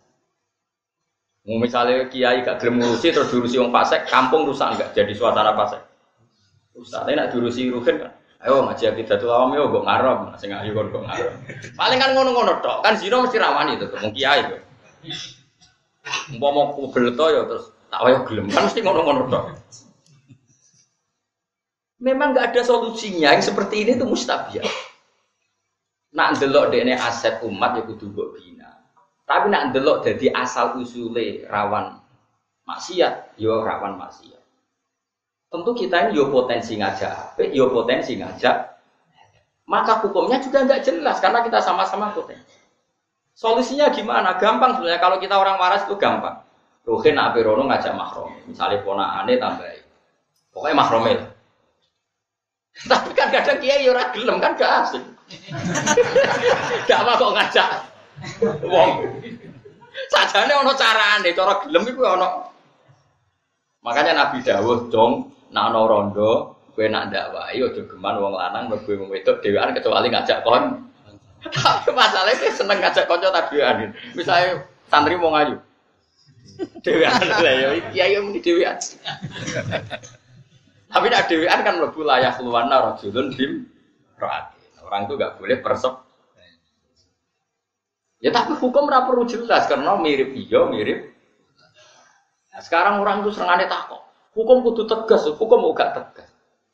Mau 1.46 1.62
misalnya 1.62 2.10
kiai 2.10 2.42
gak 2.42 2.58
gelem 2.58 2.82
ngurusi 2.82 3.14
terus 3.14 3.30
diurusi 3.30 3.62
wong 3.62 3.70
fasik, 3.70 4.10
kampung 4.10 4.50
rusak 4.50 4.74
enggak 4.74 4.98
jadi 4.98 5.14
suasana 5.14 5.54
fasik. 5.54 5.78
Rusak. 6.74 7.06
Tapi 7.06 7.14
nak 7.14 7.30
diurusi 7.30 7.70
rugen 7.70 8.02
kan. 8.02 8.12
Ayo 8.42 8.66
ngaji 8.66 8.84
akidatul 8.90 9.30
awam 9.30 9.54
yo 9.54 9.70
kok 9.70 9.86
ngarep, 9.86 10.18
sing 10.42 10.50
ayu 10.50 10.74
kon 10.74 10.90
kok 10.90 11.06
ngarep. 11.06 11.34
Paling 11.78 12.02
kan 12.02 12.18
ngono-ngono 12.18 12.66
tok. 12.66 12.82
Kan 12.82 12.98
zina 12.98 13.22
mesti 13.22 13.38
rawani 13.38 13.78
itu 13.78 13.86
wong 13.94 14.14
kiai 14.18 14.42
yo. 14.42 14.58
Umpama 16.34 16.74
kubel 16.74 17.14
to 17.14 17.26
ya 17.30 17.42
terus 17.46 17.70
tak 17.94 18.02
wayo 18.02 18.26
gelem 18.26 18.50
kan 18.50 18.66
mesti 18.66 18.82
ngono-ngono 18.82 19.30
tok. 19.30 19.44
Memang 22.02 22.34
nggak 22.34 22.58
ada 22.58 22.62
solusinya 22.66 23.38
yang 23.38 23.46
seperti 23.46 23.86
ini 23.86 24.02
tuh 24.02 24.10
mustabiah. 24.10 24.66
Nak 26.16 26.40
ndelok 26.40 26.72
dekne 26.72 26.96
aset 26.96 27.44
umat 27.44 27.76
ya 27.76 27.82
kudu 27.84 28.08
mbok 28.16 28.40
bina. 28.40 28.72
Tapi 29.28 29.52
nak 29.52 29.76
ndelok 29.76 30.08
dadi 30.08 30.32
asal 30.32 30.80
usule 30.80 31.44
rawan 31.52 32.00
maksiat, 32.64 33.36
yo 33.36 33.60
rawan 33.62 34.00
maksiat. 34.00 34.40
Tentu 35.52 35.72
kita 35.76 36.08
ini 36.08 36.18
yo 36.18 36.32
potensi 36.32 36.80
ngajak 36.80 37.12
apik, 37.12 37.52
yo 37.52 37.68
potensi 37.68 38.16
ngajak 38.16 38.76
maka 39.66 39.98
hukumnya 40.06 40.38
juga 40.42 40.62
nggak 40.62 40.86
jelas 40.86 41.18
karena 41.18 41.42
kita 41.42 41.58
sama-sama 41.62 42.14
potensi. 42.14 42.54
Solusinya 43.36 43.92
gimana? 43.92 44.38
Gampang 44.38 44.80
sebenarnya 44.80 45.02
kalau 45.02 45.18
kita 45.20 45.36
orang 45.36 45.58
waras 45.60 45.84
itu 45.90 45.98
gampang. 45.98 46.46
Ruhin 46.86 47.18
nak 47.18 47.34
rono 47.34 47.66
ngajak 47.66 47.98
mahrom, 47.98 48.30
misalnya 48.46 48.86
ponakane 48.86 49.42
tambahin. 49.42 49.84
Pokoknya 50.54 50.76
mahrome 50.78 51.12
lah. 51.18 51.30
Tapi 52.92 53.10
kan 53.18 53.34
kadang 53.34 53.58
kiai 53.58 53.90
ora 53.90 54.14
gelem 54.14 54.38
kan 54.38 54.54
gak 54.54 54.72
asik. 54.86 55.04
apa 57.02 57.12
kok 57.18 57.34
ngajak 57.34 57.70
wong. 58.66 58.92
Sajane 60.12 60.54
ono 60.54 60.74
carane, 60.78 61.30
cara 61.34 61.54
gelem 61.66 61.84
iku 61.90 62.02
ono. 62.06 62.30
Makanya 63.82 64.14
Nabi 64.18 64.42
dawuh 64.42 64.90
dong 64.90 65.36
Nak 65.56 65.72
ana 65.72 65.88
rondo, 65.88 66.58
kowe 66.76 66.84
nak 66.92 67.16
dakwai 67.16 67.56
aja 67.56 67.82
geman 67.88 68.20
wong 68.20 68.36
lanang 68.36 68.68
mlebu 68.68 68.92
wong 69.00 69.08
wedok 69.08 69.40
dhewean 69.40 69.72
kecuali 69.72 70.12
ngajak 70.12 70.44
kon. 70.44 70.92
Tapi 71.46 71.94
masalahnya 71.96 72.42
dia 72.42 72.52
seneng 72.52 72.84
ngajak 72.84 73.08
konco 73.08 73.32
tadian. 73.32 73.96
Misalnya 74.18 74.68
santri 74.92 75.16
mau 75.16 75.32
ngayu. 75.32 75.56
Dewean 76.84 77.24
lah 77.24 77.40
ya, 77.40 77.68
kiai 77.94 78.20
muni 78.20 78.44
dewean. 78.44 78.76
Tapi 80.92 81.06
nak 81.08 81.28
dewean 81.32 81.60
kan 81.64 81.80
mlebu 81.80 82.02
layak 82.04 82.36
luwana 82.44 82.92
rajulun 82.92 83.32
bim 83.32 83.64
roati. 84.20 84.55
Orang 84.86 85.10
itu 85.10 85.18
gak 85.18 85.42
boleh 85.42 85.58
persep. 85.60 85.94
Ya 88.24 88.32
tapi 88.34 88.58
hukum 88.58 88.90
ora 88.90 89.06
perlu 89.06 89.28
jelas 89.28 89.70
karena 89.70 89.98
mirip 90.00 90.34
iya 90.34 90.66
mirip. 90.66 91.14
Nah, 92.54 92.62
sekarang 92.64 93.04
orang 93.04 93.22
itu 93.26 93.36
serangane 93.36 93.68
takok. 93.68 94.02
Hukum 94.34 94.64
kudu 94.64 94.88
tegas, 94.88 95.28
hukum 95.36 95.62
gak 95.76 95.94
tegas. 95.94 96.30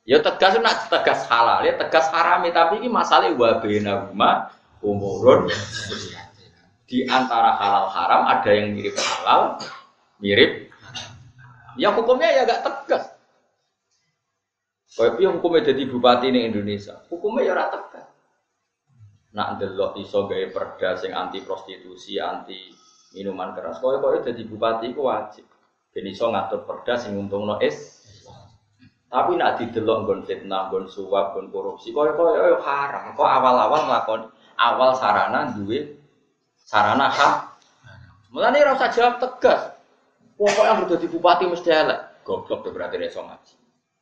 Ya 0.08 0.18
tegas 0.24 0.58
nak 0.58 0.88
tegas 0.90 1.28
halal, 1.30 1.62
ya 1.62 1.78
tegas 1.78 2.10
haram 2.10 2.42
tapi 2.50 2.82
ini 2.82 2.90
masalah 2.90 3.30
wa 3.38 3.62
bainahuma 3.62 4.50
umurun 4.82 5.46
di 6.90 7.06
antara 7.06 7.54
halal 7.56 7.88
haram 7.94 8.22
ada 8.28 8.50
yang 8.50 8.74
mirip 8.74 8.98
halal, 8.98 9.62
mirip. 10.18 10.74
Ya 11.80 11.94
hukumnya 11.94 12.32
ya 12.34 12.44
gak 12.44 12.64
tegas. 12.66 13.11
Kayak 14.92 15.14
piye 15.16 15.30
hukumnya 15.32 15.72
jadi 15.72 15.84
bupati 15.88 16.28
di 16.36 16.40
Indonesia? 16.44 17.00
Hukumnya 17.08 17.48
ya 17.48 17.52
ora 17.56 17.66
tegas. 17.72 18.08
Nak 19.32 19.48
ndelok 19.56 19.96
iso 20.04 20.28
gawe 20.28 20.46
perda 20.52 21.00
sing 21.00 21.16
anti 21.16 21.40
prostitusi, 21.40 22.20
anti 22.20 22.76
minuman 23.16 23.56
keras. 23.56 23.80
Koyo 23.80 24.04
jadi 24.20 24.44
bupati 24.44 24.92
ku 24.92 25.08
wajib. 25.08 25.48
Ben 25.96 26.04
iso 26.12 26.28
ngatur 26.28 26.68
perda 26.68 27.00
sing 27.00 27.16
untungno 27.16 27.64
es. 27.64 28.04
Tapi 29.12 29.36
nak 29.36 29.60
didelok 29.60 30.08
nggon 30.08 30.22
fitnah, 30.24 30.72
nggon 30.72 30.88
suap, 30.88 31.36
nggon 31.36 31.52
korupsi, 31.52 31.96
koyo 31.96 32.60
haram. 32.60 33.16
Kok 33.16 33.28
awal-awal 33.28 33.88
nglakoni 33.88 34.28
awal 34.60 34.92
sarana 35.00 35.56
duwe 35.56 35.96
sarana 36.68 37.08
hak. 37.08 37.36
Mulane 38.32 38.64
ora 38.64 38.76
usah 38.76 38.92
jawab 38.92 39.24
tegas. 39.24 39.76
Pokoknya 40.36 40.74
yang 40.74 41.00
di 41.00 41.08
bupati 41.08 41.44
mesti 41.48 41.70
elek. 41.70 42.00
Goblok 42.24 42.64
tuh 42.66 42.72
berarti 42.72 42.96
reso 42.98 43.22
ngaji. 43.22 43.61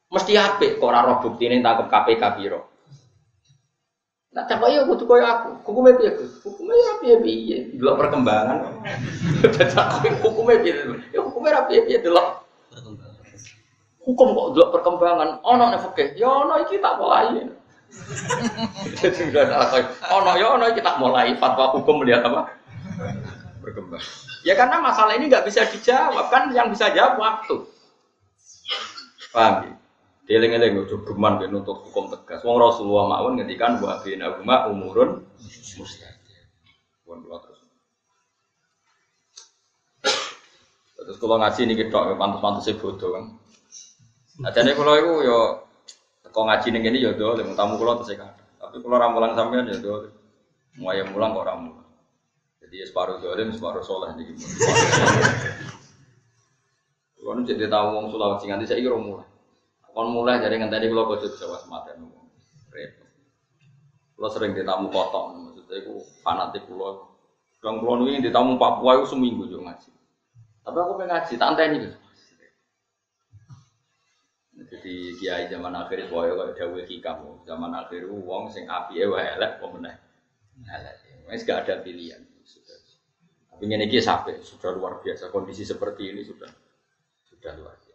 Mesti 0.10 0.34
apik 0.34 0.82
kok 0.82 0.90
ora 0.90 1.06
roh 1.06 1.22
buktine 1.22 1.62
tangkep 1.62 1.86
KPK 1.86 2.24
piro. 2.42 2.66
Tak 4.30 4.62
kaya 4.62 4.86
kudu 4.86 5.10
kaya 5.10 5.26
aku. 5.42 5.50
Hukumnya 5.66 5.98
piye? 5.98 6.12
Hukumnya 6.46 6.76
ya 6.78 6.94
piye-piye. 7.02 7.58
Delok 7.78 7.98
perkembangan. 7.98 8.58
Dadak 9.42 10.06
hukumnya 10.22 10.62
piye? 10.62 10.74
Ya 11.14 11.20
hukumnya 11.26 11.58
ra 11.58 11.62
piye-piye 11.66 11.98
delok 12.02 12.46
Perkembangan. 12.70 13.18
hukum 14.06 14.28
kok 14.34 14.48
delok 14.58 14.70
perkembangan. 14.78 15.30
Ono 15.46 15.64
nek 15.74 15.82
fikih, 15.90 16.10
ya 16.18 16.30
ono 16.30 16.54
iki 16.62 16.78
tak 16.78 16.98
mulai. 17.02 17.46
Jadi 19.02 19.22
udah 19.34 19.42
ada 19.50 19.56
apa? 19.66 19.78
Ono 20.14 20.32
ya 20.38 20.48
ono 20.58 20.66
iki 20.70 20.82
tak 20.82 20.98
mulai 21.02 21.34
fatwa 21.42 21.74
hukum 21.74 22.02
melihat 22.06 22.26
apa? 22.30 22.54
Berkembang. 23.66 24.02
Ya 24.46 24.54
karena 24.54 24.78
masalah 24.82 25.18
ini 25.18 25.26
nggak 25.30 25.46
bisa 25.46 25.66
dijawab 25.70 26.30
kan 26.30 26.54
yang 26.54 26.70
bisa 26.70 26.94
jawab 26.94 27.18
waktu. 27.18 27.66
Paham 29.34 29.54
ya? 29.66 29.74
Dieling-eling 30.30 30.86
ojo 30.86 31.02
geman 31.02 31.42
ben 31.42 31.58
untuk 31.58 31.90
hukum 31.90 32.14
tegas. 32.14 32.46
Wong 32.46 32.62
Rasulullah 32.62 33.18
mawon 33.18 33.42
ngendikan 33.42 33.82
wa 33.82 33.98
bina 34.06 34.38
huma 34.38 34.70
umurun 34.70 35.26
mustaqim. 35.82 36.46
Pun 37.02 37.26
kula 37.26 37.42
terus. 37.42 37.66
Terus 41.02 41.18
kalau 41.18 41.42
ngaji 41.42 41.62
ini 41.66 41.74
kita 41.74 42.14
pantas-pantas 42.14 42.70
bodoh 42.78 43.10
kan. 43.18 43.26
Nah 44.46 44.54
jadi 44.54 44.78
kalau 44.78 44.94
itu 45.02 45.14
yo 45.26 45.66
kau 46.30 46.46
ngaji 46.46 46.78
nih 46.78 46.80
gini 46.86 46.98
yo 47.02 47.18
doh, 47.18 47.34
tamu 47.58 47.82
kalau 47.82 47.98
terus 47.98 48.14
kan. 48.14 48.30
Tapi 48.62 48.86
kalau 48.86 49.02
ramulan 49.02 49.34
sampean 49.34 49.66
ya 49.66 49.82
mau 50.78 50.94
yang 50.94 51.10
mulang 51.10 51.34
kok 51.34 51.50
ramulan. 51.50 51.90
Jadi 52.62 52.76
ya 52.78 52.86
separuh 52.86 53.18
dolim, 53.18 53.50
separuh 53.50 53.82
soleh 53.82 54.14
nih. 54.14 54.30
Kalau 57.18 57.34
nu 57.38 57.42
jadi 57.50 57.66
wong 57.66 58.14
Sulawesi 58.14 58.46
nganti 58.46 58.70
saya 58.70 58.86
kira 58.86 58.94
mulai. 58.94 59.29
Kon 60.00 60.16
mulai 60.16 60.40
dari 60.40 60.56
nganti 60.56 60.88
kalau 60.88 61.12
kau 61.12 61.20
Jawa 61.20 61.60
sematen 61.60 62.08
repot. 62.72 63.10
Kalau 64.16 64.30
sering 64.32 64.56
ditamu 64.56 64.88
kotok, 64.88 65.36
maksudnya 65.36 65.76
itu 65.76 66.00
fanatik 66.24 66.72
pulau. 66.72 67.20
Gang 67.60 67.84
pulau 67.84 68.08
ini 68.08 68.24
ditamu 68.24 68.56
Papua 68.56 68.96
itu 68.96 69.12
seminggu 69.12 69.52
juga 69.52 69.76
ngaji. 69.76 69.92
Tapi 70.64 70.78
aku 70.80 70.92
pengen 70.96 71.12
ngaji, 71.12 71.34
tak 71.36 71.50
anteni 71.52 71.78
gitu. 71.84 71.98
Jadi 74.72 74.96
kiai 75.20 75.52
zaman 75.52 75.76
akhir 75.76 76.08
itu 76.08 76.16
wae 76.16 76.32
kaya 76.32 76.56
dawuh 76.56 76.80
hikam. 76.88 77.44
Zaman 77.44 77.72
akhir 77.76 78.08
wong 78.08 78.48
sing 78.56 78.72
apike 78.72 79.04
wae 79.04 79.36
elek 79.36 79.60
apa 79.60 79.68
meneh. 79.68 79.96
Elek. 80.64 80.96
Wis 81.28 81.44
gak 81.44 81.68
ada 81.68 81.84
pilihan. 81.84 82.24
Sudah. 82.48 82.80
Tapi 83.52 83.68
ngene 83.68 83.92
iki 83.92 84.00
sampai 84.00 84.40
sudah 84.48 84.72
luar 84.72 85.04
biasa. 85.04 85.28
Kondisi 85.28 85.68
seperti 85.68 86.16
ini 86.16 86.24
sudah 86.24 86.48
sudah 87.28 87.52
luar 87.60 87.76
biasa. 87.76 87.89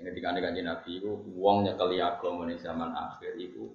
Ketika 0.00 0.32
kanjeng 0.32 0.64
Nabi 0.64 0.96
itu 0.96 1.12
wong 1.36 1.68
nyekel 1.68 1.92
agama 2.00 2.48
ning 2.48 2.56
zaman 2.56 2.88
akhir 2.96 3.36
itu 3.36 3.68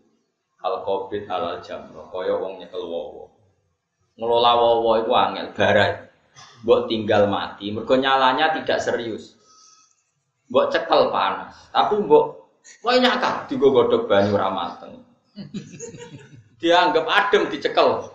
al 0.65 0.81
covid 0.81 1.29
halal 1.29 1.61
jamro 1.61 2.09
kaya 2.09 2.33
wong 2.33 2.57
nyekel 2.57 2.81
wowo. 2.81 3.29
Ngelola 4.17 4.51
wowo 4.57 4.91
itu 5.05 5.11
angel 5.13 5.53
barat. 5.53 6.09
Mbok 6.65 6.89
tinggal 6.89 7.29
mati, 7.29 7.69
mergo 7.69 7.93
nyalanya 7.93 8.57
tidak 8.57 8.81
serius. 8.81 9.37
Mbok 10.49 10.73
cekel 10.73 11.13
panas, 11.13 11.69
tapi 11.69 12.01
mbok 12.01 12.25
wae 12.81 12.97
nyakar 12.97 13.45
digo 13.45 13.69
godhog 13.69 14.09
banyu 14.09 14.33
ra 14.33 14.49
mateng. 14.49 15.05
Dianggap 16.59 17.05
adem 17.05 17.51
dicekel. 17.53 18.09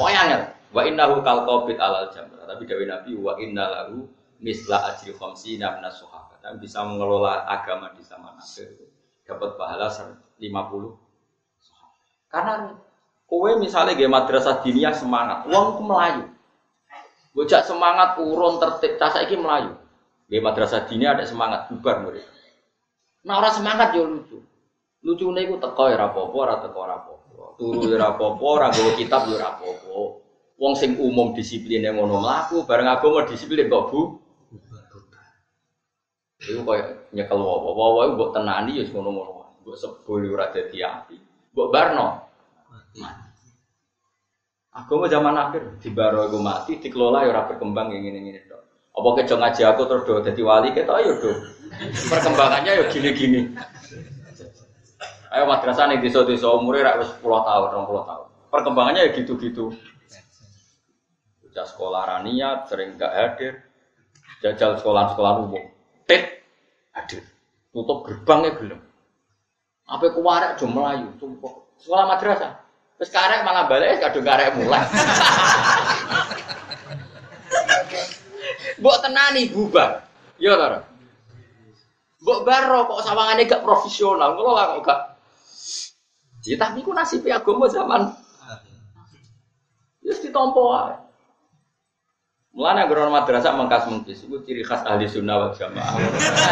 Wae 0.00 0.14
angel. 0.16 0.56
Wa 0.70 0.86
innahu 0.86 1.20
kal 1.26 1.42
qabid 1.44 1.76
alal 1.82 2.14
jamra. 2.14 2.46
Tapi 2.46 2.62
dawe 2.64 2.84
Nabi 2.86 3.10
wa 3.18 3.34
inna 3.42 3.64
lahu 3.66 4.06
misla 4.38 4.94
ajri 4.94 5.10
khamsina 5.18 5.76
minas 5.78 5.98
sahabat. 5.98 6.29
Dan 6.40 6.56
bisa 6.56 6.80
mengelola 6.82 7.44
agama 7.44 7.92
di 7.92 8.00
zaman 8.00 8.40
akhir 8.40 8.72
dapat 9.28 9.50
pahala 9.60 9.92
50 9.92 10.40
sahabat. 11.60 12.02
Karena 12.32 12.54
kowe 13.28 13.50
misalnya 13.60 13.94
gaya 13.94 14.10
madrasah 14.10 14.64
diniyah 14.64 14.96
semangat, 14.96 15.46
uang 15.46 15.78
ku 15.78 15.82
melayu. 15.84 16.24
Bocah 17.30 17.62
semangat 17.62 18.18
urun 18.18 18.58
tertib, 18.58 18.98
cah 18.98 19.14
saiki 19.14 19.38
melayu. 19.38 19.76
Gaya 20.26 20.40
madrasah 20.42 20.88
diniyah 20.88 21.14
ada 21.14 21.24
semangat 21.28 21.70
bubar 21.70 22.02
murid. 22.02 22.26
Nah 23.22 23.38
orang 23.38 23.54
semangat 23.54 23.94
yo 23.94 24.08
lucu. 24.08 24.38
Lucu 25.00 25.26
nih 25.32 25.48
teko 25.60 25.88
ya 25.88 25.96
rapopo, 25.96 26.36
ora 26.44 26.60
teko 26.60 26.80
rapopo. 26.84 27.56
Turu 27.56 27.84
ya 27.88 27.96
rapopo, 28.00 28.60
gawa 28.60 28.92
kitab 28.96 29.28
ya 29.28 29.38
rapopo. 29.40 30.24
Wong 30.60 30.76
sing 30.76 31.00
umum 31.00 31.32
disiplin 31.32 31.80
yang 31.80 31.96
ngono 31.96 32.20
mlaku, 32.20 32.68
bareng 32.68 32.84
agama 32.84 33.24
disiplin 33.24 33.64
kok 33.72 33.88
bu. 33.88 34.19
Iku 36.40 36.64
koyo 36.64 36.84
nyekel 37.12 37.36
wawa, 37.36 37.70
wawa 37.76 38.00
iku 38.08 38.12
mbok 38.16 38.30
tenani 38.32 38.80
ya 38.80 38.84
ngono-ngono. 38.88 39.60
Mbok 39.60 39.76
sebul 39.76 40.24
ora 40.32 40.48
dadi 40.48 40.80
api. 40.80 41.16
Mbok 41.52 41.68
barno 41.68 42.08
Mati. 42.96 43.28
Agama 44.70 45.06
zaman 45.10 45.34
akhir 45.34 45.82
di 45.82 45.90
baro 45.90 46.26
iku 46.30 46.38
mati 46.38 46.78
dikelola 46.78 47.26
ya 47.26 47.30
ora 47.34 47.42
berkembang 47.46 47.90
yang 47.90 48.06
ngene-ngene 48.06 48.46
tok. 48.46 48.62
Apa 48.94 49.08
kejo 49.22 49.34
ngaji 49.38 49.62
aku 49.66 49.82
terus 49.86 50.02
do 50.06 50.22
dadi 50.22 50.42
wali 50.42 50.74
ketok 50.74 50.98
ya 51.02 51.12
do. 51.18 51.30
Perkembangannya 52.10 52.72
ya 52.82 52.84
gini-gini. 52.90 53.40
Ayo 55.30 55.46
madrasah 55.46 55.86
ning 55.86 56.02
desa-desa 56.02 56.50
umure 56.50 56.82
rak 56.82 56.98
wis 56.98 57.10
10 57.22 57.22
tahun, 57.22 57.68
20 57.86 58.10
tahun. 58.10 58.26
Perkembangannya 58.50 59.00
ya 59.06 59.10
gitu-gitu. 59.14 59.70
Bocah 61.46 61.66
sekolah 61.70 62.02
raniat 62.02 62.66
sering 62.66 62.98
gak 62.98 63.14
hadir. 63.14 63.54
Jajal 64.42 64.82
sekolah-sekolah 64.82 65.46
umum. 65.46 65.62
Tit 66.10 66.42
hadir. 66.90 67.22
Tutup 67.70 68.02
gerbangnya 68.02 68.58
gelem. 68.58 68.82
Apa 69.86 70.10
kuwarek 70.10 70.58
jo 70.58 70.66
melayu, 70.66 71.14
sumpah. 71.22 71.54
Sekolah 71.78 72.04
madrasah. 72.10 72.58
Terus 72.98 73.14
karek 73.14 73.46
malah 73.46 73.70
balik 73.70 74.02
kadung 74.02 74.26
karek 74.26 74.58
mulai. 74.58 74.82
Mbok 78.82 78.96
tenani 79.06 79.54
bubar. 79.54 80.02
Iya 80.42 80.58
ta. 80.58 80.66
Ron? 80.74 80.84
Mbok 82.26 82.40
baro 82.42 82.90
kok 82.90 83.02
sawangane 83.06 83.46
gak 83.46 83.62
profesional, 83.62 84.34
ngono 84.34 84.50
lah 84.52 84.64
kok 84.74 84.82
gak. 84.82 85.00
Ya 86.42 86.56
tapi 86.58 86.82
ku 86.82 86.90
nasib 86.96 87.22
agama 87.28 87.68
zaman 87.68 88.16
Wis 90.00 90.18
ditampa 90.24 90.58
wae. 90.58 90.96
Mulane 92.50 92.82
anggere 92.82 93.06
madrasah 93.06 93.54
mengkas 93.54 93.86
mengkis 93.86 94.26
iku 94.26 94.42
ciri 94.42 94.66
khas 94.66 94.82
ahli 94.82 95.06
sunnah 95.06 95.38
wal 95.38 95.52
jamaah. 95.54 95.94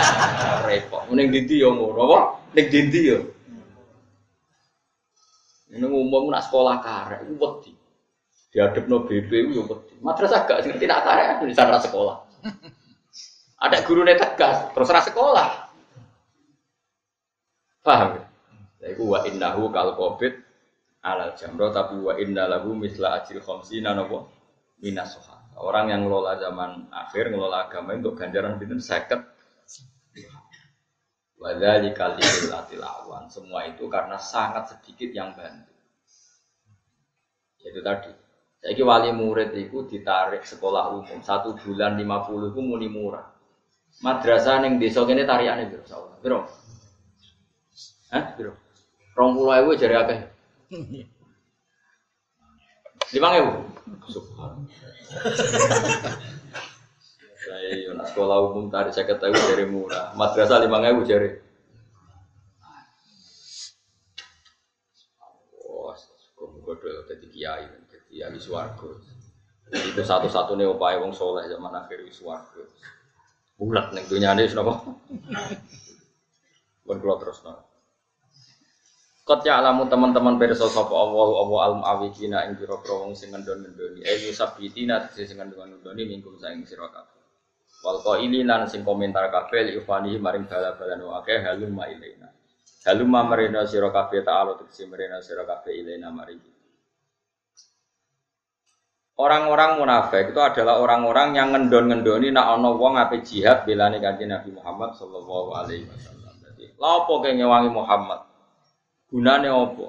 Repot. 0.70 1.11
Ning 1.11 1.34
ndi 1.34 1.59
yo 1.59 1.74
ngono 1.74 2.01
apa? 2.07 2.18
Ning 2.55 2.66
ndi 2.70 3.01
yo. 3.03 3.18
Ini 5.74 5.84
umum 5.84 6.30
nak 6.30 6.46
sekolah 6.46 6.78
karek 6.80 7.26
iku 7.26 7.34
wedi. 7.42 7.72
Diadepno 8.55 9.03
BP 9.11 9.30
iku 9.30 9.51
yo 9.59 9.62
wedi. 9.66 9.94
Madrasah 9.99 10.46
gak 10.46 10.62
ngerti 10.70 10.86
nak 10.86 11.03
karek 11.03 11.42
di 11.42 11.55
sana 11.59 11.82
sekolah. 11.82 12.16
Ada 13.59 13.82
guru 13.82 14.07
tegas, 14.07 14.70
terus 14.70 14.94
ra 14.94 15.03
sekolah. 15.03 15.49
Paham 17.82 18.09
ya? 18.14 18.24
Ya 18.78 18.86
iku 18.94 19.18
wa 19.18 19.26
innahu 19.26 19.74
kal 19.74 19.99
covid 19.99 20.30
alal 21.03 21.34
jamro 21.34 21.74
tapi 21.74 21.99
wa 21.99 22.14
inna 22.14 22.46
lahu 22.46 22.70
misla 22.78 23.18
ajri 23.18 23.42
khamsina 23.42 23.99
napa 23.99 24.30
minas. 24.78 25.18
Orang 25.59 25.90
yang 25.90 26.06
ngelola 26.06 26.38
zaman 26.38 26.86
akhir, 26.94 27.34
ngelola 27.34 27.66
agama 27.66 27.98
untuk 27.98 28.14
ganjaran 28.14 28.56
pinten 28.62 28.78
50 28.78 29.38
Wadzalika 31.38 32.18
lillatil 32.18 32.82
awan. 32.82 33.30
Semua 33.30 33.66
itu 33.66 33.86
karena 33.86 34.18
sangat 34.18 34.74
sedikit 34.74 35.11
yang 35.14 35.34
bantu. 35.34 35.70
Itu 37.62 37.82
tadi. 37.82 38.11
Saya 38.59 38.74
wali 38.82 39.14
murid 39.14 39.54
itu 39.54 39.86
ditarik 39.86 40.42
sekolah 40.42 40.90
umum 40.90 41.22
satu 41.22 41.54
bulan 41.62 41.94
50 41.94 42.50
itu 42.50 42.59
muni 42.59 42.90
murah. 42.90 43.22
Madrasah 44.02 44.62
neng 44.62 44.82
desa 44.82 45.06
kene 45.06 45.22
tarikane 45.22 45.70
biro 45.70 45.86
sawah. 45.86 46.18
Biro. 46.18 46.42
Hah? 48.11 48.34
Biro. 48.34 48.59
Ewu 49.14 49.70
jari 49.78 49.94
akeh. 49.94 50.18
Lima 53.12 53.28
ewu. 53.40 53.52
Saya 57.48 57.70
yo 57.80 57.96
sekolah 57.96 58.52
umum 58.52 58.68
tarik 58.68 58.92
saya 58.92 59.09
ketahui 59.09 59.32
jari 59.32 59.64
murah. 59.64 60.12
Madrasah 60.12 60.61
lima 60.61 60.84
ewu 60.84 61.00
jari. 61.09 61.40
Wah, 65.64 65.96
bodoh 66.36 67.09
jadi 67.09 67.26
kiai, 67.32 67.64
jadi 67.88 68.28
ahli 68.28 68.36
swarga. 68.36 69.00
Itu 69.72 70.00
satu-satunya 70.04 70.68
upaya 70.68 71.00
wong 71.00 71.16
soleh 71.16 71.48
zaman 71.48 71.72
akhir 71.72 72.04
di 72.04 72.12
swarga. 72.12 72.68
Bulat 73.56 73.96
ning 73.96 74.04
dunyane 74.12 74.44
wis 74.44 74.52
napa? 74.52 74.84
Pun 76.84 76.96
kula 77.00 77.16
terusno. 77.16 77.67
Kot 79.28 79.44
ya 79.44 79.60
alamu 79.60 79.84
teman-teman 79.92 80.40
perso 80.40 80.72
sapa 80.72 80.88
Allah 80.88 81.28
Allah 81.44 81.60
al 81.68 81.74
muawikina 81.84 82.48
ing 82.48 82.56
pira-pira 82.56 82.96
wong 82.96 83.12
sing 83.12 83.28
ngendon-ngendoni. 83.28 84.00
Eh 84.00 84.24
yusabitina 84.24 85.04
tegese 85.04 85.28
sing 85.28 85.36
ngendon-ngendoni 85.36 86.08
mingkum 86.08 86.40
saing 86.40 86.64
sira 86.64 86.88
kabeh. 86.88 87.20
Wal 87.84 88.00
qaili 88.00 88.40
lan 88.40 88.64
sing 88.72 88.88
komentar 88.88 89.28
kabeh 89.28 89.68
li 89.68 89.72
ufani 89.76 90.16
maring 90.16 90.48
bala-balan 90.48 91.04
akeh 91.20 91.44
halum 91.44 91.76
ma 91.76 91.84
ilaina. 91.92 92.32
Halum 92.88 93.04
ma 93.12 93.20
marina 93.20 93.68
sira 93.68 93.92
kabeh 93.92 94.24
ta'ala 94.24 94.56
tegese 94.64 94.88
marina 94.88 95.20
sira 95.20 95.44
kabeh 95.44 95.76
ilaina 95.76 96.08
maring. 96.08 96.40
Orang-orang 99.20 99.76
munafik 99.76 100.32
itu 100.32 100.40
adalah 100.40 100.80
orang-orang 100.80 101.36
yang 101.36 101.52
ngendon-ngendoni 101.52 102.32
nak 102.32 102.56
ana 102.56 102.72
wong 102.72 102.96
ape 102.96 103.20
jihad 103.20 103.68
belane 103.68 104.00
kanjeng 104.00 104.32
Nabi 104.32 104.56
Muhammad 104.56 104.96
sallallahu 104.96 105.52
alaihi 105.52 105.84
wasallam. 105.84 106.32
Jadi, 106.48 106.72
lha 106.80 106.90
apa 106.96 107.12
ngewangi 107.28 107.70
Muhammad? 107.76 108.27
Gunane 109.09 109.48
apa? 109.48 109.86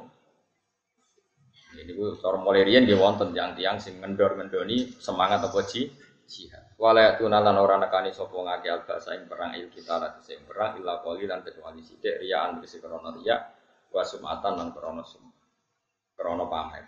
Ini 1.79 1.91
gue 1.95 2.15
cara 2.19 2.39
mulai 2.39 2.63
riyen 2.67 2.83
nggih 2.87 2.99
wonten 2.99 3.31
tiang-tiang 3.35 3.79
sing 3.79 3.99
ngendor-ngendoni 3.99 4.99
semangat 4.99 5.43
apa 5.47 5.59
ji 5.67 5.91
jihad. 6.27 6.75
Wala 6.79 7.19
tunalan 7.19 7.59
ora 7.59 7.75
nekani 7.75 8.15
sapa 8.15 8.31
ngake 8.31 8.67
alba 8.71 8.95
saing 9.03 9.27
perang 9.27 9.51
il 9.59 9.67
kita 9.67 9.99
lan 9.99 10.23
sing 10.23 10.39
perang 10.47 10.79
illa 10.79 11.03
qali 11.03 11.27
lan 11.27 11.43
kecuali 11.43 11.83
sithik 11.83 12.23
riyaan 12.23 12.59
tegese 12.59 12.79
krana 12.79 13.11
riya 13.15 13.35
wa 13.91 14.03
sumatan 14.03 14.53
lan 14.55 14.69
krana 14.71 15.03
sum. 15.03 15.27
Krana 16.15 16.47
pamer. 16.47 16.85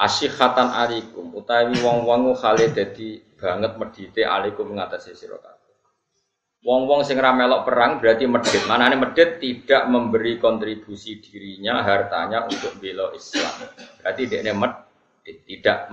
Asyihatan 0.00 0.72
alikum 0.72 1.36
utawi 1.36 1.76
wong-wong 1.84 2.32
khale 2.32 2.72
dadi 2.72 3.20
banget 3.36 3.76
medite 3.76 4.24
alikum 4.24 4.72
ngatasi 4.72 5.12
sira 5.12 5.36
kabeh. 5.36 5.59
Wong-wong 6.60 7.08
sing 7.08 7.16
ra 7.16 7.32
melok 7.32 7.64
perang 7.64 7.96
berarti 7.96 8.28
medit. 8.28 8.68
Manane 8.68 9.00
medit 9.00 9.40
tidak 9.40 9.88
memberi 9.88 10.36
kontribusi 10.36 11.16
dirinya, 11.16 11.80
hartanya 11.80 12.44
untuk 12.44 12.76
bela 12.76 13.16
Islam. 13.16 13.72
Berarti 14.00 14.22
dia 14.28 14.52
medit, 14.52 15.36
tidak 15.48 15.88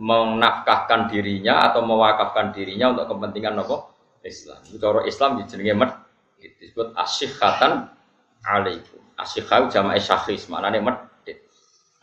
menafkahkan 0.00 1.12
dirinya 1.12 1.68
atau 1.68 1.84
mewakafkan 1.84 2.56
dirinya 2.56 2.96
untuk 2.96 3.12
kepentingan 3.12 3.60
apa? 3.60 3.92
Islam. 4.24 4.58
Cara 4.64 5.00
Islam 5.04 5.30
dijenenge 5.44 5.74
medit. 5.76 6.52
Disebut 6.64 6.96
asyihatan 6.96 7.92
alaikum. 8.40 9.00
Asyihau 9.20 9.68
jama'i 9.68 10.00
syakhis, 10.00 10.48
manane 10.48 10.80
medit 10.80 11.06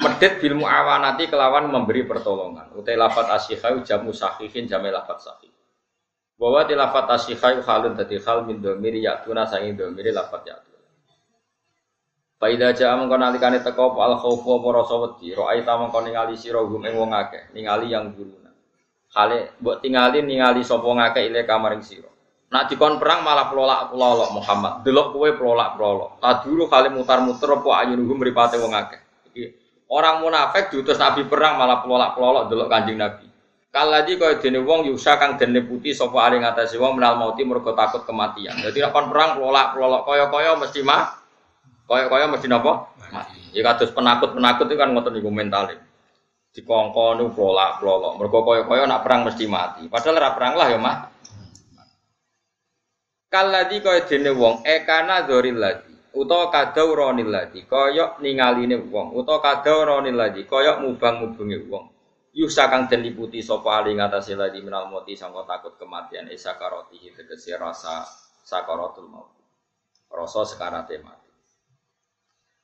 medit 0.03 0.43
bil 0.43 0.59
muawanati 0.59 1.31
kelawan 1.31 1.71
memberi 1.71 2.03
pertolongan. 2.03 2.75
Utai 2.75 2.99
lafat 2.99 3.31
asyihai 3.31 3.79
jamu 3.87 4.11
sahihin 4.11 4.67
jamai 4.67 4.91
lafat 4.91 5.23
sahih. 5.23 5.52
Bahwa 6.43 6.67
di 6.67 6.75
lafat 6.75 7.07
asyihai 7.07 7.63
halun 7.63 7.95
tadi 7.95 8.19
hal 8.19 8.43
min 8.43 8.59
domiri 8.59 8.99
yatuna 8.99 9.47
sangi 9.47 9.79
domiri 9.79 10.11
lafat 10.11 10.43
yatuna. 10.43 10.83
Faida 12.35 12.75
ja'a 12.75 12.99
mengko 12.99 13.15
nalikane 13.15 13.63
teko 13.63 13.95
al 13.95 14.19
khaufu 14.19 14.59
apa 14.59 14.67
rasa 14.75 14.95
wedi, 14.99 15.31
ra'aita 15.31 15.79
mengko 15.79 16.03
ningali 16.03 16.35
sira 16.35 16.59
hum 16.59 16.83
ing 16.83 16.99
wong 16.99 17.15
akeh, 17.15 17.55
ningali 17.55 17.95
yang 17.95 18.11
guruna. 18.11 18.51
Kale 19.07 19.55
mbok 19.63 19.79
tingali 19.79 20.19
ningali 20.19 20.67
sapa 20.67 20.83
ngakeh 20.83 21.31
ile 21.31 21.47
kamaring 21.47 21.79
sira. 21.79 22.11
Nak 22.51 22.67
dikon 22.67 22.99
perang 22.99 23.23
malah 23.23 23.47
pelolak 23.47 23.95
pelolok 23.95 24.29
Muhammad. 24.35 24.73
Delok 24.83 25.15
kowe 25.15 25.29
pelolak 25.33 25.79
pelolok. 25.79 26.11
Taduru 26.19 26.67
kali 26.67 26.91
mutar-muter 26.91 27.49
apa 27.55 27.69
ayunuhum 27.87 28.19
mripate 28.19 28.59
wong. 28.59 28.75
Iki 29.31 29.43
Orang 29.89 30.21
munafik 30.21 30.69
diutus 30.69 30.99
Nabi 30.99 31.25
perang 31.25 31.57
malah 31.57 31.79
pelolak-pelolok 31.81 32.51
delok 32.51 32.67
Kanjeng 32.67 32.99
Nabi. 32.99 33.32
Kaladi 33.73 34.21
kaya 34.21 34.37
dene 34.37 34.61
wong 34.61 34.85
yusa 34.85 35.17
kang 35.17 35.33
dene 35.33 35.65
putih 35.65 35.97
sapa 35.97 36.29
ali 36.29 36.37
ngatasi 36.37 36.77
wong 36.77 36.93
menal 36.93 37.17
mauti 37.17 37.41
mergo 37.41 37.73
takut 37.73 38.05
kematian. 38.05 38.53
Jadi 38.61 38.85
nek 38.85 38.93
perang 38.93 39.33
pelolak-pelolok 39.33 40.05
kaya-kaya 40.05 40.53
mesti 40.61 40.85
mah 40.85 41.17
kaya-kaya 41.89 42.29
mesti 42.29 42.45
napa? 42.45 42.93
Mati. 43.09 43.41
Ya 43.49 43.73
penakut-penakut 43.73 44.69
itu 44.69 44.77
kan 44.77 44.93
ngoten 44.93 45.17
niku 45.17 45.33
mentale. 45.33 45.81
Dikongkon 46.53 47.17
niku 47.17 47.29
pelolak-pelolok. 47.33 48.13
Mergo 48.21 48.39
kaya-kaya 48.45 48.85
nak 48.85 49.01
perang 49.01 49.25
mesti 49.25 49.49
mati. 49.49 49.89
Padahal 49.89 50.21
ora 50.21 50.29
perang 50.37 50.53
lah 50.53 50.67
ya, 50.69 50.77
Mah. 50.77 50.97
Kaladi 53.33 53.81
kaya 53.81 54.05
dene 54.05 54.37
wong 54.37 54.61
ekana 54.61 55.25
dzoril 55.25 55.57
ladi 55.57 55.93
utawa 56.13 56.53
kadauronil 56.53 57.25
ladi 57.25 57.65
kaya 57.65 58.21
ningaline 58.21 58.77
wong 58.93 59.17
utawa 59.17 59.41
kadauronil 59.41 60.13
ladi 60.13 60.45
kaya 60.45 60.77
mubang-mubange 60.77 61.57
wong 61.65 61.92
yusa 62.33 62.65
kang 62.65 62.89
den 62.89 63.05
liputi 63.05 63.45
sapa 63.45 63.85
ali 63.85 63.93
ngatasé 63.93 64.33
ladi 64.33 64.59
menal 64.65 64.89
mati 64.89 65.13
sangka 65.13 65.45
takut 65.45 65.77
kematian 65.77 66.25
isa 66.33 66.57
karotihi 66.57 67.13
tegese 67.13 67.53
rasa 67.55 68.01
sakaratul 68.41 69.07
maut. 69.07 69.29
Rasa 70.09 70.45
sekarate 70.45 70.97
mati. 71.05 71.29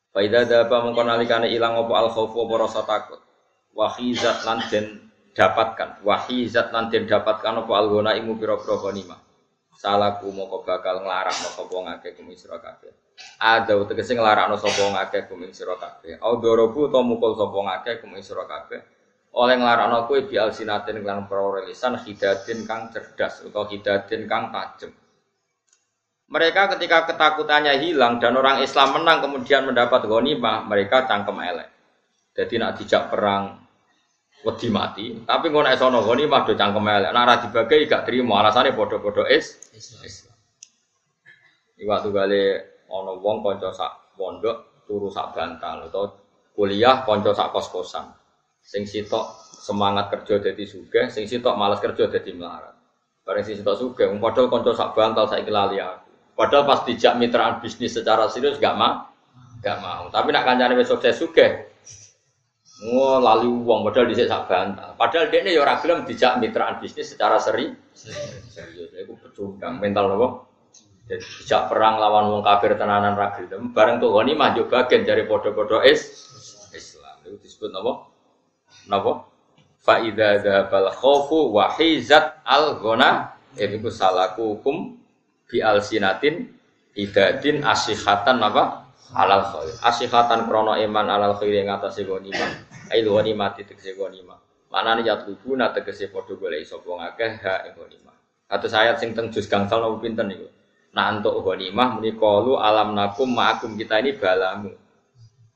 Faida 0.09 0.41
daba 0.45 0.82
mengko 0.82 1.05
nalikane 1.05 1.53
ilang 1.53 1.78
apa 1.86 1.93
al 2.01 2.09
khaufu 2.09 2.49
apa 2.49 2.55
rasa 2.65 2.82
takut. 2.82 3.22
Wa 3.78 3.93
khizat 3.93 4.41
lan 4.43 4.65
den 4.74 4.86
dapatkan. 5.38 6.01
Wa 6.01 6.26
khizat 6.26 6.74
lan 6.74 6.89
den 6.89 7.05
dapatkan 7.05 7.61
apa 7.61 7.74
al 7.78 7.88
ghona 7.93 8.17
imu 8.17 8.41
pira-pira 8.41 8.74
ghanimah. 8.82 9.22
Salaku 9.80 10.28
moko 10.34 10.65
bakal 10.65 11.05
nglarang 11.05 11.38
sapa 11.39 11.72
ngake 11.72 12.17
kumisra 12.17 12.59
kabeh. 12.59 12.91
Ada 13.39 13.80
tegese 13.88 14.17
nglarakno 14.17 14.59
sapa 14.59 14.91
ngakeh 14.91 15.32
kuming 15.32 15.55
sira 15.55 15.80
kabeh. 15.80 16.20
Au 16.20 16.39
dorobu 16.43 16.91
utawa 16.91 17.03
mukul 17.03 17.39
sapa 17.39 17.55
ngakeh 17.55 17.95
kuming 18.03 18.20
sira 18.20 18.43
kabeh. 18.43 18.99
Oleh 19.39 19.55
nglarakno 19.55 20.03
kuwi 20.03 20.27
bi 20.27 20.35
alsinatin 20.35 20.99
lan 20.99 21.31
prorelisan 21.31 21.95
hidatin 22.03 22.67
kang 22.67 22.91
cerdas 22.91 23.39
utawa 23.47 23.71
hidatin 23.71 24.27
kang 24.27 24.51
tajem. 24.51 24.91
Mereka 26.29 26.75
ketika 26.75 27.07
ketakutannya 27.07 27.79
hilang 27.79 28.19
dan 28.19 28.35
orang 28.35 28.59
Islam 28.59 28.99
menang 28.99 29.23
kemudian 29.23 29.63
mendapat 29.63 30.05
ghanimah, 30.05 30.67
mereka 30.67 31.07
cangkem 31.07 31.39
elek. 31.39 31.71
Jadi 32.35 32.53
nak 32.59 32.75
dijak 32.77 33.07
perang 33.07 33.63
wedi 34.43 34.67
mati, 34.69 35.23
tapi 35.23 35.49
ngono 35.49 35.71
nek 35.71 35.79
sono 35.79 36.03
ghanimah 36.03 36.43
do 36.43 36.53
cangkem 36.59 36.85
elek. 36.85 37.11
Nak 37.15 37.39
dibagi 37.47 37.87
gak 37.87 38.03
trimo, 38.05 38.35
alasane 38.35 38.75
padha-padha 38.75 39.23
is 39.31 39.55
Islam. 39.73 40.35
Iwak 41.79 42.11
gale 42.11 42.43
ana 42.91 43.13
wong 43.15 43.39
kanca 43.39 43.71
sak 43.71 44.19
pondok 44.19 44.83
turu 44.83 45.07
sak 45.07 45.31
bantal 45.31 45.87
atau 45.87 46.11
kuliah 46.51 47.07
kanca 47.07 47.31
sak 47.31 47.55
kos-kosan. 47.55 48.18
Sing 48.70 48.86
sitok 48.86 49.26
semangat 49.49 50.13
kerja 50.13 50.38
dadi 50.38 50.61
sugih, 50.70 51.09
sing 51.09 51.26
sitok 51.26 51.57
malas 51.57 51.82
kerja 51.82 52.05
dadi 52.05 52.38
melarat. 52.38 52.78
Bareng 53.26 53.41
sing 53.41 53.57
sitok 53.57 53.74
sugih, 53.82 54.13
padahal 54.22 54.45
kanca 54.53 54.78
sak 54.78 54.93
bantal 54.93 55.26
saiki 55.26 55.49
lali 55.49 55.82
aku. 55.82 56.38
Padahal 56.38 56.70
pas 56.70 56.86
dijak 56.86 57.17
mitraan 57.17 57.57
bisnis 57.65 57.97
secara 57.97 58.30
serius 58.30 58.61
gak 58.61 58.78
mau, 58.78 59.09
gak 59.65 59.82
mau. 59.82 60.13
Tapi 60.13 60.30
nak 60.30 60.45
kancane 60.45 60.78
wis 60.78 60.86
sukses 60.86 61.17
sugih, 61.17 61.65
Wah, 62.80 63.20
lalu 63.20 63.59
uang 63.65 63.89
padahal 63.89 64.07
di 64.07 64.15
sak 64.22 64.45
bantal. 64.45 64.93
Padahal 64.95 65.34
ini 65.34 65.51
ya 65.51 65.65
ora 65.65 65.82
gelem 65.82 66.05
dijak 66.05 66.38
mitraan 66.38 66.78
bisnis 66.78 67.11
secara 67.11 67.41
seri. 67.41 67.74
Serius, 67.91 68.93
itu 68.93 69.17
pecundang 69.17 69.82
mental 69.82 70.13
loh. 70.13 70.32
Jadi 71.09 71.26
sejak 71.26 71.74
perang 71.74 71.97
lawan 71.97 72.30
wong 72.30 72.45
kafir 72.45 72.78
tenanan 72.78 73.17
ra 73.17 73.34
gelem, 73.34 73.74
bareng 73.74 73.97
tuh 73.97 74.13
goni 74.13 74.38
mah 74.38 74.53
bagian 74.53 75.01
dari 75.09 75.26
podo-podo 75.26 75.82
is 75.82 76.05
Islam. 76.70 77.17
Itu 77.26 77.41
disebut 77.41 77.74
napa? 77.74 78.18
Napa? 78.89 79.29
Fa 79.79 80.01
idza 80.01 80.41
dzabal 80.41 80.91
khaufu 80.91 81.53
wa 81.55 81.71
hizat 81.77 82.41
al 82.43 82.81
ghana 82.81 83.37
itu 83.55 83.87
salakukum 83.87 84.97
bi 85.47 85.63
alsinatin 85.63 86.51
idadin 86.97 87.63
asihatan 87.63 88.41
apa? 88.43 88.89
Alal 89.09 89.41
khair. 89.49 89.73
Asihatan 89.81 90.45
krono 90.45 90.77
iman 90.77 91.05
alal 91.09 91.33
khair 91.37 91.63
yang 91.63 91.73
atas 91.73 92.01
ghanimah. 92.01 92.51
Ai 92.93 93.01
ghanimah 93.01 93.57
titik 93.57 93.81
ghanimah. 93.81 94.37
Maknane 94.69 95.01
ya 95.01 95.17
tubuh 95.25 95.57
na 95.57 95.73
tegese 95.73 96.13
padha 96.13 96.37
golek 96.37 96.61
sapa 96.61 96.85
ngakeh 96.85 97.31
ha 97.41 97.65
ing 97.65 97.73
ghanimah. 97.73 98.15
Atus 98.49 98.73
ayat 98.77 99.01
sing 99.01 99.17
teng 99.17 99.33
juz 99.33 99.49
gangsal 99.49 99.81
nopo 99.81 100.01
pinten 100.01 100.29
niku? 100.29 100.45
Nah 100.93 101.09
untuk 101.17 101.41
ghanimah 101.41 101.97
muni 101.97 102.13
qalu 102.13 102.57
alam 102.57 102.93
nakum 102.93 103.33
ma'akum 103.33 103.73
kita 103.77 103.97
ini 104.01 104.13
balamu. 104.13 104.73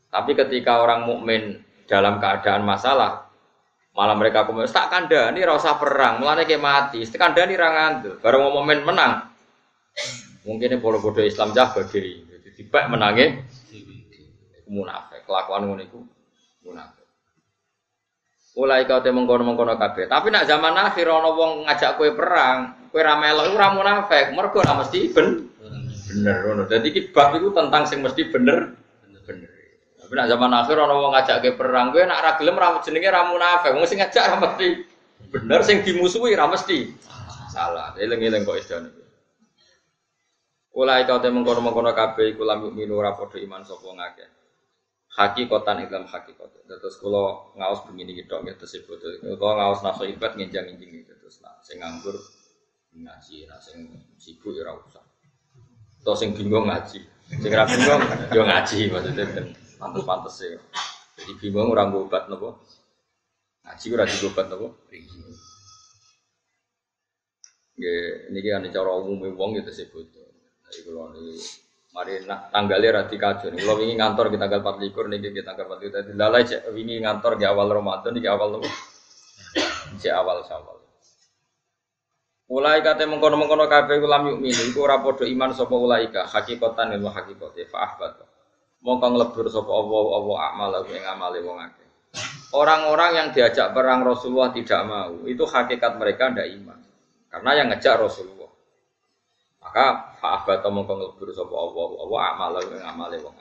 Tapi 0.10 0.32
ketika 0.34 0.82
orang 0.82 1.06
mukmin 1.06 1.62
dalam 1.86 2.20
keadaan 2.20 2.64
masalah 2.64 3.28
malah 3.94 4.18
mereka 4.18 4.50
komen 4.50 4.66
tak 4.66 4.90
kandani 4.90 5.46
rasa 5.46 5.78
perang 5.78 6.18
mulane 6.18 6.50
kayak 6.50 6.64
mati 6.64 7.06
kandani 7.14 7.54
ra 7.54 7.70
ngandel 7.70 8.18
baru 8.18 8.42
mau 8.42 8.62
momen 8.62 8.82
menang 8.82 9.30
mungkin 10.44 10.74
ini 10.74 10.82
bodoh 10.82 10.98
bodoh 10.98 11.22
Islam 11.22 11.54
jah 11.54 11.70
bagi 11.70 12.26
jadi 12.26 12.50
tiba 12.58 12.90
menangin 12.90 13.46
munafik 14.66 15.22
kelakuan 15.30 15.70
ngono 15.70 15.82
iku 15.86 16.02
munafik 16.66 17.04
Mulai 18.54 18.86
kau 18.86 19.02
temu 19.02 19.26
mengkono 19.26 19.50
mengkono 19.50 19.74
kabeh. 19.82 20.06
Tapi 20.06 20.30
nak 20.30 20.46
zaman 20.46 20.78
akhir 20.78 21.10
ono 21.10 21.34
wong 21.34 21.52
ngajak 21.66 21.98
kue 21.98 22.14
perang, 22.14 22.86
kue 22.94 23.02
ramelo 23.02 23.50
itu 23.50 23.58
ramu. 23.58 23.82
Mergo 24.38 24.62
ora 24.62 24.78
mesti 24.78 25.10
ben 25.10 25.50
bener 26.06 26.36
ngono. 26.46 26.70
Dadi 26.70 26.94
iki 26.94 27.10
iku 27.10 27.50
tentang 27.50 27.90
sing 27.90 28.06
mesti 28.06 28.30
bener 28.30 28.78
bener. 28.78 28.83
Nak 30.14 30.30
zaman 30.30 30.54
akhir 30.54 30.78
ono 30.78 30.94
wong 31.02 31.12
ngajak 31.18 31.42
kue 31.42 31.54
perang, 31.58 31.90
kue 31.90 32.06
nak 32.06 32.22
ra 32.22 32.32
gelem 32.38 32.54
ra 32.54 32.78
jenenge 32.86 33.10
ra 33.10 33.26
munafik. 33.26 33.74
Wong 33.74 33.90
sing 33.90 33.98
ngajak 33.98 34.24
ra 34.30 34.36
mesti 34.38 34.68
bener, 35.34 35.60
sing 35.66 35.82
dimusuhi 35.82 36.38
ra 36.38 36.46
mesti 36.46 36.94
salah. 37.50 37.98
Eling-eling 37.98 38.46
kok 38.46 38.62
isane. 38.62 38.94
Ulai 40.78 41.06
kau 41.10 41.18
temu 41.18 41.42
mengkono 41.42 41.66
mengkono 41.66 41.94
kabeh 41.94 42.34
iku 42.34 42.46
lam 42.46 42.66
minu 42.74 42.98
ora 42.98 43.14
padha 43.14 43.38
iman 43.42 43.62
sapa 43.66 43.90
ngakeh 43.90 44.30
hakikotan 45.18 45.86
dalam 45.86 46.06
hakikat. 46.06 46.50
Terus 46.66 46.98
kalau 46.98 47.54
ngawas 47.58 47.86
begini 47.86 48.18
gitu, 48.18 48.38
gitu 48.42 48.58
tersebut. 48.58 48.98
Kalau 49.22 49.54
ngawas 49.58 49.86
nafsu 49.86 50.10
ibad 50.10 50.34
nginjang 50.38 50.70
nginjing 50.70 51.06
gitu 51.06 51.14
terus 51.22 51.42
nah, 51.46 51.58
sing 51.62 51.78
nganggur 51.82 52.18
ngaji, 52.94 53.50
nah 53.50 53.58
sing 53.62 53.86
sibuk 54.18 54.54
ya 54.54 54.74
usah. 54.74 55.02
Atau 56.02 56.18
sing 56.18 56.34
bingung 56.34 56.66
ngaji, 56.70 57.02
sing 57.42 57.52
ra 57.54 57.66
bingung 57.70 58.02
yo 58.34 58.42
ngaji 58.46 58.80
maksudnya 58.90 59.26
pantes-pantes 59.84 60.36
ya. 60.40 60.60
Jadi 61.20 61.32
bingung 61.44 61.76
orang 61.76 61.92
obat 61.94 62.32
nopo. 62.32 62.64
Ngaji 63.68 63.86
ora 63.92 64.06
obat 64.08 64.46
nopo. 64.48 64.68
Nggih, 67.74 68.32
niki 68.32 68.50
kan 68.54 68.66
cara 68.72 68.92
umum 68.96 69.20
wong 69.36 69.60
gitu 69.60 69.68
tersebut. 69.68 70.06
Jadi 70.72 70.80
kalau 70.88 71.12
ini 71.14 71.36
Mari 71.94 72.26
nak 72.26 72.50
tanggalnya 72.50 73.06
rati 73.06 73.22
kajo. 73.22 73.54
Kalau 73.54 73.78
ingin 73.86 74.02
ngantor 74.02 74.34
kita 74.34 74.50
tanggal 74.50 74.66
4 74.66 74.82
likur 74.82 75.06
nih 75.14 75.22
kita 75.22 75.46
tanggal 75.46 75.78
4 75.78 75.78
likur. 75.78 76.02
Lalai 76.18 76.42
cek 76.42 76.74
ingin 76.74 77.06
ngantor 77.06 77.38
di 77.38 77.46
awal 77.46 77.70
Ramadan 77.70 78.18
di 78.18 78.26
awal 78.26 78.58
lu. 78.58 78.66
Di 80.02 80.10
awal 80.10 80.42
Syawal. 80.42 80.82
Mulai 82.50 82.82
kata 82.82 83.06
mengkono 83.06 83.38
mengkono 83.38 83.70
kafe 83.70 84.02
ulam 84.02 84.26
yuk 84.26 84.42
mini. 84.42 84.74
Iku 84.74 84.82
rapodo 84.90 85.22
iman 85.22 85.54
sopo 85.54 85.86
ulaika 85.86 86.26
hakikatan 86.26 86.98
ilmu 86.98 87.14
hakikat. 87.14 87.62
Faah 87.70 87.94
bat. 88.02 88.18
Mongko 88.84 89.08
nglebur 89.16 89.48
sopo 89.48 89.72
Allah 89.72 90.04
Allah 90.20 90.38
amal 90.52 90.70
aku 90.84 90.92
yang 90.92 91.08
amale 91.16 91.40
wong 91.40 91.56
akeh. 91.56 91.88
Orang-orang 92.54 93.12
yang 93.16 93.28
diajak 93.32 93.72
perang 93.72 94.06
Rasulullah 94.06 94.54
tidak 94.54 94.84
mau, 94.86 95.24
itu 95.26 95.42
hakikat 95.48 95.98
mereka 95.98 96.30
ndak 96.30 96.52
iman. 96.62 96.80
Karena 97.32 97.52
yang 97.58 97.68
ngejak 97.72 97.96
Rasulullah. 97.98 98.52
Maka 99.64 100.14
fa'abata 100.20 100.68
mongko 100.68 100.94
nglebur 101.00 101.32
sapa 101.32 101.56
Allah 101.56 101.88
Allah 102.04 102.20
amale 102.36 102.60
ing 102.68 102.84
amale 102.84 103.18
wong. 103.24 103.36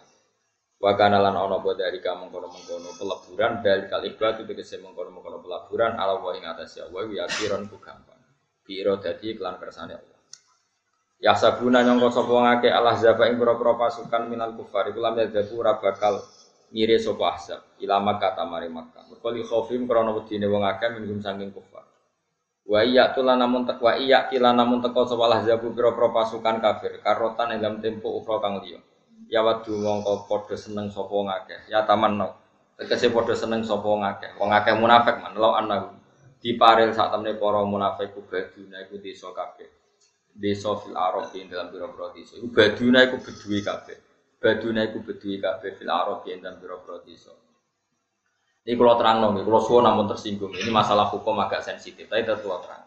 Wa 0.82 0.98
kana 0.98 1.22
lan 1.22 1.38
ana 1.38 1.58
apa 1.58 1.78
dari 1.78 2.02
kamu 2.02 2.26
mengkono-mengkono 2.26 2.90
peleburan 2.98 3.62
dari 3.62 3.86
kalibat 3.86 4.42
itu 4.42 4.50
tegese 4.50 4.82
mengkono-mengkono 4.82 5.38
peleburan 5.38 5.94
ala 5.94 6.18
wa 6.18 6.34
ing 6.34 6.42
atas 6.42 6.78
ya 6.78 6.90
wa 6.90 7.06
ya 7.06 7.26
ku 7.70 7.78
gampang. 7.78 8.18
Biro 8.66 8.98
dadi 8.98 9.34
iklan 9.34 9.62
kersane 9.62 9.94
Allah. 9.94 10.11
Ya 11.22 11.38
sabuna 11.38 11.86
nyangka 11.86 12.18
sapa 12.18 12.34
ngake 12.34 12.66
Allah 12.66 12.98
zaba 12.98 13.30
ing 13.30 13.38
pira-pira 13.38 13.78
pasukan 13.78 14.26
minal 14.26 14.58
kufar 14.58 14.90
iku 14.90 14.98
lam 14.98 15.14
yadzaku 15.14 15.54
ora 15.54 15.78
bakal 15.78 16.18
ngire 16.74 16.98
sapa 16.98 17.38
ahzab 17.38 17.60
ilama 17.78 18.18
kata 18.18 18.42
mari 18.42 18.66
Makkah. 18.66 19.06
Mergo 19.06 19.30
li 19.30 19.46
khaufim 19.46 19.86
krana 19.86 20.10
wedine 20.18 20.50
wong 20.50 20.66
akeh 20.66 20.90
minggum 20.90 21.22
saking 21.22 21.54
kufar. 21.54 21.86
Wa 22.66 22.82
iya 22.82 23.14
tulan 23.14 23.38
namun 23.38 23.62
tek 23.62 23.78
wa 23.78 23.94
iya 23.94 24.26
kila 24.26 24.50
namun 24.50 24.82
teko 24.82 25.06
sapa 25.06 25.46
zabu 25.46 25.70
pira-pira 25.70 26.10
pasukan 26.10 26.58
kafir 26.58 26.98
karotan 26.98 27.54
ing 27.54 27.58
dalam 27.62 27.78
tempo 27.78 28.10
ukra 28.18 28.42
kang 28.42 28.58
liya. 28.58 28.82
Ya 29.30 29.46
wadu 29.46 29.78
mongko 29.78 30.26
padha 30.26 30.58
seneng 30.58 30.90
sapa 30.90 31.14
ngakeh. 31.14 31.70
Ya 31.70 31.86
taman 31.86 32.18
no. 32.18 32.34
Tegese 32.74 33.14
padha 33.14 33.38
seneng 33.38 33.62
sapa 33.62 33.86
ngakeh. 33.86 34.42
Wong 34.42 34.50
akeh 34.50 34.74
munafik 34.74 35.22
man 35.22 35.38
anahu. 35.38 35.94
Diparil 36.42 36.90
sak 36.90 37.14
temne 37.14 37.38
para 37.38 37.62
munafik 37.62 38.10
ku 38.10 38.26
baduna 38.26 38.82
iku 38.82 38.98
desa 38.98 39.30
kabeh. 39.30 39.81
Desa 40.32 40.72
fil 40.80 40.96
Arab 40.96 41.28
ing 41.36 41.52
dalam 41.52 41.68
pira-pira 41.68 42.10
desa. 42.16 42.40
Iku 42.40 42.48
baduna 42.48 43.04
iku 43.04 43.20
bedui 43.20 43.60
kabeh. 43.60 43.96
Baduna 44.40 44.80
iku 44.88 44.98
bedui 45.04 45.36
kabeh 45.38 45.70
fil 45.76 45.90
Arab 45.92 46.24
ing 46.24 46.40
dalam 46.40 46.56
desa. 47.04 47.32
Ini 48.62 48.78
kalau 48.78 48.94
terang 48.94 49.18
nih, 49.34 49.42
kalau 49.42 49.60
suwo 49.60 49.82
namun 49.82 50.06
tersinggung. 50.06 50.54
Ini 50.54 50.70
masalah 50.70 51.10
hukum 51.10 51.34
agak 51.42 51.66
sensitif, 51.66 52.06
tapi 52.06 52.22
tetap 52.22 52.46
terang. 52.46 52.86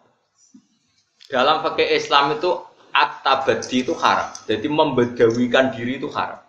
Dalam 1.28 1.60
pakai 1.68 2.00
Islam 2.00 2.40
itu 2.40 2.48
aktabadi 2.96 3.84
itu 3.84 3.92
haram. 4.00 4.32
Jadi 4.48 4.68
membedawikan 4.72 5.76
diri 5.76 6.00
itu 6.00 6.08
haram. 6.16 6.40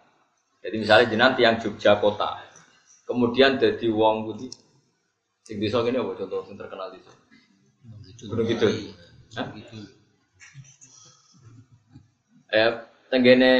Jadi 0.62 0.76
misalnya 0.78 1.06
jenengan 1.10 1.34
tiang 1.34 1.56
Jogja 1.58 1.98
kota, 1.98 2.38
kemudian 3.02 3.58
jadi 3.58 3.86
wong 3.90 4.30
putih. 4.30 4.50
Sing 5.46 5.62
desa 5.62 5.82
ini 5.86 5.98
apa 5.98 6.14
contoh 6.18 6.42
yang 6.46 6.58
terkenal 6.58 6.90
di 6.90 6.98
sana? 7.02 7.22
Gunung 8.26 8.46
Kidul. 8.50 8.72
Eh, 12.56 12.72
tenggene 13.12 13.50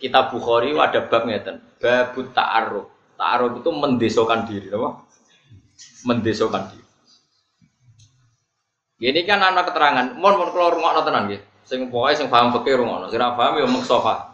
kitab 0.00 0.32
Bukhari 0.32 0.72
ada 0.72 1.04
bab 1.04 1.28
ngeten, 1.28 1.60
babut 1.76 2.32
ta'aruf. 2.32 2.88
Ta'aruf 3.20 3.60
itu 3.60 3.68
mendesokan 3.68 4.48
diri, 4.48 4.72
apa? 4.72 5.04
mendesokan 6.08 6.72
diri. 6.72 6.86
Ini 8.98 9.20
kan 9.28 9.44
anak 9.44 9.70
keterangan, 9.70 10.16
mohon 10.16 10.40
mohon 10.40 10.50
keluar 10.50 10.72
rumah 10.72 10.96
tenan 11.04 11.28
gitu. 11.28 11.44
Sing 11.68 11.92
pokoknya 11.92 12.24
sing 12.24 12.28
paham 12.32 12.48
fikih 12.56 12.80
rumah, 12.80 13.04
sing 13.12 13.20
paham 13.20 13.60
ya 13.60 13.68
sofa. 13.84 14.32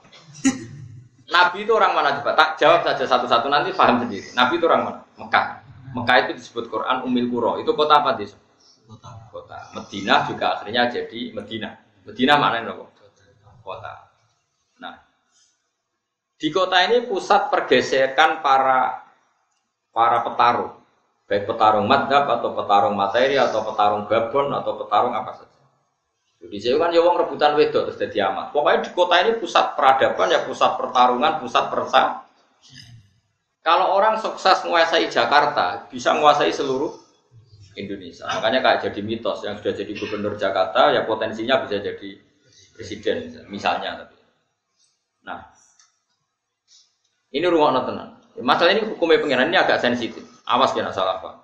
Nabi 1.35 1.67
itu 1.67 1.73
orang 1.75 1.99
mana 1.99 2.15
coba? 2.21 2.39
Tak 2.39 2.63
jawab 2.63 2.87
saja 2.87 3.05
satu-satu 3.11 3.51
nanti 3.51 3.75
paham 3.75 4.07
sendiri. 4.07 4.31
Nabi 4.39 4.63
itu 4.63 4.65
orang 4.71 4.83
mana? 4.87 5.01
Mekah. 5.19 5.47
Mekah 5.91 6.17
itu 6.23 6.31
disebut 6.39 6.71
Quran 6.71 7.03
Umil 7.03 7.27
Kuro. 7.27 7.59
Itu 7.59 7.75
kota 7.75 8.05
apa 8.05 8.15
di 8.15 8.29
Kota. 8.87 9.11
Kota. 9.33 9.59
Medina 9.75 10.23
juga 10.29 10.55
akhirnya 10.55 10.87
jadi 10.87 11.35
Medina. 11.35 11.75
Medina 12.07 12.39
mana 12.39 12.63
ini 12.63 12.71
Kota. 12.71 12.95
Nah, 13.65 14.04
di 16.39 16.49
kota 16.51 16.83
ini 16.87 17.07
pusat 17.07 17.49
pergeseran 17.49 18.43
para 18.43 19.07
para 19.95 20.19
petarung 20.27 20.85
baik 21.25 21.49
petarung 21.49 21.89
madhab 21.89 22.29
atau 22.29 22.53
petarung 22.53 22.95
materi 22.97 23.41
atau 23.41 23.65
petarung 23.65 24.05
babon 24.05 24.53
atau 24.53 24.73
petarung 24.77 25.15
apa 25.17 25.33
saja. 25.41 25.61
Jadi 26.45 26.57
saya 26.61 26.77
kan 26.77 26.93
ya 26.93 27.01
wong 27.01 27.17
rebutan 27.17 27.57
wedok 27.57 27.89
terus 27.89 27.97
jadi 27.97 28.29
amat. 28.29 28.53
Pokoknya 28.53 28.85
di 28.85 28.91
kota 28.93 29.17
ini 29.25 29.41
pusat 29.41 29.73
peradaban 29.73 30.29
ya 30.29 30.45
pusat 30.45 30.77
pertarungan, 30.77 31.41
pusat 31.41 31.65
persa. 31.73 32.03
Kalau 33.65 33.97
orang 33.97 34.21
sukses 34.21 34.61
menguasai 34.69 35.09
Jakarta, 35.09 35.89
bisa 35.89 36.13
menguasai 36.13 36.53
seluruh 36.53 36.93
Indonesia. 37.81 38.29
Makanya 38.29 38.61
kayak 38.61 38.93
jadi 38.93 39.01
mitos 39.01 39.41
yang 39.41 39.57
sudah 39.57 39.73
jadi 39.73 39.93
gubernur 39.97 40.37
Jakarta 40.37 40.93
ya 40.93 41.09
potensinya 41.09 41.65
bisa 41.65 41.81
jadi 41.81 42.21
presiden 42.77 43.49
misalnya. 43.49 44.05
Nah, 45.25 45.54
ini 47.35 47.47
rumah 47.51 47.83
tenang. 47.83 48.11
Masalah 48.39 48.79
ini 48.79 48.83
hukumnya 48.95 49.19
pengiran 49.19 49.51
ini 49.51 49.59
agak 49.59 49.83
sensitif. 49.83 50.23
Awas 50.47 50.71
ya 50.75 50.87
salah 50.95 51.19
pak. 51.19 51.35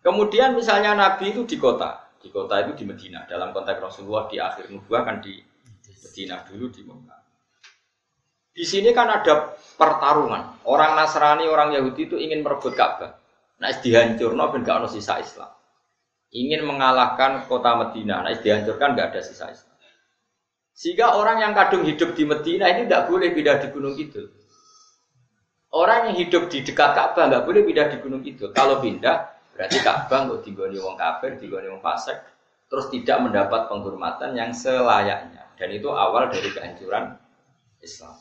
Kemudian 0.00 0.56
misalnya 0.56 0.96
Nabi 0.96 1.32
itu 1.32 1.44
di 1.48 1.56
kota, 1.56 2.08
di 2.20 2.28
kota 2.32 2.60
itu 2.64 2.72
di 2.76 2.84
Medina. 2.88 3.24
Dalam 3.28 3.52
konteks 3.52 3.80
Rasulullah 3.80 4.28
di 4.28 4.36
akhir 4.40 4.72
nubuah 4.72 5.04
kan 5.04 5.20
di 5.20 5.40
Medina 5.84 6.44
dulu 6.44 6.68
di 6.72 6.82
Mekah. 6.84 7.20
Di 8.54 8.62
sini 8.62 8.94
kan 8.94 9.10
ada 9.10 9.56
pertarungan. 9.74 10.62
Orang 10.68 10.94
Nasrani, 10.94 11.50
orang 11.50 11.74
Yahudi 11.74 12.06
itu 12.06 12.16
ingin 12.20 12.44
merebut 12.44 12.78
Ka'bah. 12.78 13.18
Nah, 13.58 13.72
dihancur, 13.82 14.30
no, 14.38 14.46
ben 14.54 14.62
gak 14.62 14.86
ada 14.86 14.88
sisa 14.92 15.18
Islam. 15.18 15.50
Ingin 16.30 16.62
mengalahkan 16.62 17.50
kota 17.50 17.74
Medina. 17.74 18.22
Nah, 18.22 18.30
dihancurkan 18.30 18.94
gak 18.94 19.10
ada 19.10 19.20
sisa 19.26 19.50
Islam. 19.50 19.73
Sehingga 20.74 21.14
orang 21.14 21.38
yang 21.38 21.52
kadung 21.54 21.86
hidup 21.86 22.18
di 22.18 22.26
Medina 22.26 22.66
ini 22.66 22.90
tidak 22.90 23.06
boleh 23.06 23.30
pindah 23.30 23.62
di 23.62 23.66
Gunung 23.70 23.94
Kidul. 23.94 24.26
Orang 25.74 26.10
yang 26.10 26.16
hidup 26.18 26.50
di 26.50 26.66
dekat 26.66 26.94
Ka'bah 26.94 27.30
nggak 27.30 27.46
boleh 27.46 27.62
pindah 27.62 27.86
di 27.94 27.96
Gunung 28.02 28.22
Kidul. 28.26 28.50
Kalau 28.50 28.82
pindah, 28.82 29.38
berarti 29.54 29.78
Ka'bah 29.78 30.26
nggak 30.26 30.42
digoni 30.42 30.78
wong 30.82 30.98
kafir, 30.98 31.38
digoni 31.38 31.70
wong 31.70 31.78
fasik, 31.78 32.18
terus 32.66 32.90
tidak 32.90 33.22
mendapat 33.22 33.70
penghormatan 33.70 34.34
yang 34.34 34.50
selayaknya. 34.50 35.46
dan 35.54 35.70
itu 35.70 35.86
awal 35.86 36.30
dari 36.30 36.50
kehancuran 36.50 37.14
Islam. 37.78 38.18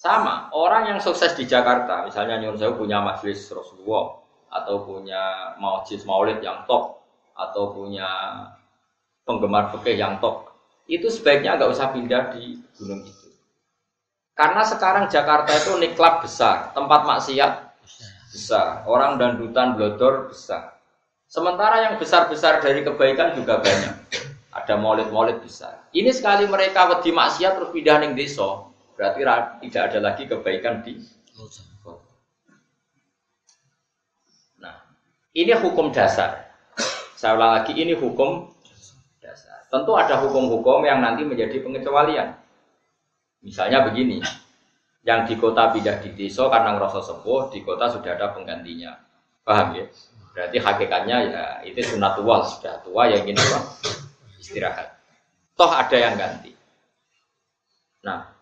Sama, 0.00 0.48
orang 0.56 0.90
yang 0.90 0.98
sukses 0.98 1.36
di 1.36 1.44
Jakarta, 1.44 2.08
misalnya 2.08 2.40
Nyun 2.40 2.56
Sewu 2.56 2.74
punya 2.74 3.04
majelis 3.04 3.46
Rasulullah, 3.52 4.18
atau 4.50 4.82
punya 4.82 5.54
majelis 5.60 6.02
maulid 6.08 6.40
yang 6.40 6.64
top, 6.64 7.04
atau 7.36 7.70
punya 7.70 8.08
penggemar 9.28 9.70
fikih 9.76 10.00
yang 10.00 10.18
top, 10.18 10.49
itu 10.90 11.06
sebaiknya 11.06 11.54
nggak 11.54 11.70
usah 11.70 11.94
pindah 11.94 12.34
di 12.34 12.58
gunung 12.74 13.06
itu. 13.06 13.30
Karena 14.34 14.66
sekarang 14.66 15.06
Jakarta 15.06 15.54
itu 15.54 15.78
niklab 15.78 16.26
besar, 16.26 16.74
tempat 16.74 17.06
maksiat 17.06 17.52
besar, 18.34 18.82
orang 18.90 19.14
dan 19.22 19.38
dutan 19.38 19.78
blodor 19.78 20.26
besar. 20.26 20.74
Sementara 21.30 21.86
yang 21.86 21.94
besar-besar 22.02 22.58
dari 22.58 22.82
kebaikan 22.82 23.38
juga 23.38 23.62
banyak. 23.62 23.94
Ada 24.50 24.74
maulid-maulid 24.74 25.38
besar. 25.46 25.86
Ini 25.94 26.10
sekali 26.10 26.50
mereka 26.50 26.90
wedi 26.90 27.14
maksiat 27.14 27.54
terus 27.54 27.70
pindah 27.70 28.02
ning 28.02 28.18
desa, 28.18 28.66
Berarti 28.98 29.24
tidak 29.64 29.82
ada 29.88 29.98
lagi 30.02 30.28
kebaikan 30.28 30.84
di 30.84 31.00
Nah, 34.60 34.76
ini 35.32 35.56
hukum 35.56 35.88
dasar. 35.88 36.52
Saya 37.16 37.32
ulang 37.38 37.56
lagi, 37.56 37.72
ini 37.72 37.96
hukum. 37.96 38.49
Tentu 39.70 39.94
ada 39.94 40.18
hukum-hukum 40.18 40.82
yang 40.82 40.98
nanti 40.98 41.22
menjadi 41.22 41.62
pengecualian. 41.62 42.34
Misalnya 43.40 43.86
begini, 43.86 44.18
yang 45.06 45.24
di 45.24 45.38
kota 45.38 45.70
pindah 45.70 46.02
di 46.02 46.10
desa 46.12 46.50
karena 46.50 46.76
ngerasa 46.76 47.00
sepuh, 47.00 47.54
di 47.54 47.62
kota 47.62 47.88
sudah 47.88 48.18
ada 48.18 48.34
penggantinya. 48.34 48.98
Paham 49.46 49.78
ya? 49.78 49.86
Berarti 50.34 50.58
hakikatnya 50.58 51.16
ya 51.30 51.44
itu 51.62 51.80
sunat 51.96 52.18
tua, 52.18 52.42
sudah 52.44 52.82
tua 52.82 53.08
ya 53.08 53.22
ingin 53.22 53.38
apa? 53.38 53.58
Istirahat. 54.42 54.88
Toh 55.54 55.70
ada 55.70 55.96
yang 55.96 56.18
ganti. 56.18 56.52
Nah, 58.02 58.40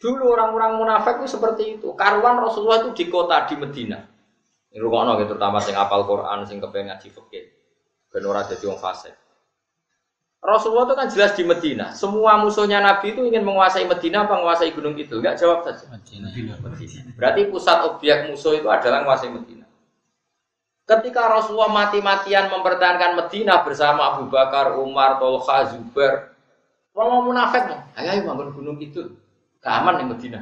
Dulu 0.00 0.32
orang-orang 0.32 0.80
munafik 0.80 1.20
itu 1.20 1.36
seperti 1.36 1.76
itu. 1.76 1.92
Karuan 1.92 2.40
Rasulullah 2.40 2.80
itu 2.88 2.96
di 2.96 3.04
kota 3.12 3.44
di 3.44 3.54
Medina. 3.60 4.00
Ini 4.72 4.80
rukono 4.80 5.20
gitu, 5.20 5.36
terutama 5.36 5.60
sing 5.60 5.76
apal 5.76 6.08
Quran, 6.08 6.48
sing 6.48 6.56
kepengen 6.56 6.88
ngaji 6.88 7.08
fikih. 7.12 7.44
Ben 8.08 8.24
ora 8.24 8.48
dadi 8.48 8.64
wong 8.64 8.80
fasik. 8.80 9.12
Rasulullah 10.40 10.88
itu 10.88 10.96
kan 10.96 11.08
jelas 11.12 11.32
di 11.36 11.44
Medina. 11.44 11.92
Semua 11.92 12.40
musuhnya 12.40 12.80
Nabi 12.80 13.12
itu 13.12 13.28
ingin 13.28 13.44
menguasai 13.44 13.84
Medina 13.84 14.24
apa 14.24 14.40
menguasai 14.40 14.72
gunung 14.72 14.96
itu? 14.96 15.20
Enggak 15.20 15.36
jawab 15.36 15.68
saja. 15.68 15.84
Medina. 15.92 16.32
Berarti 17.12 17.40
pusat 17.52 17.84
objek 17.84 18.32
musuh 18.32 18.56
itu 18.56 18.64
adalah 18.72 19.04
menguasai 19.04 19.28
Medina. 19.28 19.68
Ketika 20.88 21.28
Rasulullah 21.28 21.70
mati-matian 21.70 22.50
mempertahankan 22.50 23.20
Medina 23.20 23.62
bersama 23.62 24.16
Abu 24.16 24.32
Bakar, 24.32 24.80
Umar, 24.80 25.20
Tolha, 25.20 25.70
Zubair, 25.70 26.34
orang 26.96 27.30
munafik, 27.30 27.62
ayo 27.94 28.08
ayo 28.10 28.20
bangun 28.26 28.48
gunung 28.56 28.78
itu. 28.80 29.12
Keaman 29.60 30.02
di 30.02 30.04
Medina. 30.08 30.40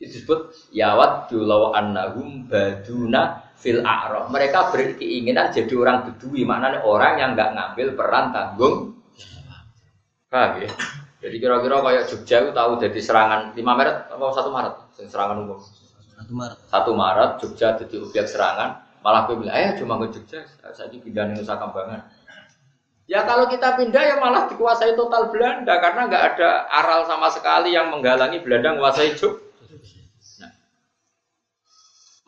Itu 0.00 0.24
disebut 0.24 0.72
yawat 0.74 1.28
dulau 1.30 1.76
annahum 1.76 2.48
baduna 2.48 3.54
fil 3.54 3.84
a'raf. 3.84 4.32
Mereka 4.32 4.72
berkeinginan 4.72 5.52
jadi 5.52 5.74
orang 5.76 6.10
bedui, 6.10 6.48
maknanya 6.48 6.82
orang 6.82 7.20
yang 7.20 7.30
nggak 7.36 7.52
ngambil 7.54 7.86
peran 7.92 8.32
tanggung. 8.32 8.97
Paham 10.28 10.60
ya? 10.60 10.68
Jadi 11.18 11.36
kira-kira 11.42 11.82
kayak 11.82 12.04
Jogja 12.12 12.36
itu 12.46 12.50
tahu 12.54 12.72
jadi 12.78 13.00
serangan 13.00 13.40
5 13.56 13.58
Maret 13.58 13.96
apa 14.12 14.24
1 14.28 14.54
Maret? 14.54 14.74
Serangan 15.08 15.36
umum. 15.40 15.58
1 15.58 16.30
Maret. 16.30 16.58
1 16.68 16.92
Maret 16.94 17.30
Jogja 17.42 17.68
jadi 17.80 17.94
objek 18.04 18.24
serangan, 18.28 18.84
malah 19.02 19.26
gue 19.26 19.40
bilang, 19.40 19.56
"Eh, 19.56 19.74
cuma 19.80 19.96
ke 20.04 20.20
Jogja, 20.20 20.44
saya 20.76 20.92
pindah 20.92 21.32
Nusa 21.32 21.56
Kambangan." 21.56 22.00
Ya 23.08 23.24
kalau 23.24 23.48
kita 23.48 23.72
pindah 23.80 24.04
ya 24.04 24.16
malah 24.20 24.52
dikuasai 24.52 24.92
total 24.92 25.32
Belanda 25.32 25.80
karena 25.80 26.12
nggak 26.12 26.24
ada 26.36 26.68
aral 26.68 27.08
sama 27.08 27.32
sekali 27.32 27.72
yang 27.72 27.88
menghalangi 27.88 28.44
Belanda 28.44 28.76
menguasai 28.76 29.16
Jogja. 29.16 29.40
Nah. 30.44 30.52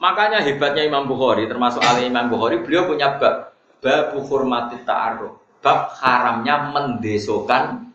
Makanya 0.00 0.40
hebatnya 0.40 0.88
Imam 0.88 1.04
Bukhari 1.04 1.44
termasuk 1.44 1.84
Ali 1.84 2.08
Imam 2.08 2.32
Bukhari 2.32 2.64
beliau 2.64 2.88
punya 2.88 3.20
bab 3.20 3.52
bab 3.84 4.16
hormati 4.16 4.80
ta'aruf 4.80 5.36
bab 5.60 5.92
haramnya 6.00 6.72
mendesokan 6.72 7.89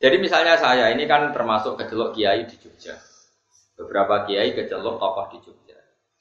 jadi 0.00 0.16
misalnya 0.20 0.60
saya 0.60 0.92
ini 0.92 1.08
kan 1.08 1.32
termasuk 1.32 1.80
kecelok 1.80 2.12
kiai 2.12 2.44
di 2.44 2.56
Jogja. 2.60 2.98
Beberapa 3.74 4.28
kiai 4.28 4.52
kecelok 4.52 5.00
tokoh 5.00 5.26
di 5.32 5.38
Jogja. 5.48 5.78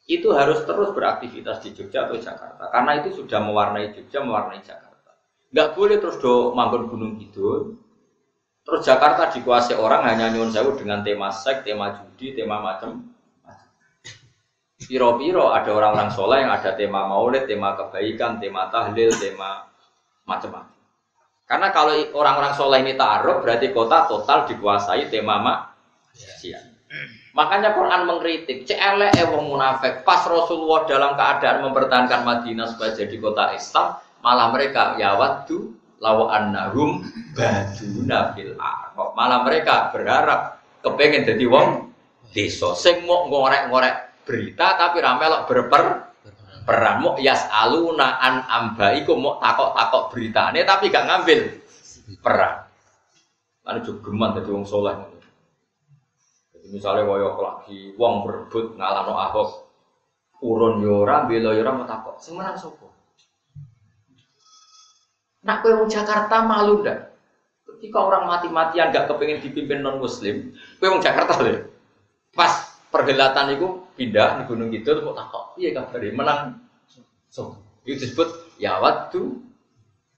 Itu 0.08 0.32
harus 0.32 0.64
terus 0.64 0.96
beraktivitas 0.96 1.60
di 1.64 1.76
Jogja 1.76 2.08
atau 2.08 2.16
Jakarta. 2.16 2.72
Karena 2.72 3.04
itu 3.04 3.24
sudah 3.24 3.44
mewarnai 3.44 3.92
Jogja 3.92 4.24
mewarnai 4.24 4.64
Jakarta. 4.64 5.12
Nggak 5.52 5.70
boleh 5.76 5.98
terus 6.00 6.18
do 6.24 6.56
manggon 6.56 6.88
gunung 6.88 7.20
gitu 7.20 7.76
terus 8.64 8.82
Jakarta 8.88 9.28
dikuasai 9.28 9.76
orang 9.76 10.08
hanya 10.08 10.32
nyuwun 10.32 10.50
sewu 10.50 10.80
dengan 10.80 11.04
tema 11.04 11.30
seks 11.30 11.68
tema 11.68 12.00
judi 12.00 12.32
tema 12.32 12.64
macam 12.64 13.12
piro-piro 14.80 15.52
ada 15.52 15.68
orang-orang 15.72 16.10
soleh 16.12 16.48
yang 16.48 16.52
ada 16.56 16.72
tema 16.76 17.04
maulid 17.08 17.44
tema 17.44 17.76
kebaikan 17.76 18.40
tema 18.40 18.72
tahlil 18.72 19.12
tema 19.20 19.68
macam-macam 20.24 20.73
karena 21.44 21.70
kalau 21.76 21.94
orang-orang 22.16 22.54
soleh 22.56 22.80
ini 22.82 22.94
taruh 22.96 23.44
berarti 23.44 23.76
kota 23.76 24.08
total 24.08 24.48
dikuasai 24.48 25.12
tema 25.12 25.40
mak 25.44 25.60
siang 26.14 26.74
Makanya 27.34 27.74
Quran 27.74 28.06
mengkritik, 28.06 28.70
cele 28.70 29.10
wong 29.26 29.58
munafik. 29.58 30.06
Pas 30.06 30.22
Rasulullah 30.22 30.86
dalam 30.86 31.18
keadaan 31.18 31.66
mempertahankan 31.66 32.22
Madinah 32.22 32.70
supaya 32.70 32.94
jadi 32.94 33.18
kota 33.18 33.58
Islam, 33.58 33.98
malah 34.22 34.54
mereka 34.54 34.94
ya 35.02 35.18
waktu 35.18 35.74
lawa 35.98 36.38
annahum 36.38 37.02
baduna 37.34 38.36
fil 38.38 38.54
Malah 38.94 39.40
mereka 39.42 39.90
berharap 39.90 40.62
kepengen 40.86 41.26
jadi 41.26 41.46
wong 41.50 41.90
desa 42.36 42.76
sing 42.76 43.08
mau 43.08 43.26
ngorek-ngorek 43.32 44.28
berita 44.28 44.76
tapi 44.76 45.00
ramelok 45.00 45.48
berper 45.48 46.13
perang 46.64 46.98
mau 47.04 47.14
yas 47.20 47.48
aluna 47.52 48.20
an 48.20 48.44
ambaiku 48.48 49.20
mau 49.20 49.40
takok-takok 49.40 50.04
beritane 50.16 50.64
tapi 50.64 50.88
gak 50.88 51.08
ngambil 51.08 51.40
perang. 52.24 52.68
Lalu 53.64 53.80
juga 53.84 54.00
geman 54.12 54.36
jadi 54.36 54.50
wong 54.52 54.66
soleh. 54.68 54.96
Misalnya 56.72 57.08
koyo 57.08 57.38
lagi 57.38 57.94
wong 58.00 58.24
berebut 58.24 58.76
ngalano 58.80 59.14
Ahok 59.20 59.64
urun 60.44 60.84
yora, 60.84 61.24
bela 61.24 61.56
yora 61.56 61.72
mau 61.72 61.88
takok. 61.88 62.20
Sing 62.20 62.36
menang 62.36 62.60
sapa? 62.60 62.92
Nak 65.44 65.64
kowe 65.64 65.72
wong 65.84 65.88
Jakarta 65.92 66.44
malu 66.44 66.84
ndak? 66.84 67.16
Ketika 67.64 68.00
orang 68.00 68.28
mati-matian 68.28 68.92
gak 68.92 69.08
kepengen 69.12 69.44
dipimpin 69.44 69.80
non 69.84 70.00
muslim, 70.00 70.52
kowe 70.80 70.88
wong 70.92 71.04
Jakarta 71.04 71.40
lho. 71.40 71.68
Pas 72.36 72.73
perhelatan 72.94 73.58
itu 73.58 73.90
pindah 73.98 74.38
di 74.38 74.44
Gunung 74.46 74.70
Kidul 74.70 75.02
kok 75.02 75.18
takok, 75.18 75.46
iya 75.58 75.74
kabare 75.74 76.14
menang 76.14 76.62
so. 77.34 77.58
Itu 77.82 78.06
disebut 78.06 78.62
ya 78.62 78.78
waktu 78.78 79.34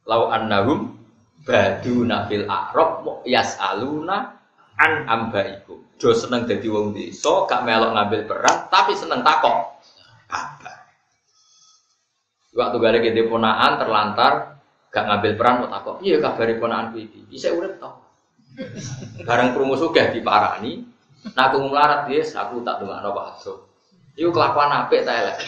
lau 0.06 0.30
annahum 0.30 1.00
nafil 1.48 2.46
a'rab 2.46 3.24
yas'aluna 3.24 4.38
an 4.76 4.92
ambaikum 5.08 5.86
do 5.96 6.12
seneng 6.12 6.44
dadi 6.44 6.68
wong 6.68 6.92
desa, 6.92 7.48
gak 7.48 7.64
melok 7.64 7.96
ngambil 7.96 8.22
peran, 8.28 8.58
tapi 8.68 8.92
seneng 9.00 9.24
takok. 9.24 9.80
Kabar. 10.28 10.78
Waktu 12.56 12.76
gak 12.76 12.92
ada 12.92 13.00
gede 13.00 13.22
ponaan 13.28 13.72
terlantar, 13.80 14.34
gak 14.92 15.06
ngambil 15.08 15.32
peran 15.40 15.56
mau 15.64 15.72
takok. 15.72 15.96
Iya 16.04 16.20
kabar 16.20 16.48
ponaan 16.60 16.92
ku 16.92 17.00
iki. 17.00 17.24
Bisa 17.32 17.56
urip 17.56 17.80
to. 17.80 17.92
Barang 19.24 19.56
krungu 19.56 19.76
sugih 19.76 20.12
diparani, 20.16 20.84
nah 21.34 21.50
aku 21.50 21.58
melarat 21.66 22.06
yes, 22.14 22.38
aku 22.38 22.62
tak 22.62 22.84
ndongakno 22.84 23.10
Pak 23.16 23.26
Hajo. 23.34 23.54
Iku 24.16 24.30
kelakuan 24.30 24.70
apik 24.72 25.02
ta 25.02 25.12
elek. 25.18 25.42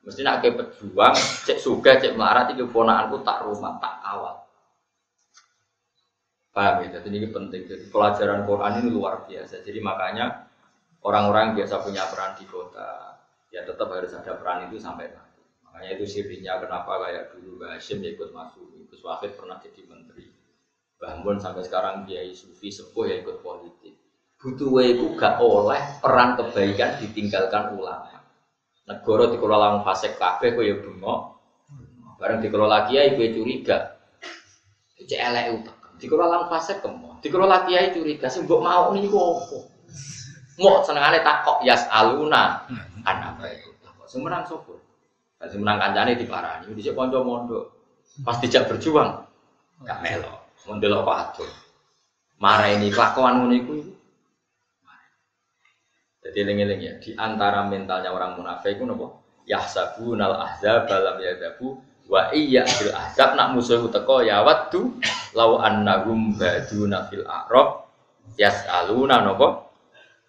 Mesti 0.00 0.24
nak 0.24 0.40
ke 0.40 0.56
pejuang, 0.56 1.12
cek 1.44 1.60
sugih, 1.60 2.00
cek 2.00 2.16
melarat 2.16 2.48
iki 2.56 2.64
ponakanku 2.64 3.20
tak 3.20 3.44
rumah, 3.44 3.76
tak 3.76 4.00
awal. 4.00 4.40
Paham 6.50 6.82
ya? 6.82 6.98
Jadi 6.98 7.14
ini 7.14 7.28
penting. 7.28 7.68
Jadi 7.68 7.84
pelajaran 7.92 8.48
Quran 8.48 8.82
ini 8.82 8.88
luar 8.90 9.28
biasa. 9.28 9.60
Jadi 9.60 9.78
makanya 9.78 10.48
orang-orang 11.04 11.52
biasa 11.54 11.84
punya 11.84 12.08
peran 12.08 12.34
di 12.34 12.48
kota, 12.48 13.20
ya 13.52 13.62
tetap 13.62 13.92
harus 13.92 14.10
ada 14.16 14.34
peran 14.40 14.66
itu 14.66 14.80
sampai 14.80 15.12
mati. 15.12 15.44
Makanya 15.68 15.90
itu 16.00 16.04
sirinya 16.08 16.56
kenapa 16.58 16.96
kayak 17.06 17.36
dulu 17.36 17.60
Mbak 17.60 17.70
Hashim 17.76 18.00
ikut 18.00 18.32
masuk, 18.32 18.88
Gus 18.88 19.04
Wahid 19.04 19.36
pernah 19.36 19.60
jadi 19.60 19.84
menteri. 19.84 20.26
Bahmun 20.96 21.36
sampai 21.36 21.62
sekarang 21.62 22.08
Kiai 22.08 22.32
Sufi 22.32 22.72
sepuh 22.72 23.04
ya 23.04 23.20
ikut 23.20 23.44
politik. 23.44 23.99
Butuh 24.40 24.80
itu 24.80 25.20
gak 25.20 25.36
oleh 25.44 26.00
peran 26.00 26.32
kebaikan 26.40 26.96
ditinggalkan 26.96 27.76
ulama. 27.76 28.24
Negara 28.88 29.28
dikelola 29.28 29.76
wong 29.76 29.82
fasik 29.84 30.16
kabeh 30.16 30.56
kowe 30.56 30.64
ya 30.64 30.80
bengok. 30.80 31.20
Bareng 32.16 32.40
dikelola 32.40 32.88
kiai 32.88 33.12
kowe 33.20 33.28
curiga. 33.36 34.00
Cek 34.96 35.20
elek 35.20 35.44
utek. 35.60 35.76
Dikelola 36.00 36.48
fasik 36.48 36.80
kemo. 36.80 37.20
Dikelola 37.20 37.68
kiai 37.68 37.92
curiga 37.92 38.32
sing 38.32 38.48
mbok 38.48 38.64
mau 38.64 38.88
niku 38.96 39.20
opo? 39.20 39.68
Mau 40.56 40.80
senengane 40.88 41.20
takok 41.20 41.60
yas 41.60 41.84
aluna 41.92 42.64
anak 43.04 43.36
apa 43.36 43.44
itu. 43.52 43.68
Sing 44.08 44.24
menang 44.24 44.48
sapa? 44.48 44.72
Sing 45.52 45.60
menang 45.60 45.78
kancane 45.78 46.16
diparani, 46.16 46.72
dhisik 46.72 46.96
kanca 46.96 47.20
mondok. 47.20 47.76
Pas 48.24 48.40
dijak 48.40 48.72
berjuang 48.72 49.20
gak 49.84 50.00
melok. 50.00 50.48
Mun 50.64 50.80
delok 50.80 51.04
wadon. 51.04 51.48
Mareni 52.40 52.88
kelakuan 52.88 53.36
ngono 53.44 53.54
iku. 53.54 53.99
Jadi 56.30 56.46
eling-eling 56.46 56.78
ya, 56.78 56.94
di 57.02 57.10
antara 57.18 57.66
mentalnya 57.66 58.14
orang 58.14 58.38
munafik 58.38 58.78
itu 58.78 58.86
nopo? 58.86 59.18
Yahsabunal 59.50 60.38
ahzab 60.38 60.86
lam 60.86 61.18
yadabu 61.18 61.82
wa 62.06 62.30
iya 62.30 62.62
fil 62.62 62.94
ahzab 62.94 63.34
nak 63.34 63.50
musuh 63.50 63.82
teko 63.90 64.22
ya 64.22 64.46
waddu 64.46 64.94
lau 65.34 65.58
annahum 65.58 66.38
baduna 66.38 67.10
fil 67.10 67.26
a'rab 67.26 67.90
yas'aluna 68.38 69.26
nopo 69.26 69.74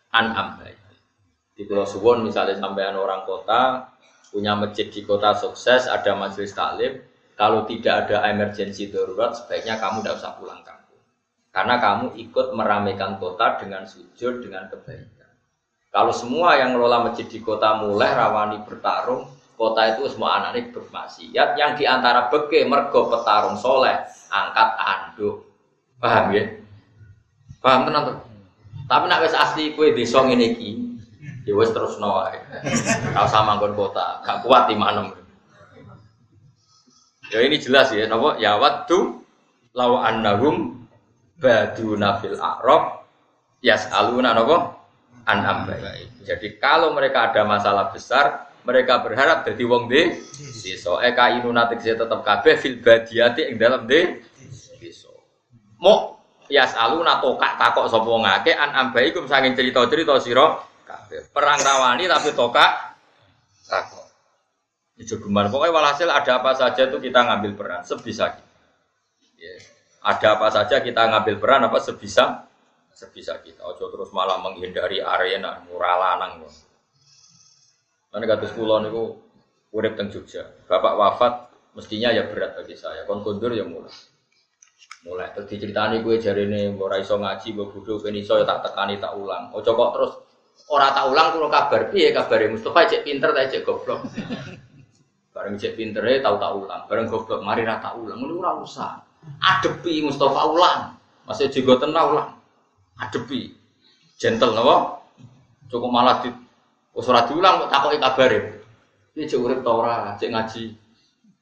an 0.09 0.33
ambai. 0.33 0.73
Di 1.53 1.69
Pulau 1.69 1.85
Suwon 1.85 2.25
misalnya 2.25 2.57
sampean 2.57 2.97
orang 2.97 3.21
kota 3.29 3.93
punya 4.33 4.57
masjid 4.57 4.89
di 4.89 5.05
kota 5.05 5.37
sukses, 5.37 5.85
ada 5.85 6.17
majelis 6.17 6.57
taklim, 6.57 6.97
kalau 7.37 7.69
tidak 7.69 8.09
ada 8.09 8.25
emergensi 8.33 8.89
darurat 8.89 9.37
sebaiknya 9.37 9.77
kamu 9.77 10.01
tidak 10.01 10.17
usah 10.17 10.33
pulang 10.41 10.65
kampung. 10.65 10.97
Karena 11.53 11.77
kamu 11.77 12.17
ikut 12.17 12.47
meramaikan 12.57 13.21
kota 13.21 13.61
dengan 13.61 13.85
sujud, 13.85 14.41
dengan 14.41 14.65
kebaikan. 14.71 15.20
Kalau 15.91 16.15
semua 16.15 16.55
yang 16.55 16.71
ngelola 16.71 17.11
masjid 17.11 17.27
di 17.27 17.43
kota 17.43 17.75
mulai 17.83 18.15
rawani 18.15 18.63
bertarung, 18.63 19.27
kota 19.59 19.91
itu 19.91 20.07
semua 20.07 20.39
anak-anak 20.39 20.71
bermaksiat. 20.71 21.59
Yang 21.59 21.71
di 21.77 21.85
antara 21.85 22.31
beke 22.31 22.63
mergo 22.63 23.11
petarung 23.11 23.59
soleh, 23.59 23.99
angkat 24.31 24.69
anduk. 24.79 25.51
Paham 25.99 26.31
ya? 26.31 26.47
Paham 27.59 27.91
tenan 27.91 28.01
tuh? 28.07 28.17
Tapi 28.87 29.05
nak 29.11 29.21
wis 29.23 29.35
asli 29.35 29.75
kue 29.75 29.91
desa 29.91 30.23
ngene 30.23 30.55
iki, 30.55 30.71
ya 31.43 31.53
wis 31.59 31.75
terus 31.75 31.99
wae. 31.99 32.39
Ora 33.11 33.27
usah 33.27 33.43
manggon 33.43 33.75
kota, 33.75 34.23
gak 34.23 34.47
kuat 34.47 34.71
di 34.71 34.75
manem. 34.79 35.11
Ya 37.31 37.39
ini 37.43 37.59
jelas 37.59 37.91
ya, 37.91 38.07
napa? 38.07 38.39
Ya 38.39 38.55
waddu 38.59 39.23
law 39.75 40.03
annahum 40.03 40.87
baduna 41.39 42.19
fil 42.19 42.39
a'rab 42.39 43.07
yas'aluna 43.59 44.35
napa? 44.35 44.80
An 45.25 45.39
ambai. 45.45 46.07
Jadi 46.25 46.57
kalau 46.57 46.93
mereka 46.93 47.29
ada 47.29 47.45
masalah 47.45 47.93
besar, 47.93 48.51
mereka 48.61 49.01
berharap 49.01 49.41
jadi 49.45 49.63
wong 49.65 49.89
de 49.89 50.21
desa. 50.61 51.01
Eka 51.01 51.41
inu 51.41 51.49
natik 51.49 51.81
saya 51.81 51.97
tetap 51.97 52.21
kabeh 52.21 52.55
fil 52.61 52.77
badiati 52.81 53.49
ing 53.49 53.57
dalam 53.57 53.89
de 53.89 54.21
desa. 54.77 55.09
Mo 55.81 56.21
yas 56.51 56.77
aluna 56.77 57.17
tokak 57.23 57.57
takok 57.57 57.89
sapa 57.89 58.11
ngake 58.11 58.53
an 58.53 58.69
ambai 58.75 59.09
iku 59.09 59.25
sanging 59.25 59.57
cerita-cerita 59.57 60.21
sira 60.21 60.61
kabeh. 60.85 61.33
Perang 61.33 61.59
rawani 61.61 62.05
tapi 62.05 62.29
tokak 62.37 62.71
takok. 63.65 64.05
Itu 65.01 65.17
gemar. 65.17 65.49
Pokoknya 65.49 65.73
walhasil 65.73 66.05
ada 66.05 66.37
apa 66.37 66.53
saja 66.53 66.85
itu 66.85 67.01
kita 67.01 67.25
ngambil 67.25 67.57
peran 67.57 67.81
sebisa 67.81 68.29
kita. 68.29 68.53
Ya. 69.41 69.53
Ada 70.01 70.37
apa 70.37 70.47
saja 70.53 70.75
kita 70.85 71.09
ngambil 71.09 71.35
peran 71.41 71.65
apa 71.65 71.81
sebisa 71.81 72.45
sebisa 73.01 73.41
kita. 73.41 73.65
Ojo 73.65 73.89
terus 73.89 74.13
malah 74.13 74.37
menghindari 74.37 75.01
arena 75.01 75.65
murah 75.65 75.97
lanang. 75.97 76.45
Karena 78.13 78.25
kata 78.29 78.45
sekolah 78.53 78.77
niku 78.85 79.17
urip 79.73 79.97
teng 79.97 80.13
Jogja. 80.13 80.45
Bapak 80.69 80.93
wafat 80.93 81.33
mestinya 81.73 82.13
ya 82.13 82.29
berat 82.29 82.53
bagi 82.53 82.77
saya. 82.77 83.09
Kon 83.09 83.25
kondur 83.25 83.49
ya 83.57 83.65
mulai. 83.65 83.89
Mulai 85.01 85.33
terus 85.33 85.49
diceritani 85.49 86.05
gue 86.05 86.21
jari 86.21 86.45
ini 86.45 86.77
ora 86.77 87.01
iso 87.01 87.17
ngaji, 87.17 87.57
gue 87.57 87.65
bodoh 87.73 87.97
ben 87.97 88.13
iso 88.13 88.37
ya 88.37 88.45
tak 88.45 88.69
tekani 88.69 89.01
tak 89.01 89.17
ulang. 89.17 89.49
Ojo 89.49 89.73
kok 89.73 89.91
terus 89.97 90.11
ora 90.69 90.93
tak 90.93 91.09
ulang 91.09 91.27
kulo 91.33 91.47
kabar 91.49 91.89
piye 91.89 92.13
kabare 92.13 92.53
Mustafa 92.53 92.85
cek 92.85 93.01
pinter 93.01 93.33
ta 93.33 93.49
cek 93.49 93.65
goblok. 93.65 94.05
Bareng 95.33 95.57
cek 95.57 95.73
pinter 95.73 96.05
ya 96.05 96.21
tahu 96.21 96.37
tak 96.37 96.51
ulang. 96.53 96.81
Bareng 96.85 97.07
goblok 97.09 97.41
mari 97.41 97.65
ra 97.65 97.81
tak 97.81 97.97
ulang. 97.97 98.21
Ngono 98.21 98.33
ora 98.45 98.51
usah. 98.61 99.01
Adepi 99.41 100.05
Mustafa 100.05 100.41
ulang. 100.45 100.81
Masih 101.25 101.49
juga 101.49 101.81
tenang 101.81 102.05
ulang 102.13 102.40
adepi 103.01 103.49
gentle 104.21 104.53
napa? 104.53 105.01
Cukup 105.71 105.89
malah 105.89 106.21
di 106.21 106.29
wis 106.93 107.07
ora 107.09 107.25
diulang 107.25 107.65
kok 107.65 107.71
takoki 107.73 107.97
kabare. 107.97 108.39
Iki 109.17 109.27
cek 109.27 109.39
urip 109.41 109.59
ta 109.65 109.71
ora? 109.73 109.95
Cek 110.15 110.29
ngaji. 110.29 110.63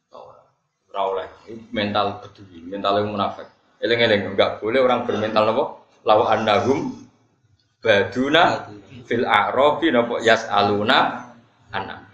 Ta 0.08 0.18
ora. 0.18 0.42
Ora 0.90 1.02
oleh. 1.12 1.28
Mental 1.76 2.24
bedui 2.24 2.64
mental 2.64 3.04
yang 3.04 3.12
munafik. 3.12 3.48
Eling-eling 3.84 4.34
enggak 4.36 4.64
boleh 4.64 4.80
orang 4.80 5.04
bermental 5.04 5.44
napa? 5.50 5.64
Lawa 6.08 6.40
annahum 6.40 6.96
baduna 7.84 8.72
fil 9.04 9.28
a'rafi 9.28 9.88
napa? 9.92 10.24
Yas'aluna 10.24 10.98
anak 11.70 12.10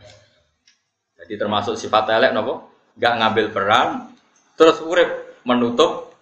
jadi 1.25 1.41
termasuk 1.41 1.73
sifat 1.73 2.05
elek 2.13 2.37
napa? 2.37 2.69
Enggak 3.01 3.13
ngambil 3.17 3.45
peran 3.49 3.87
terus 4.53 4.77
urip 4.85 5.41
menutup 5.41 6.13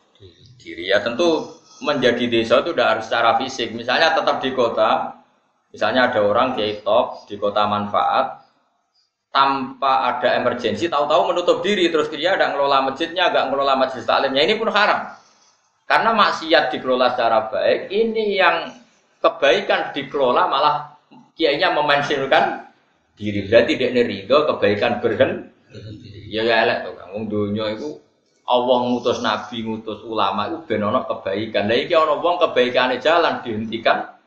diri. 0.56 0.88
Ya 0.88 1.04
tentu 1.04 1.60
menjadi 1.84 2.26
desa 2.32 2.64
itu 2.64 2.72
tidak 2.72 2.88
harus 2.98 3.06
secara 3.06 3.36
fisik. 3.38 3.76
Misalnya 3.76 4.16
tetap 4.16 4.40
di 4.40 4.56
kota, 4.56 5.20
misalnya 5.70 6.10
ada 6.10 6.24
orang 6.24 6.56
kiai 6.56 6.80
top 6.82 7.28
di 7.28 7.36
kota 7.36 7.68
manfaat, 7.68 8.44
tanpa 9.34 10.14
ada 10.14 10.40
emergensi, 10.40 10.88
tahu-tahu 10.88 11.34
menutup 11.34 11.60
diri 11.66 11.90
terus 11.90 12.08
dia 12.14 12.40
ada 12.40 12.54
ngelola 12.54 12.86
masjidnya, 12.88 13.34
agak 13.34 13.50
ngelola 13.50 13.74
masjid 13.76 14.06
taklimnya 14.06 14.46
ini 14.46 14.56
pun 14.56 14.70
haram. 14.72 15.20
Karena 15.84 16.16
maksiat 16.16 16.72
dikelola 16.72 17.12
secara 17.12 17.52
baik, 17.52 17.92
ini 17.92 18.40
yang 18.40 18.72
kebaikan 19.20 19.92
dikelola 19.92 20.48
malah 20.48 20.76
kiainya 21.36 21.76
memensiunkan 21.76 22.72
diri. 23.20 23.50
Berarti 23.50 23.72
dia 23.76 23.90
ridho 23.92 24.38
kebaikan 24.48 25.04
berhenti. 25.04 26.30
Ya 26.30 26.42
ya 26.46 26.66
elek 26.66 26.78
tuh, 26.88 26.94
kang 26.98 27.26
dunia 27.30 27.78
itu 27.78 28.02
Allah 28.44 28.78
ngutus 28.92 29.24
nabi, 29.24 29.64
ngutus 29.64 30.04
ulama 30.04 30.52
itu 30.52 30.60
ben 30.68 30.84
ana 30.84 31.08
kebaikan. 31.08 31.64
Lah 31.72 31.78
iki 31.80 31.96
ana 31.96 32.20
wong 32.20 32.36
kebaikane 32.44 33.00
jalan 33.00 33.40
dihentikan 33.40 34.20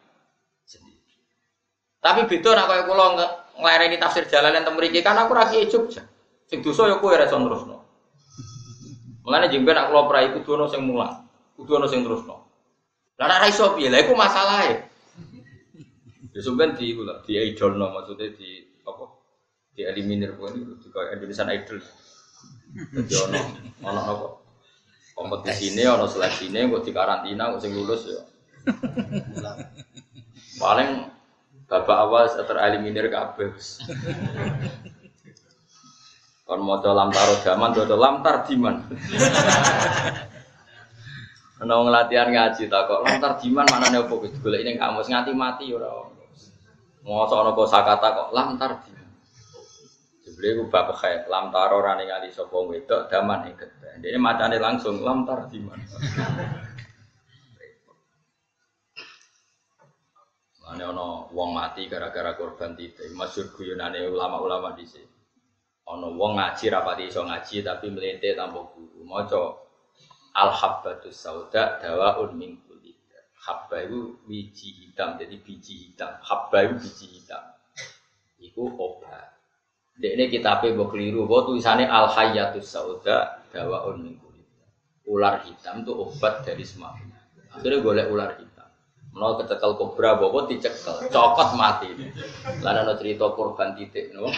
sendiri. 0.64 1.20
Tapi 2.00 2.24
beda 2.24 2.50
nek 2.56 2.64
kaya 2.64 2.82
kula 2.88 3.06
nglereni 3.60 3.96
tafsir 4.00 4.24
jalan 4.24 4.56
yang 4.56 4.72
mriki 4.72 5.04
kan 5.04 5.20
aku 5.20 5.36
ra 5.36 5.52
kiye 5.52 5.68
Jogja. 5.68 6.00
Sing 6.48 6.64
dosa 6.64 6.88
ya 6.88 6.96
kowe 6.96 7.12
ra 7.12 7.28
iso 7.28 7.36
terusno. 7.36 7.76
Mulane 9.28 9.52
jembe 9.52 9.76
nek 9.76 9.92
kula 9.92 10.08
prai 10.08 10.32
kudu 10.32 10.50
ana 10.56 10.64
sing 10.72 10.80
mulang, 10.88 11.28
kudu 11.60 11.76
ana 11.76 11.84
sing 11.84 12.00
terusno. 12.00 12.48
Lah 13.20 13.26
nek 13.28 13.40
ra 13.44 13.46
iso 13.52 13.76
piye? 13.76 13.92
Lah 13.92 14.00
iku 14.00 14.16
masalahe. 14.16 14.80
Ya 16.32 16.40
sampean 16.40 16.72
di 16.72 16.96
kula 16.96 17.20
di 17.20 17.36
idolno 17.36 17.92
maksudnya 17.92 18.32
di 18.32 18.64
apa? 18.80 19.04
Di 19.76 19.84
eliminir 19.84 20.40
pun 20.40 20.56
itu 20.56 20.72
di 20.80 20.88
Indonesian 20.88 21.52
Idol. 21.52 21.84
Jadi 22.76 23.14
ono 23.16 23.40
ono 23.80 24.00
apa? 24.04 24.26
Kompetisi 25.16 25.72
ini 25.72 25.88
ono 25.88 26.04
seleksi 26.04 26.52
ini 26.52 26.68
kok 26.68 26.84
di 26.84 26.92
karantina 26.92 27.48
kok 27.56 27.60
sing 27.64 27.72
lulus 27.72 28.04
ya. 28.04 28.20
Paling 30.62 30.90
babak 31.66 31.98
awal 32.04 32.24
tereliminir 32.28 33.08
kabeh. 33.08 33.56
Kon 36.46 36.62
maca 36.62 36.94
lam 36.94 37.10
taro 37.10 37.34
jaman 37.42 37.74
do 37.74 37.82
lam 37.96 38.22
tar 38.22 38.46
diman. 38.46 38.76
Ana 41.56 41.72
wong 41.80 41.88
latihan 41.88 42.28
ngaji 42.28 42.68
tak 42.68 42.86
kok 42.86 43.02
lam 43.02 43.16
tar 43.18 43.40
diman 43.40 43.66
manane 43.66 44.04
opo 44.04 44.20
Gus 44.22 44.36
golek 44.44 44.62
ning 44.62 44.76
kamus 44.76 45.08
ngati 45.10 45.32
mati 45.34 45.72
ora. 45.72 45.90
Mosok 47.02 47.40
ana 47.40 47.50
kosakata 47.56 48.08
kok 48.14 48.28
lam 48.36 48.54
tar 48.60 48.78
diman. 48.84 48.95
Beliau 50.36 50.68
bab 50.68 50.92
khair, 50.92 51.24
lam 51.32 51.48
taro 51.48 51.80
rani 51.80 52.04
ngali 52.12 52.28
sopo 52.28 52.68
wedok 52.68 53.08
daman 53.08 53.48
iket. 53.56 53.72
Ini 54.04 54.20
macane 54.20 54.60
langsung 54.60 55.00
lam 55.00 55.24
tar 55.24 55.48
di 55.48 55.64
mana. 55.64 55.80
Ane 60.66 60.82
ono 60.82 61.32
wong 61.32 61.50
mati 61.56 61.88
gara-gara 61.88 62.36
korban 62.36 62.76
titik. 62.76 63.08
Masyur 63.16 63.54
guyonane 63.56 64.04
ulama-ulama 64.12 64.76
di 64.76 64.84
sini. 64.84 65.08
Ono 65.88 66.12
wong 66.12 66.36
ngaji 66.36 66.64
rapati 66.68 67.08
iso 67.08 67.22
ngaji 67.24 67.62
tapi 67.64 67.86
melete 67.88 68.34
tanpa 68.36 68.60
guru. 68.74 69.06
Moco 69.06 69.42
al 70.36 70.52
habbatus 70.52 71.16
sauda 71.16 71.80
dawaun 71.80 72.36
min 72.36 72.60
kulli. 72.66 72.92
Habba 73.46 73.86
itu 73.86 74.18
biji 74.26 74.84
hitam, 74.84 75.14
jadi 75.16 75.38
biji 75.38 75.86
hitam. 75.86 76.18
Habba 76.18 76.66
itu 76.66 76.82
biji 76.82 77.06
hitam. 77.14 77.40
Iku 78.42 78.74
obat. 78.74 79.35
Dek 79.96 80.12
ini 80.12 80.24
kitabnya 80.28 80.76
mbok 80.76 80.92
keliru, 80.92 81.24
bahwa 81.24 81.48
tulisannya 81.48 81.88
al 81.88 82.12
hayatus 82.12 82.68
sauda 82.68 83.40
dawaun 83.48 84.04
min 84.04 84.14
Ular 85.06 85.46
hitam 85.46 85.86
itu 85.86 85.94
obat 85.94 86.42
dari 86.42 86.66
semua 86.66 86.98
Akhirnya 87.54 87.78
golek 87.78 88.10
ular 88.10 88.36
hitam. 88.36 88.68
Menol 89.14 89.38
kecekel 89.40 89.78
kobra, 89.80 90.18
bawa 90.18 90.44
dicekel, 90.50 91.08
cokot 91.08 91.56
mati. 91.56 91.88
Lalu 92.60 92.78
ada 92.84 92.94
cerita 93.00 93.32
korban 93.32 93.72
titik, 93.78 94.12
no? 94.12 94.28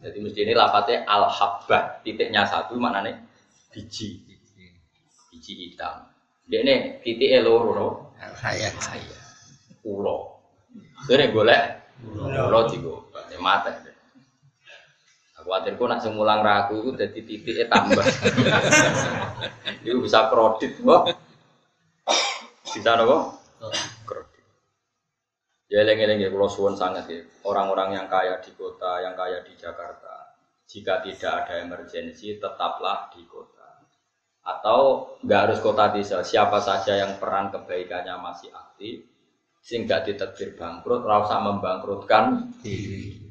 Jadi 0.00 0.18
mesti 0.24 0.40
ini 0.46 0.54
lapatnya 0.56 1.04
al 1.04 1.28
habbah, 1.28 2.00
titiknya 2.00 2.48
satu 2.48 2.80
mana 2.80 3.04
nih? 3.04 3.18
Biji, 3.74 4.24
biji 5.28 5.52
hitam. 5.52 6.08
Dek 6.48 6.60
ini 6.64 6.74
titik 7.04 7.28
eloro, 7.28 7.70
no? 7.76 7.88
Hayat. 8.16 8.72
Ulo. 9.84 10.38
Akhirnya 11.04 11.28
golek 11.28 11.62
ulo 12.08 12.60
tiga, 12.72 12.94
mati. 13.42 13.83
Khawatirku 15.44 15.84
nak 15.84 16.00
semulang 16.00 16.40
ragu 16.40 16.80
itu 16.80 16.96
jadi 16.96 17.20
titiknya 17.20 17.66
tambah. 17.68 18.00
itu 19.84 20.00
bisa 20.00 20.32
kredit, 20.32 20.80
wah. 20.80 21.04
Bisa 22.64 22.90
apa? 22.96 23.36
Kredit. 24.08 24.44
Ya 25.68 25.84
eleng-eleng 25.84 26.24
ya, 26.24 26.28
kalau 26.32 26.48
suwon 26.48 26.80
sangat 26.80 27.04
ya. 27.12 27.20
Orang-orang 27.44 27.92
yang 27.92 28.06
kaya 28.08 28.40
di 28.40 28.56
kota, 28.56 29.04
yang 29.04 29.12
kaya 29.12 29.44
di 29.44 29.52
Jakarta, 29.52 30.32
jika 30.64 31.04
tidak 31.04 31.44
ada 31.44 31.60
emergensi, 31.60 32.40
tetaplah 32.40 33.12
di 33.12 33.28
kota. 33.28 33.84
Atau 34.44 35.12
nggak 35.24 35.40
harus 35.44 35.58
kota 35.60 35.92
desa, 35.92 36.24
siapa 36.24 36.56
saja 36.64 36.96
yang 36.96 37.20
peran 37.20 37.52
kebaikannya 37.52 38.16
masih 38.16 38.48
aktif, 38.52 39.04
sehingga 39.60 40.00
ditetir 40.04 40.56
bangkrut, 40.56 41.04
rasa 41.04 41.40
membangkrutkan 41.40 42.52
diri. 42.60 43.23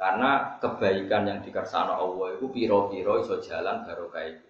Karena 0.00 0.56
kebaikan 0.56 1.28
yang 1.28 1.44
dikersano 1.44 1.92
Allah 1.92 2.40
itu 2.40 2.48
piro-piro 2.48 3.20
iso 3.20 3.36
jalan 3.44 3.84
barokah 3.84 4.24
itu. 4.24 4.48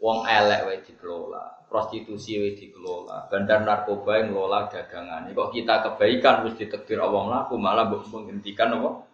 Wong 0.00 0.24
elek 0.24 0.64
wae 0.64 0.80
dikelola, 0.80 1.68
prostitusi 1.68 2.40
wae 2.40 2.56
dikelola, 2.56 3.28
bandar 3.28 3.60
narkoba 3.60 4.24
yang 4.24 4.32
ngelola 4.32 4.72
dagangan. 4.72 5.28
Kok 5.28 5.52
kita 5.52 5.84
kebaikan 5.84 6.48
wis 6.48 6.56
ditekdir 6.56 6.96
Allah 6.96 7.28
mlaku 7.28 7.60
malah 7.60 7.92
menghentikan 7.92 8.72
apa? 8.80 9.04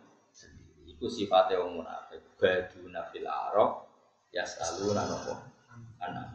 Iku 0.86 1.10
sifatnya 1.10 1.66
wong 1.66 1.82
munafik. 1.82 2.22
Baduna 2.38 3.10
fil 3.10 3.26
arok 3.26 3.90
yasaluna 4.30 5.02
napa? 5.02 5.34
Anak. 5.98 6.26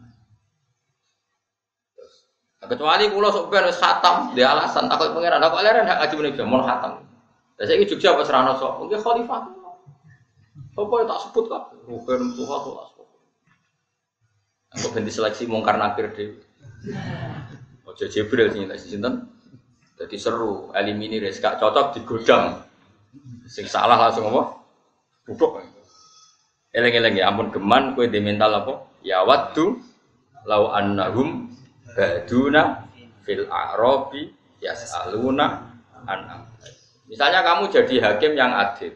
Kecuali 2.68 3.08
kulo 3.08 3.32
sok 3.32 3.48
ben 3.48 3.64
wis 3.72 3.80
khatam, 3.80 4.36
dia 4.36 4.52
alasan 4.52 4.92
takut 4.92 5.16
pangeran, 5.16 5.40
aku 5.40 5.56
leren 5.64 5.88
hak 5.88 6.04
ngaji 6.04 6.14
meneh 6.20 6.44
mon 6.44 6.68
khatam. 6.68 7.15
Lah 7.56 7.64
saiki 7.64 7.88
Jogja 7.88 8.16
apa 8.16 8.24
serana 8.28 8.60
sok? 8.60 8.84
Mungkin 8.84 9.00
khalifah. 9.00 9.42
Apa 10.76 10.96
tak 11.08 11.20
sebut 11.24 11.44
kok? 11.48 11.64
Ruben 11.88 12.36
Tuhan 12.36 12.58
tuh 12.60 12.74
tak 12.76 12.86
sebut. 12.92 13.08
Aku 14.76 14.88
ganti 14.92 15.12
seleksi 15.12 15.48
mungkar 15.48 15.80
nakir 15.80 16.12
dhewe. 16.12 16.44
Ojo 17.88 18.06
Jibril 18.12 18.52
sing 18.52 18.68
tak 18.68 18.80
sinten. 18.84 19.32
Jadi 19.96 20.20
seru, 20.20 20.76
eliminir 20.76 21.24
gak 21.32 21.64
cocok 21.64 21.96
digodam. 21.96 22.60
Sing 23.48 23.64
salah 23.72 23.96
langsung 23.96 24.28
apa? 24.28 24.60
Duduk. 25.24 25.64
Eleng-eleng 26.76 27.16
ya 27.16 27.32
ampun 27.32 27.56
geman 27.56 27.96
di 27.96 28.20
mental 28.20 28.52
apa? 28.60 28.74
Ya 29.00 29.24
waddu 29.24 29.80
lau 30.44 30.76
annahum 30.76 31.48
baduna 31.96 32.84
fil 33.24 33.48
a'rabi 33.48 34.36
yas'aluna 34.60 35.72
an 36.04 36.52
Misalnya 37.06 37.46
kamu 37.46 37.70
jadi 37.70 37.96
hakim 38.02 38.34
yang 38.34 38.52
adil 38.54 38.94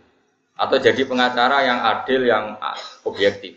atau 0.60 0.76
jadi 0.76 1.02
pengacara 1.06 1.64
yang 1.64 1.80
adil 1.80 2.22
yang 2.26 2.58
objektif. 3.06 3.56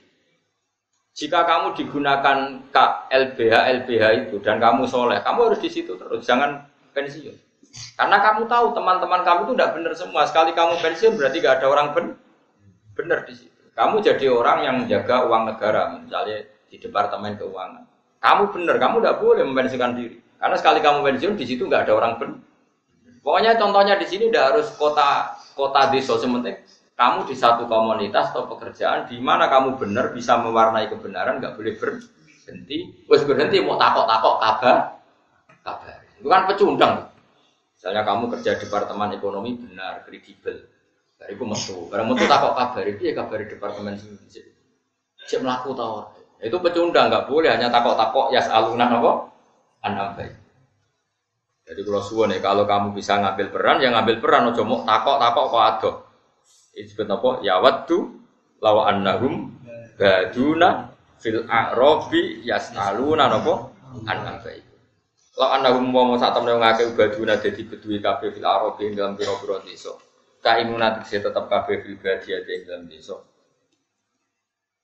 Jika 1.12 1.44
kamu 1.44 1.76
digunakan 1.76 2.38
K 2.72 2.76
LBH 3.12 3.54
LBH 3.84 4.04
itu 4.28 4.36
dan 4.40 4.56
kamu 4.56 4.88
soleh, 4.88 5.20
kamu 5.20 5.52
harus 5.52 5.60
di 5.60 5.68
situ 5.68 5.92
terus, 6.00 6.24
jangan 6.24 6.64
pensiun. 6.96 7.36
Karena 7.96 8.16
kamu 8.20 8.48
tahu 8.48 8.76
teman-teman 8.76 9.20
kamu 9.24 9.40
itu 9.48 9.52
tidak 9.56 9.70
benar 9.76 9.92
semua. 9.96 10.22
Sekali 10.28 10.56
kamu 10.56 10.80
pensiun 10.80 11.12
berarti 11.16 11.36
gak 11.40 11.60
ada 11.60 11.66
orang 11.68 11.86
ben 11.92 12.06
benar 12.96 13.24
di 13.28 13.34
situ. 13.36 13.60
Kamu 13.72 14.04
jadi 14.04 14.28
orang 14.28 14.58
yang 14.64 14.74
menjaga 14.84 15.24
uang 15.28 15.42
negara, 15.48 15.96
misalnya 15.96 16.44
di 16.68 16.76
departemen 16.76 17.40
keuangan. 17.40 17.84
Kamu 18.20 18.42
benar, 18.52 18.76
kamu 18.76 18.96
tidak 19.00 19.16
boleh 19.20 19.42
mempensiunkan 19.48 19.92
diri. 19.96 20.16
Karena 20.36 20.56
sekali 20.60 20.78
kamu 20.84 20.98
pensiun 21.00 21.34
di 21.36 21.44
situ 21.44 21.64
nggak 21.64 21.88
ada 21.88 21.92
orang 21.96 22.12
benar. 22.20 22.40
Pokoknya 23.22 23.54
contohnya 23.54 23.94
di 23.94 24.06
sini 24.10 24.28
tidak 24.28 24.54
harus 24.54 24.66
kota 24.74 25.38
kota 25.54 25.94
desa 25.94 26.18
sementing 26.18 26.58
kamu 26.98 27.26
di 27.30 27.34
satu 27.38 27.70
komunitas 27.70 28.34
atau 28.34 28.50
pekerjaan 28.50 29.08
di 29.08 29.16
mana 29.22 29.48
kamu 29.48 29.78
benar 29.80 30.10
bisa 30.10 30.38
mewarnai 30.42 30.90
kebenaran 30.90 31.38
nggak 31.38 31.54
boleh 31.54 31.74
berhenti. 31.78 33.06
Wes 33.06 33.22
berhenti 33.22 33.62
mau 33.62 33.78
takok 33.78 34.06
takok 34.10 34.36
kabar 34.42 34.76
kabar. 35.62 35.96
Itu 36.18 36.28
kan 36.28 36.42
pecundang. 36.50 36.94
Misalnya 37.74 38.02
kamu 38.06 38.30
kerja 38.38 38.50
di 38.58 38.66
departemen 38.66 39.10
ekonomi 39.14 39.58
benar 39.58 40.02
kredibel. 40.06 40.66
Dari 41.18 41.38
itu 41.38 41.44
metu. 41.46 41.86
Barang 41.90 42.10
metu 42.10 42.26
takok 42.26 42.54
kabar 42.58 42.84
itu 42.86 43.02
ya 43.06 43.14
kabar 43.14 43.38
departemen 43.46 43.94
sini. 43.98 44.18
Cek 45.26 45.42
melaku 45.42 45.74
tau. 45.78 46.10
Itu 46.42 46.58
pecundang 46.58 47.06
nggak 47.06 47.30
boleh 47.30 47.54
hanya 47.54 47.70
takok 47.70 47.94
takok 47.94 48.26
ya 48.34 48.42
alunan 48.50 48.98
apa? 48.98 49.12
Anambai. 49.82 50.41
Jadi 51.72 51.88
kalau 51.88 52.04
suwon 52.04 52.36
ya, 52.36 52.44
kalau 52.44 52.68
kamu 52.68 52.92
bisa 52.92 53.16
ngambil 53.16 53.48
peran, 53.48 53.80
ya 53.80 53.88
ngambil 53.96 54.20
peran. 54.20 54.52
Ojo 54.52 54.60
mau 54.68 54.84
takok 54.84 55.16
takok 55.16 55.46
kok 55.48 55.64
ado. 55.64 55.90
Itu 56.76 56.84
disebut 56.84 57.08
apa? 57.08 57.30
Ya 57.40 57.56
waktu 57.64 57.96
lawa 58.60 58.92
annahum 58.92 59.56
baduna 59.96 60.92
fil 61.16 61.48
a'robi 61.48 62.44
yas'aluna 62.44 63.32
napa 63.32 63.72
an 64.04 64.18
ambai. 64.20 64.60
Lawa 65.40 65.56
annahum 65.56 65.88
mau 65.88 66.12
saat 66.20 66.36
temen 66.36 66.60
ngake 66.60 66.92
baduna 66.92 67.40
dadi 67.40 67.64
bedui 67.64 68.04
kafe 68.04 68.36
fil 68.36 68.44
a'robi 68.44 68.92
ing 68.92 68.92
dalam 68.92 69.16
pira-pira 69.16 69.64
desa. 69.64 69.96
Kaimunat 70.44 71.08
saya 71.08 71.24
tetap 71.24 71.48
kafe 71.48 71.80
fil 71.80 71.96
badia 71.96 72.36
ing 72.44 72.68
dalam 72.68 72.84
desa. 72.84 73.16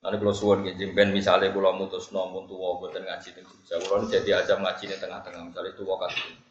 Nanti 0.00 0.16
kalau 0.24 0.32
suwon 0.32 0.64
gitu, 0.64 0.88
ben 0.96 1.12
misalnya 1.12 1.52
kalau 1.52 1.76
mutus 1.76 2.08
nomun 2.16 2.48
tua 2.48 2.80
buatan 2.80 3.02
ngaji 3.02 3.28
di 3.34 3.42
kalau 3.66 4.08
jadi 4.08 4.40
aja 4.40 4.56
ngaji 4.56 4.88
di 4.88 4.96
tengah-tengah, 4.96 5.52
misalnya 5.52 5.74
tua 5.74 5.98
kasih 6.06 6.47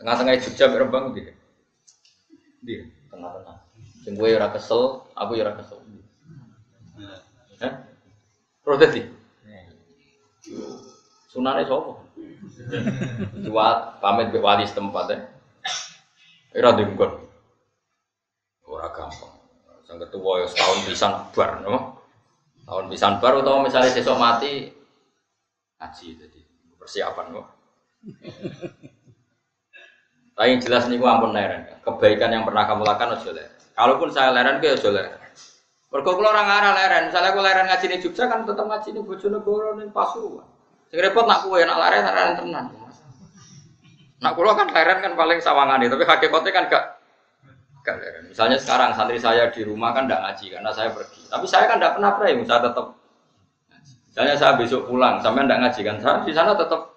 Tengah-tengah 0.00 0.40
Jogja 0.40 0.72
Rembang 0.72 1.12
gitu. 1.12 1.28
Di 2.64 2.88
tengah-tengah. 3.12 3.56
Sing 4.00 4.16
gue 4.16 4.32
ora 4.32 4.48
kesel, 4.48 5.04
aku 5.12 5.36
ora 5.36 5.52
kesel. 5.60 5.76
Hah? 7.60 7.72
Protes 8.64 8.96
di. 8.96 9.02
Sunane 11.28 11.68
sapa? 11.68 12.00
Dua 13.44 14.00
pamit 14.00 14.32
ke 14.32 14.40
wali 14.40 14.64
setempat 14.64 15.04
ya. 15.12 15.18
Ora 16.56 16.80
dengkon. 16.80 17.12
Ora 18.64 18.88
gampang. 18.96 19.36
Sang 19.84 20.00
ketua 20.00 20.40
ya 20.40 20.46
setahun 20.48 20.78
pisan 20.88 21.12
bar, 21.36 21.60
no? 21.60 22.00
Tahun 22.64 22.88
pisan 22.88 23.20
bar 23.20 23.44
atau 23.44 23.60
misalnya 23.60 23.92
sesok 23.92 24.16
mati 24.16 24.72
ngaji 25.76 26.06
jadi 26.16 26.40
persiapan 26.80 27.36
kok. 27.36 27.48
Tapi 30.40 30.56
yang 30.56 30.64
jelas 30.64 30.88
nih 30.88 30.96
ampun 31.04 31.36
leren. 31.36 31.68
Kebaikan 31.84 32.32
yang 32.32 32.48
pernah 32.48 32.64
kamu 32.64 32.80
lakukan 32.88 33.12
ojo 33.12 33.36
leren. 33.36 33.60
Kalaupun 33.76 34.08
saya 34.08 34.32
leren, 34.32 34.56
gue 34.56 34.72
ojo 34.72 34.88
leren. 34.88 35.20
Mergo 35.92 36.16
kula 36.16 36.32
orang 36.32 36.48
arah 36.48 36.72
leren, 36.72 37.02
misalnya 37.12 37.36
aku 37.36 37.44
leren 37.44 37.66
ngaji 37.68 37.86
nih 37.92 37.98
Jogja 38.00 38.24
kan 38.24 38.48
tetap 38.48 38.64
ngaji 38.64 38.88
nih 38.94 39.02
Bojonegoro 39.04 39.76
nih 39.76 39.92
Pasuruan. 39.92 40.48
Sing 40.88 40.96
repot 40.96 41.28
nak 41.28 41.44
kue 41.44 41.60
nak 41.60 41.76
leren 41.76 42.02
leren 42.08 42.34
tenan. 42.40 42.64
Nak 44.24 44.32
kula 44.32 44.56
kan 44.56 44.72
leren 44.72 44.98
kan 45.04 45.12
paling 45.12 45.44
sawangan 45.44 45.82
tapi 45.84 46.04
hakikatnya 46.08 46.50
kan 46.56 46.64
gak 46.72 46.84
gak 47.84 47.96
leren. 48.00 48.24
Misalnya 48.32 48.56
sekarang 48.56 48.96
santri 48.96 49.20
saya 49.20 49.52
di 49.52 49.60
rumah 49.60 49.92
kan 49.92 50.08
tidak 50.08 50.24
ngaji 50.24 50.46
karena 50.56 50.70
saya 50.72 50.88
pergi. 50.88 51.20
Tapi 51.28 51.44
saya 51.44 51.68
kan 51.68 51.76
tidak 51.76 51.92
pernah 52.00 52.10
pray, 52.16 52.32
saya 52.48 52.60
tetap 52.64 52.86
Misalnya 54.10 54.34
saya 54.34 54.52
besok 54.58 54.90
pulang, 54.90 55.22
sampai 55.22 55.46
tidak 55.46 55.60
ngaji 55.62 55.80
kan, 55.86 55.96
saya 56.02 56.18
di 56.26 56.32
sana 56.34 56.50
tetap 56.58 56.89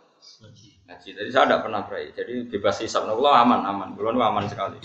ngaji. 1.04 1.20
Jadi 1.20 1.30
saya 1.36 1.46
tidak 1.52 1.62
pernah 1.68 1.82
pray. 1.84 2.16
Jadi 2.16 2.34
bebas 2.48 2.80
hisap. 2.80 3.04
Nah, 3.04 3.20
Allah 3.20 3.34
aman, 3.44 3.62
aman. 3.68 3.90
Belum 4.00 4.16
aman 4.16 4.48
sekali. 4.48 4.80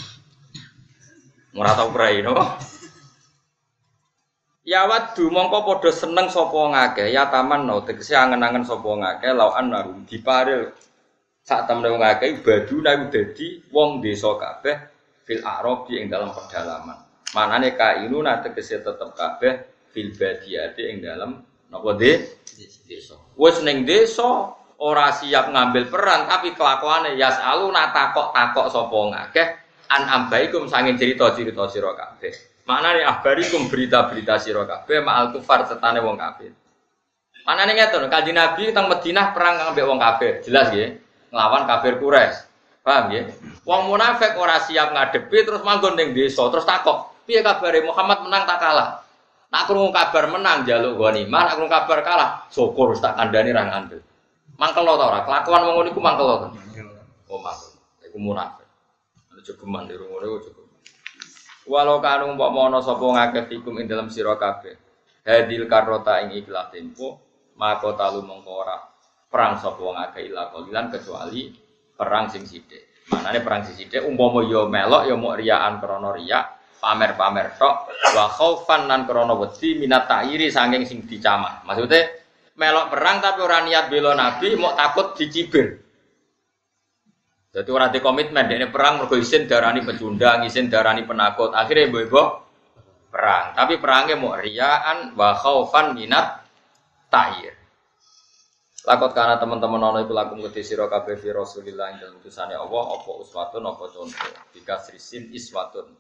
Murah 1.55 1.74
tahu 1.78 1.95
pray, 1.95 2.20
no? 2.20 2.35
Ya 4.69 4.85
wadu 4.85 5.32
mongko 5.32 5.65
podo 5.65 5.89
seneng 5.89 6.28
sopo 6.28 6.69
ngake 6.69 7.09
ya 7.09 7.32
taman 7.32 7.65
no 7.65 7.81
tegese 7.89 8.12
angen-angen 8.12 8.69
sopo 8.69 9.01
ngake 9.01 9.32
lau 9.32 9.57
anarum 9.57 10.05
diparil 10.05 10.69
saat 11.40 11.65
temen 11.65 11.89
ngake 11.89 12.45
badu 12.45 12.85
naik 12.85 13.09
dadi 13.09 13.65
wong 13.73 14.05
desa 14.05 14.28
kabeh 14.36 14.77
fil 15.24 15.40
arobi 15.40 16.05
ing 16.05 16.12
dalam 16.12 16.36
pedalaman. 16.36 17.01
Manane 17.32 17.81
kainuna 17.81 18.45
tegese 18.45 18.85
tetep 18.85 19.16
kabeh 19.16 19.89
fil 19.89 20.12
badiyati 20.12 20.82
ing 20.85 21.01
dalam 21.01 21.40
napa 21.73 21.97
de 21.97 22.28
desa. 22.85 23.16
Wis 23.40 23.65
ning 23.65 23.89
desa 23.89 24.53
ora 24.79 25.11
siap 25.11 25.51
ngambil 25.51 25.91
peran 25.91 26.31
tapi 26.31 26.55
kelakuannya 26.55 27.19
ya 27.19 27.35
selalu 27.35 27.75
takok 27.75 28.31
takok 28.31 28.67
sopo 28.71 29.11
ngakeh. 29.11 29.49
An 29.89 30.05
ambaikum 30.05 30.69
sangin 30.69 31.01
cerita 31.01 31.33
cerita 31.33 31.65
siro 31.67 31.97
kabeh. 31.97 32.31
Mana 32.69 32.93
nih 32.93 33.09
abarikum 33.09 33.73
berita 33.73 34.05
berita 34.07 34.37
siro 34.37 34.69
kabeh 34.69 35.01
ma'al 35.01 35.33
kufar 35.33 35.65
setane 35.65 36.05
wong 36.05 36.21
mana 37.49 37.65
nih 37.65 37.81
ngerti 37.81 38.13
kaji 38.13 38.31
nabi 38.37 38.63
tentang 38.69 38.93
Madinah 38.93 39.33
perang 39.33 39.57
ngambil 39.57 39.85
wong 39.89 39.97
kabeh 39.97 40.45
jelas 40.45 40.69
ya 40.69 40.93
ngelawan 41.33 41.65
kafir 41.65 41.97
kures 41.97 42.45
paham 42.85 43.09
ya 43.09 43.25
wong 43.65 43.89
munafik 43.89 44.37
ora 44.37 44.61
siap 44.61 44.93
ngadepi 44.93 45.49
terus 45.49 45.65
manggon 45.65 45.97
ning 45.97 46.13
desa 46.13 46.45
terus 46.53 46.69
takok 46.69 47.25
piye 47.25 47.41
kabare? 47.41 47.81
Muhammad 47.81 48.29
menang 48.29 48.45
tak 48.45 48.61
kalah? 48.61 49.01
Nak 49.49 49.65
krungu 49.65 49.89
kabar 49.97 50.29
menang 50.29 50.69
jaluk 50.69 51.01
ghanimah 51.01 51.41
nak 51.49 51.55
krungu 51.57 51.73
kabar 51.73 51.99
kalah 52.05 52.29
syukur 52.53 52.93
tak 53.01 53.17
kandhani 53.17 53.57
ra 53.57 53.65
ngambil 53.65 54.05
Mangkel 54.59 54.82
lo 54.82 54.98
tau 54.98 55.06
ora? 55.14 55.22
Kelakuan 55.22 55.62
wong 55.70 55.74
ngono 55.78 55.89
iku 55.94 56.01
mangkel 56.02 56.26
lo. 56.26 56.36
Oh 57.30 57.39
mangkel. 57.39 57.78
Iku 58.10 58.18
munafik. 58.18 58.66
Ada 59.30 59.40
jogeman 59.47 59.86
di 59.86 59.94
rumah 59.94 60.18
itu 60.26 60.51
jogeman. 60.51 60.82
Walau 61.68 62.02
kanu 62.02 62.35
umpama 62.35 62.66
ana 62.66 62.78
sapa 62.82 63.05
ngakeh 63.05 63.44
fikum 63.47 63.78
ing 63.78 63.86
dalam 63.86 64.10
sira 64.10 64.35
kabeh. 64.35 64.74
Hadil 65.22 65.68
karota 65.68 66.24
ing 66.24 66.35
ikhlas 66.40 66.72
tempo, 66.72 67.20
maka 67.60 67.93
talu 67.94 68.24
mongko 68.24 68.52
ora 68.64 68.80
perang 69.28 69.60
sapa 69.60 69.76
wong 69.76 69.94
akeh 70.01 70.32
ila 70.32 70.48
qalilan 70.48 70.89
kecuali 70.89 71.52
perang 71.93 72.32
sing 72.32 72.48
sithik. 72.48 73.06
Manane 73.12 73.44
perang 73.44 73.62
sing 73.62 73.76
sithik 73.76 74.09
umpama 74.09 74.40
ya 74.48 74.64
melok 74.64 75.05
ya 75.05 75.14
mok 75.14 75.36
riyaan 75.36 75.76
krana 75.78 76.10
riya, 76.16 76.40
pamer-pamer 76.80 77.60
tok 77.60 77.93
wa 78.16 78.24
khaufan 78.32 78.89
lan 78.89 79.05
krana 79.05 79.36
wedi 79.36 79.76
minat 79.76 80.09
ta'iri 80.09 80.48
saking 80.48 80.89
sing 80.89 81.05
dicamah. 81.05 81.60
Maksudnya 81.68 82.09
melok 82.59 82.90
perang 82.90 83.22
tapi 83.22 83.39
ora 83.39 83.62
niat 83.62 83.86
bela 83.86 84.18
nabi, 84.18 84.59
mau 84.59 84.74
takut 84.74 85.14
dicibir. 85.14 85.78
Jadi 87.48 87.68
orang 87.72 87.94
di 87.94 88.02
komitmen, 88.02 88.44
dia 88.44 88.68
perang 88.68 89.01
mergo 89.01 89.16
isin 89.16 89.48
darani 89.48 89.80
pecundang, 89.80 90.44
isin 90.44 90.68
darani 90.68 91.06
penakut. 91.06 91.56
Akhirnya 91.56 91.89
ibu-ibu 91.89 92.22
perang. 93.09 93.56
Tapi 93.56 93.80
perangnya 93.80 94.20
mau 94.20 94.36
riaan, 94.36 95.16
wa 95.16 95.32
khaufan 95.32 95.97
minat 95.97 96.44
ta'ir. 97.09 97.56
Lakot 98.89 99.10
karena 99.12 99.36
teman-teman 99.36 99.80
ono 99.80 99.98
iku 100.01 100.16
lakum 100.16 100.40
kedhi 100.48 100.64
sira 100.64 100.89
kabeh 100.89 101.18
fi 101.20 101.28
Rasulillah 101.28 101.98
ing 101.98 102.24
utusane 102.24 102.56
Allah 102.56 102.85
apa 102.97 103.10
uswatun 103.20 103.64
apa 103.68 103.85
contoh. 103.90 104.32
Bika 104.55 104.80
srisin 104.80 105.28
iswatun. 105.28 105.93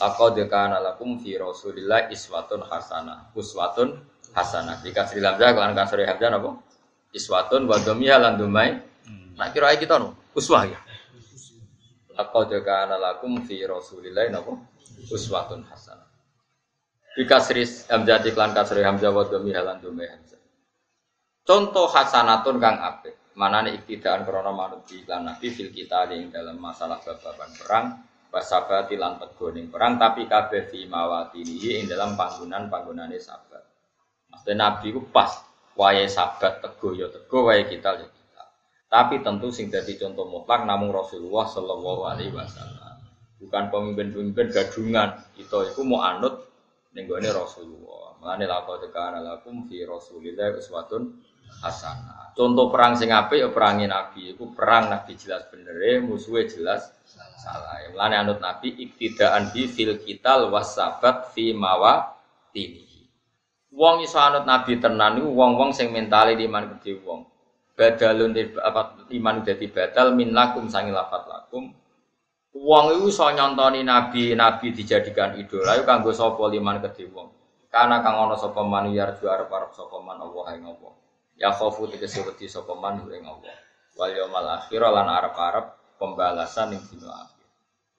Lakot 0.00 0.34
kana 0.50 0.82
lakum 0.82 1.22
fi 1.22 1.38
Rasulillah 1.38 2.10
iswatun 2.10 2.66
hasanah. 2.66 3.30
Uswatun 3.36 4.09
hasanah. 4.34 4.82
Bika 4.82 5.06
sri 5.06 5.22
lamza 5.22 5.50
kan 5.54 5.74
kasri 5.74 6.06
hamzah 6.06 6.30
napa? 6.30 6.50
Iswatun 7.10 7.66
wa 7.66 7.76
dhammiha 7.78 8.16
lan 8.18 8.34
dumai. 8.38 8.70
Nah 9.36 9.48
kira 9.50 9.74
kita 9.74 9.98
no 9.98 10.30
uswah 10.36 10.66
ya. 10.66 10.80
Lakot 12.14 12.52
kana 12.62 13.00
lakum 13.00 13.42
fi 13.42 13.62
Rasulillah 13.66 14.30
napa? 14.30 14.54
Uswatun 15.10 15.66
hasanah. 15.66 16.08
Bika 17.16 17.42
sri 17.42 17.66
hamzah 17.66 18.22
iklan 18.22 18.54
kasri 18.54 18.82
hamzah 18.86 19.10
wa 19.10 19.26
dhammiha 19.26 19.60
lan 19.62 19.78
dumai 19.82 20.06
hamzah. 20.06 20.40
Contoh 21.42 21.90
hasanatun 21.90 22.62
kang 22.62 22.78
apik. 22.78 23.18
Manane 23.38 23.72
iktidaan 23.72 24.26
krana 24.26 24.52
manut 24.52 24.84
lan 25.06 25.24
nabi 25.24 25.48
fil 25.48 25.70
kita 25.72 26.10
ing 26.12 26.34
dalam 26.34 26.60
masalah 26.60 27.00
bababan 27.00 27.48
perang 27.56 27.86
wasabati 28.30 28.94
lan 28.94 29.18
tego 29.18 29.50
ning 29.54 29.70
perang 29.70 29.98
tapi 29.98 30.26
kabeh 30.26 30.70
fi 30.70 30.86
mawatinihi 30.86 31.82
ing 31.82 31.86
dalam 31.90 32.14
panggonan-panggonane 32.20 33.18
sabat. 33.18 33.69
Maksudnya 34.40 34.56
nabi 34.56 34.96
ku 34.96 35.04
pas 35.12 35.36
wayahe 35.76 36.08
sabat 36.08 36.64
tego 36.64 36.96
ya 36.96 37.12
tego 37.12 37.44
wayahe 37.44 37.68
kita 37.68 38.00
ya 38.00 38.08
kita. 38.08 38.42
Tapi 38.88 39.20
tentu 39.20 39.52
sing 39.52 39.68
dadi 39.68 40.00
contoh 40.00 40.24
mutlak 40.24 40.64
namung 40.64 40.96
Rasulullah 40.96 41.44
sallallahu 41.44 42.08
alaihi 42.08 42.32
wasallam. 42.32 42.96
Bukan 43.36 43.68
pemimpin-pemimpin 43.68 44.48
gadungan. 44.48 45.20
Kita 45.36 45.68
iku 45.68 45.84
mau 45.84 46.00
anut 46.00 46.48
ning 46.96 47.04
Rasulullah. 47.08 48.16
Mulane 48.16 48.44
laqad 48.48 48.88
kana 48.92 49.20
lakum 49.20 49.68
fi 49.68 49.84
Rasulillah 49.84 50.56
uswatun 50.56 51.20
hasanah. 51.60 52.32
Contoh 52.32 52.72
perang 52.72 52.96
sing 52.96 53.12
apik 53.12 53.40
ya 53.40 53.48
perangi 53.52 53.84
Nabi. 53.84 54.32
Iku 54.34 54.56
perang 54.56 54.88
Nabi 54.88 55.16
jelas 55.20 55.44
bener, 55.52 56.00
musuhnya 56.00 56.48
jelas 56.48 56.82
salah. 57.40 57.80
Mulane 57.92 58.16
anut 58.16 58.38
Nabi 58.40 58.72
iktidaan 58.76 59.52
bi 59.52 59.68
fil 59.68 60.00
kital 60.00 60.48
wasabat 60.50 61.30
fi 61.30 61.52
mawa 61.54 62.16
tinihi. 62.50 62.89
Wong 63.70 64.02
iso 64.02 64.18
anut 64.18 64.42
Nabi 64.50 64.82
tenan 64.82 65.14
niku 65.14 65.30
wong-wong 65.30 65.70
sing 65.70 65.94
mentale 65.94 66.34
iman 66.34 66.74
gede 66.74 66.98
wong. 67.06 67.22
Badalun 67.78 68.34
apa 68.58 69.06
iman 69.14 69.46
dadi 69.46 69.70
batal 69.70 70.12
min 70.18 70.34
lakum 70.34 70.66
sangi 70.66 70.90
lafat 70.90 71.30
lakum. 71.30 71.70
Wong 72.50 72.84
iku 72.98 73.06
iso 73.06 73.30
nyontoni 73.30 73.86
Nabi, 73.86 74.34
Nabi 74.34 74.74
dijadikan 74.74 75.38
idola 75.38 75.78
iku 75.78 75.86
kanggo 75.86 76.10
sapa 76.10 76.42
liman 76.50 76.82
gede 76.82 77.06
wong. 77.14 77.30
Karena 77.70 78.02
kang 78.02 78.18
ana 78.18 78.34
sapa 78.34 78.66
man 78.66 78.90
yarju 78.90 79.30
arep-arep 79.30 79.70
sapa 79.70 80.02
man 80.02 80.18
Allah 80.18 80.58
ing 80.58 80.66
Allah. 80.66 80.92
Ya 81.38 81.54
khofu 81.54 81.86
tegese 81.86 82.26
wedi 82.26 82.50
sapa 82.50 82.74
man 82.74 83.06
ing 83.06 83.22
Allah. 83.22 83.54
Wal 83.94 84.10
yaumil 84.18 84.50
akhir 84.50 84.82
lan 84.82 85.06
arep-arep 85.06 85.94
pembalasan 85.94 86.74
ing 86.74 86.82
dina 86.90 87.22
akhir. 87.22 87.46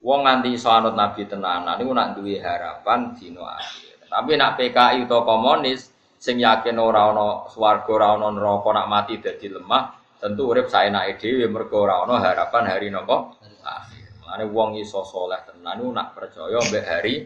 Wong 0.03 0.27
nganti 0.27 0.51
iso 0.51 0.67
anut 0.67 0.99
Nabi 0.99 1.23
tenanan 1.23 1.79
niku 1.79 1.95
nak 1.95 2.19
duwe 2.19 2.43
harapan 2.43 3.15
dina 3.15 3.55
akhir. 3.55 3.90
Tapi 4.11 4.35
nak 4.35 4.59
PKI 4.59 5.07
utawa 5.07 5.23
komunis 5.23 5.87
sing 6.19 6.43
yakin 6.43 6.75
ora 6.83 7.15
ana 7.15 7.47
swarga 7.47 7.87
ora 7.95 8.07
ana 8.19 8.27
neraka 8.35 8.75
nak 8.75 8.87
mati 8.91 9.23
dadi 9.23 9.47
lemah, 9.47 9.95
tentu 10.19 10.51
urip 10.51 10.67
saenake 10.67 11.15
dhewe 11.15 11.47
mergo 11.47 11.87
ora 11.87 12.03
ana 12.03 12.19
harapan 12.19 12.67
hari 12.67 12.91
napa 12.91 13.39
akhir. 13.63 14.19
Mane 14.27 14.51
wong 14.51 14.75
iso 14.83 15.07
saleh 15.07 15.39
tenan 15.47 15.79
nak 15.95 16.11
percaya 16.11 16.59
mbek 16.59 16.83
hari 16.83 17.23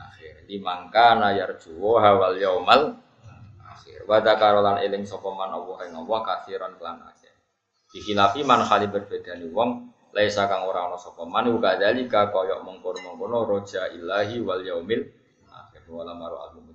akhir. 0.00 0.48
Di 0.48 0.56
mangka 0.64 1.12
na 1.20 1.36
yarju 1.36 1.76
hawal 2.00 2.40
yaumal 2.40 2.96
akhir. 3.68 4.08
Wa 4.08 4.24
dzakarolan 4.24 4.80
eling 4.80 5.04
sapa 5.04 5.28
man 5.28 5.52
Allah 5.52 5.78
ing 5.84 5.92
Allah 5.92 6.18
kathiran 6.24 6.72
kelan 6.80 7.04
akeh. 7.04 7.36
Dikhilafi 7.92 8.48
man 8.48 8.64
khali 8.64 8.88
berbeda 8.88 9.36
ni 9.36 9.52
wong 9.52 9.92
laisa 10.16 10.48
kang 10.48 10.64
ora 10.64 10.88
ana 10.88 10.96
sapa 10.96 11.28
man 11.28 11.52
uga 11.52 11.76
dalika 11.76 12.32
kaya 12.32 12.64
mengkono-mengkono 12.64 13.44
roja 13.44 13.92
ilahi 13.92 14.40
wal 14.40 14.64
yaumil 14.64 15.04
akhir 15.84 15.92
wala 15.92 16.16
maru 16.16 16.36
al 16.40 16.73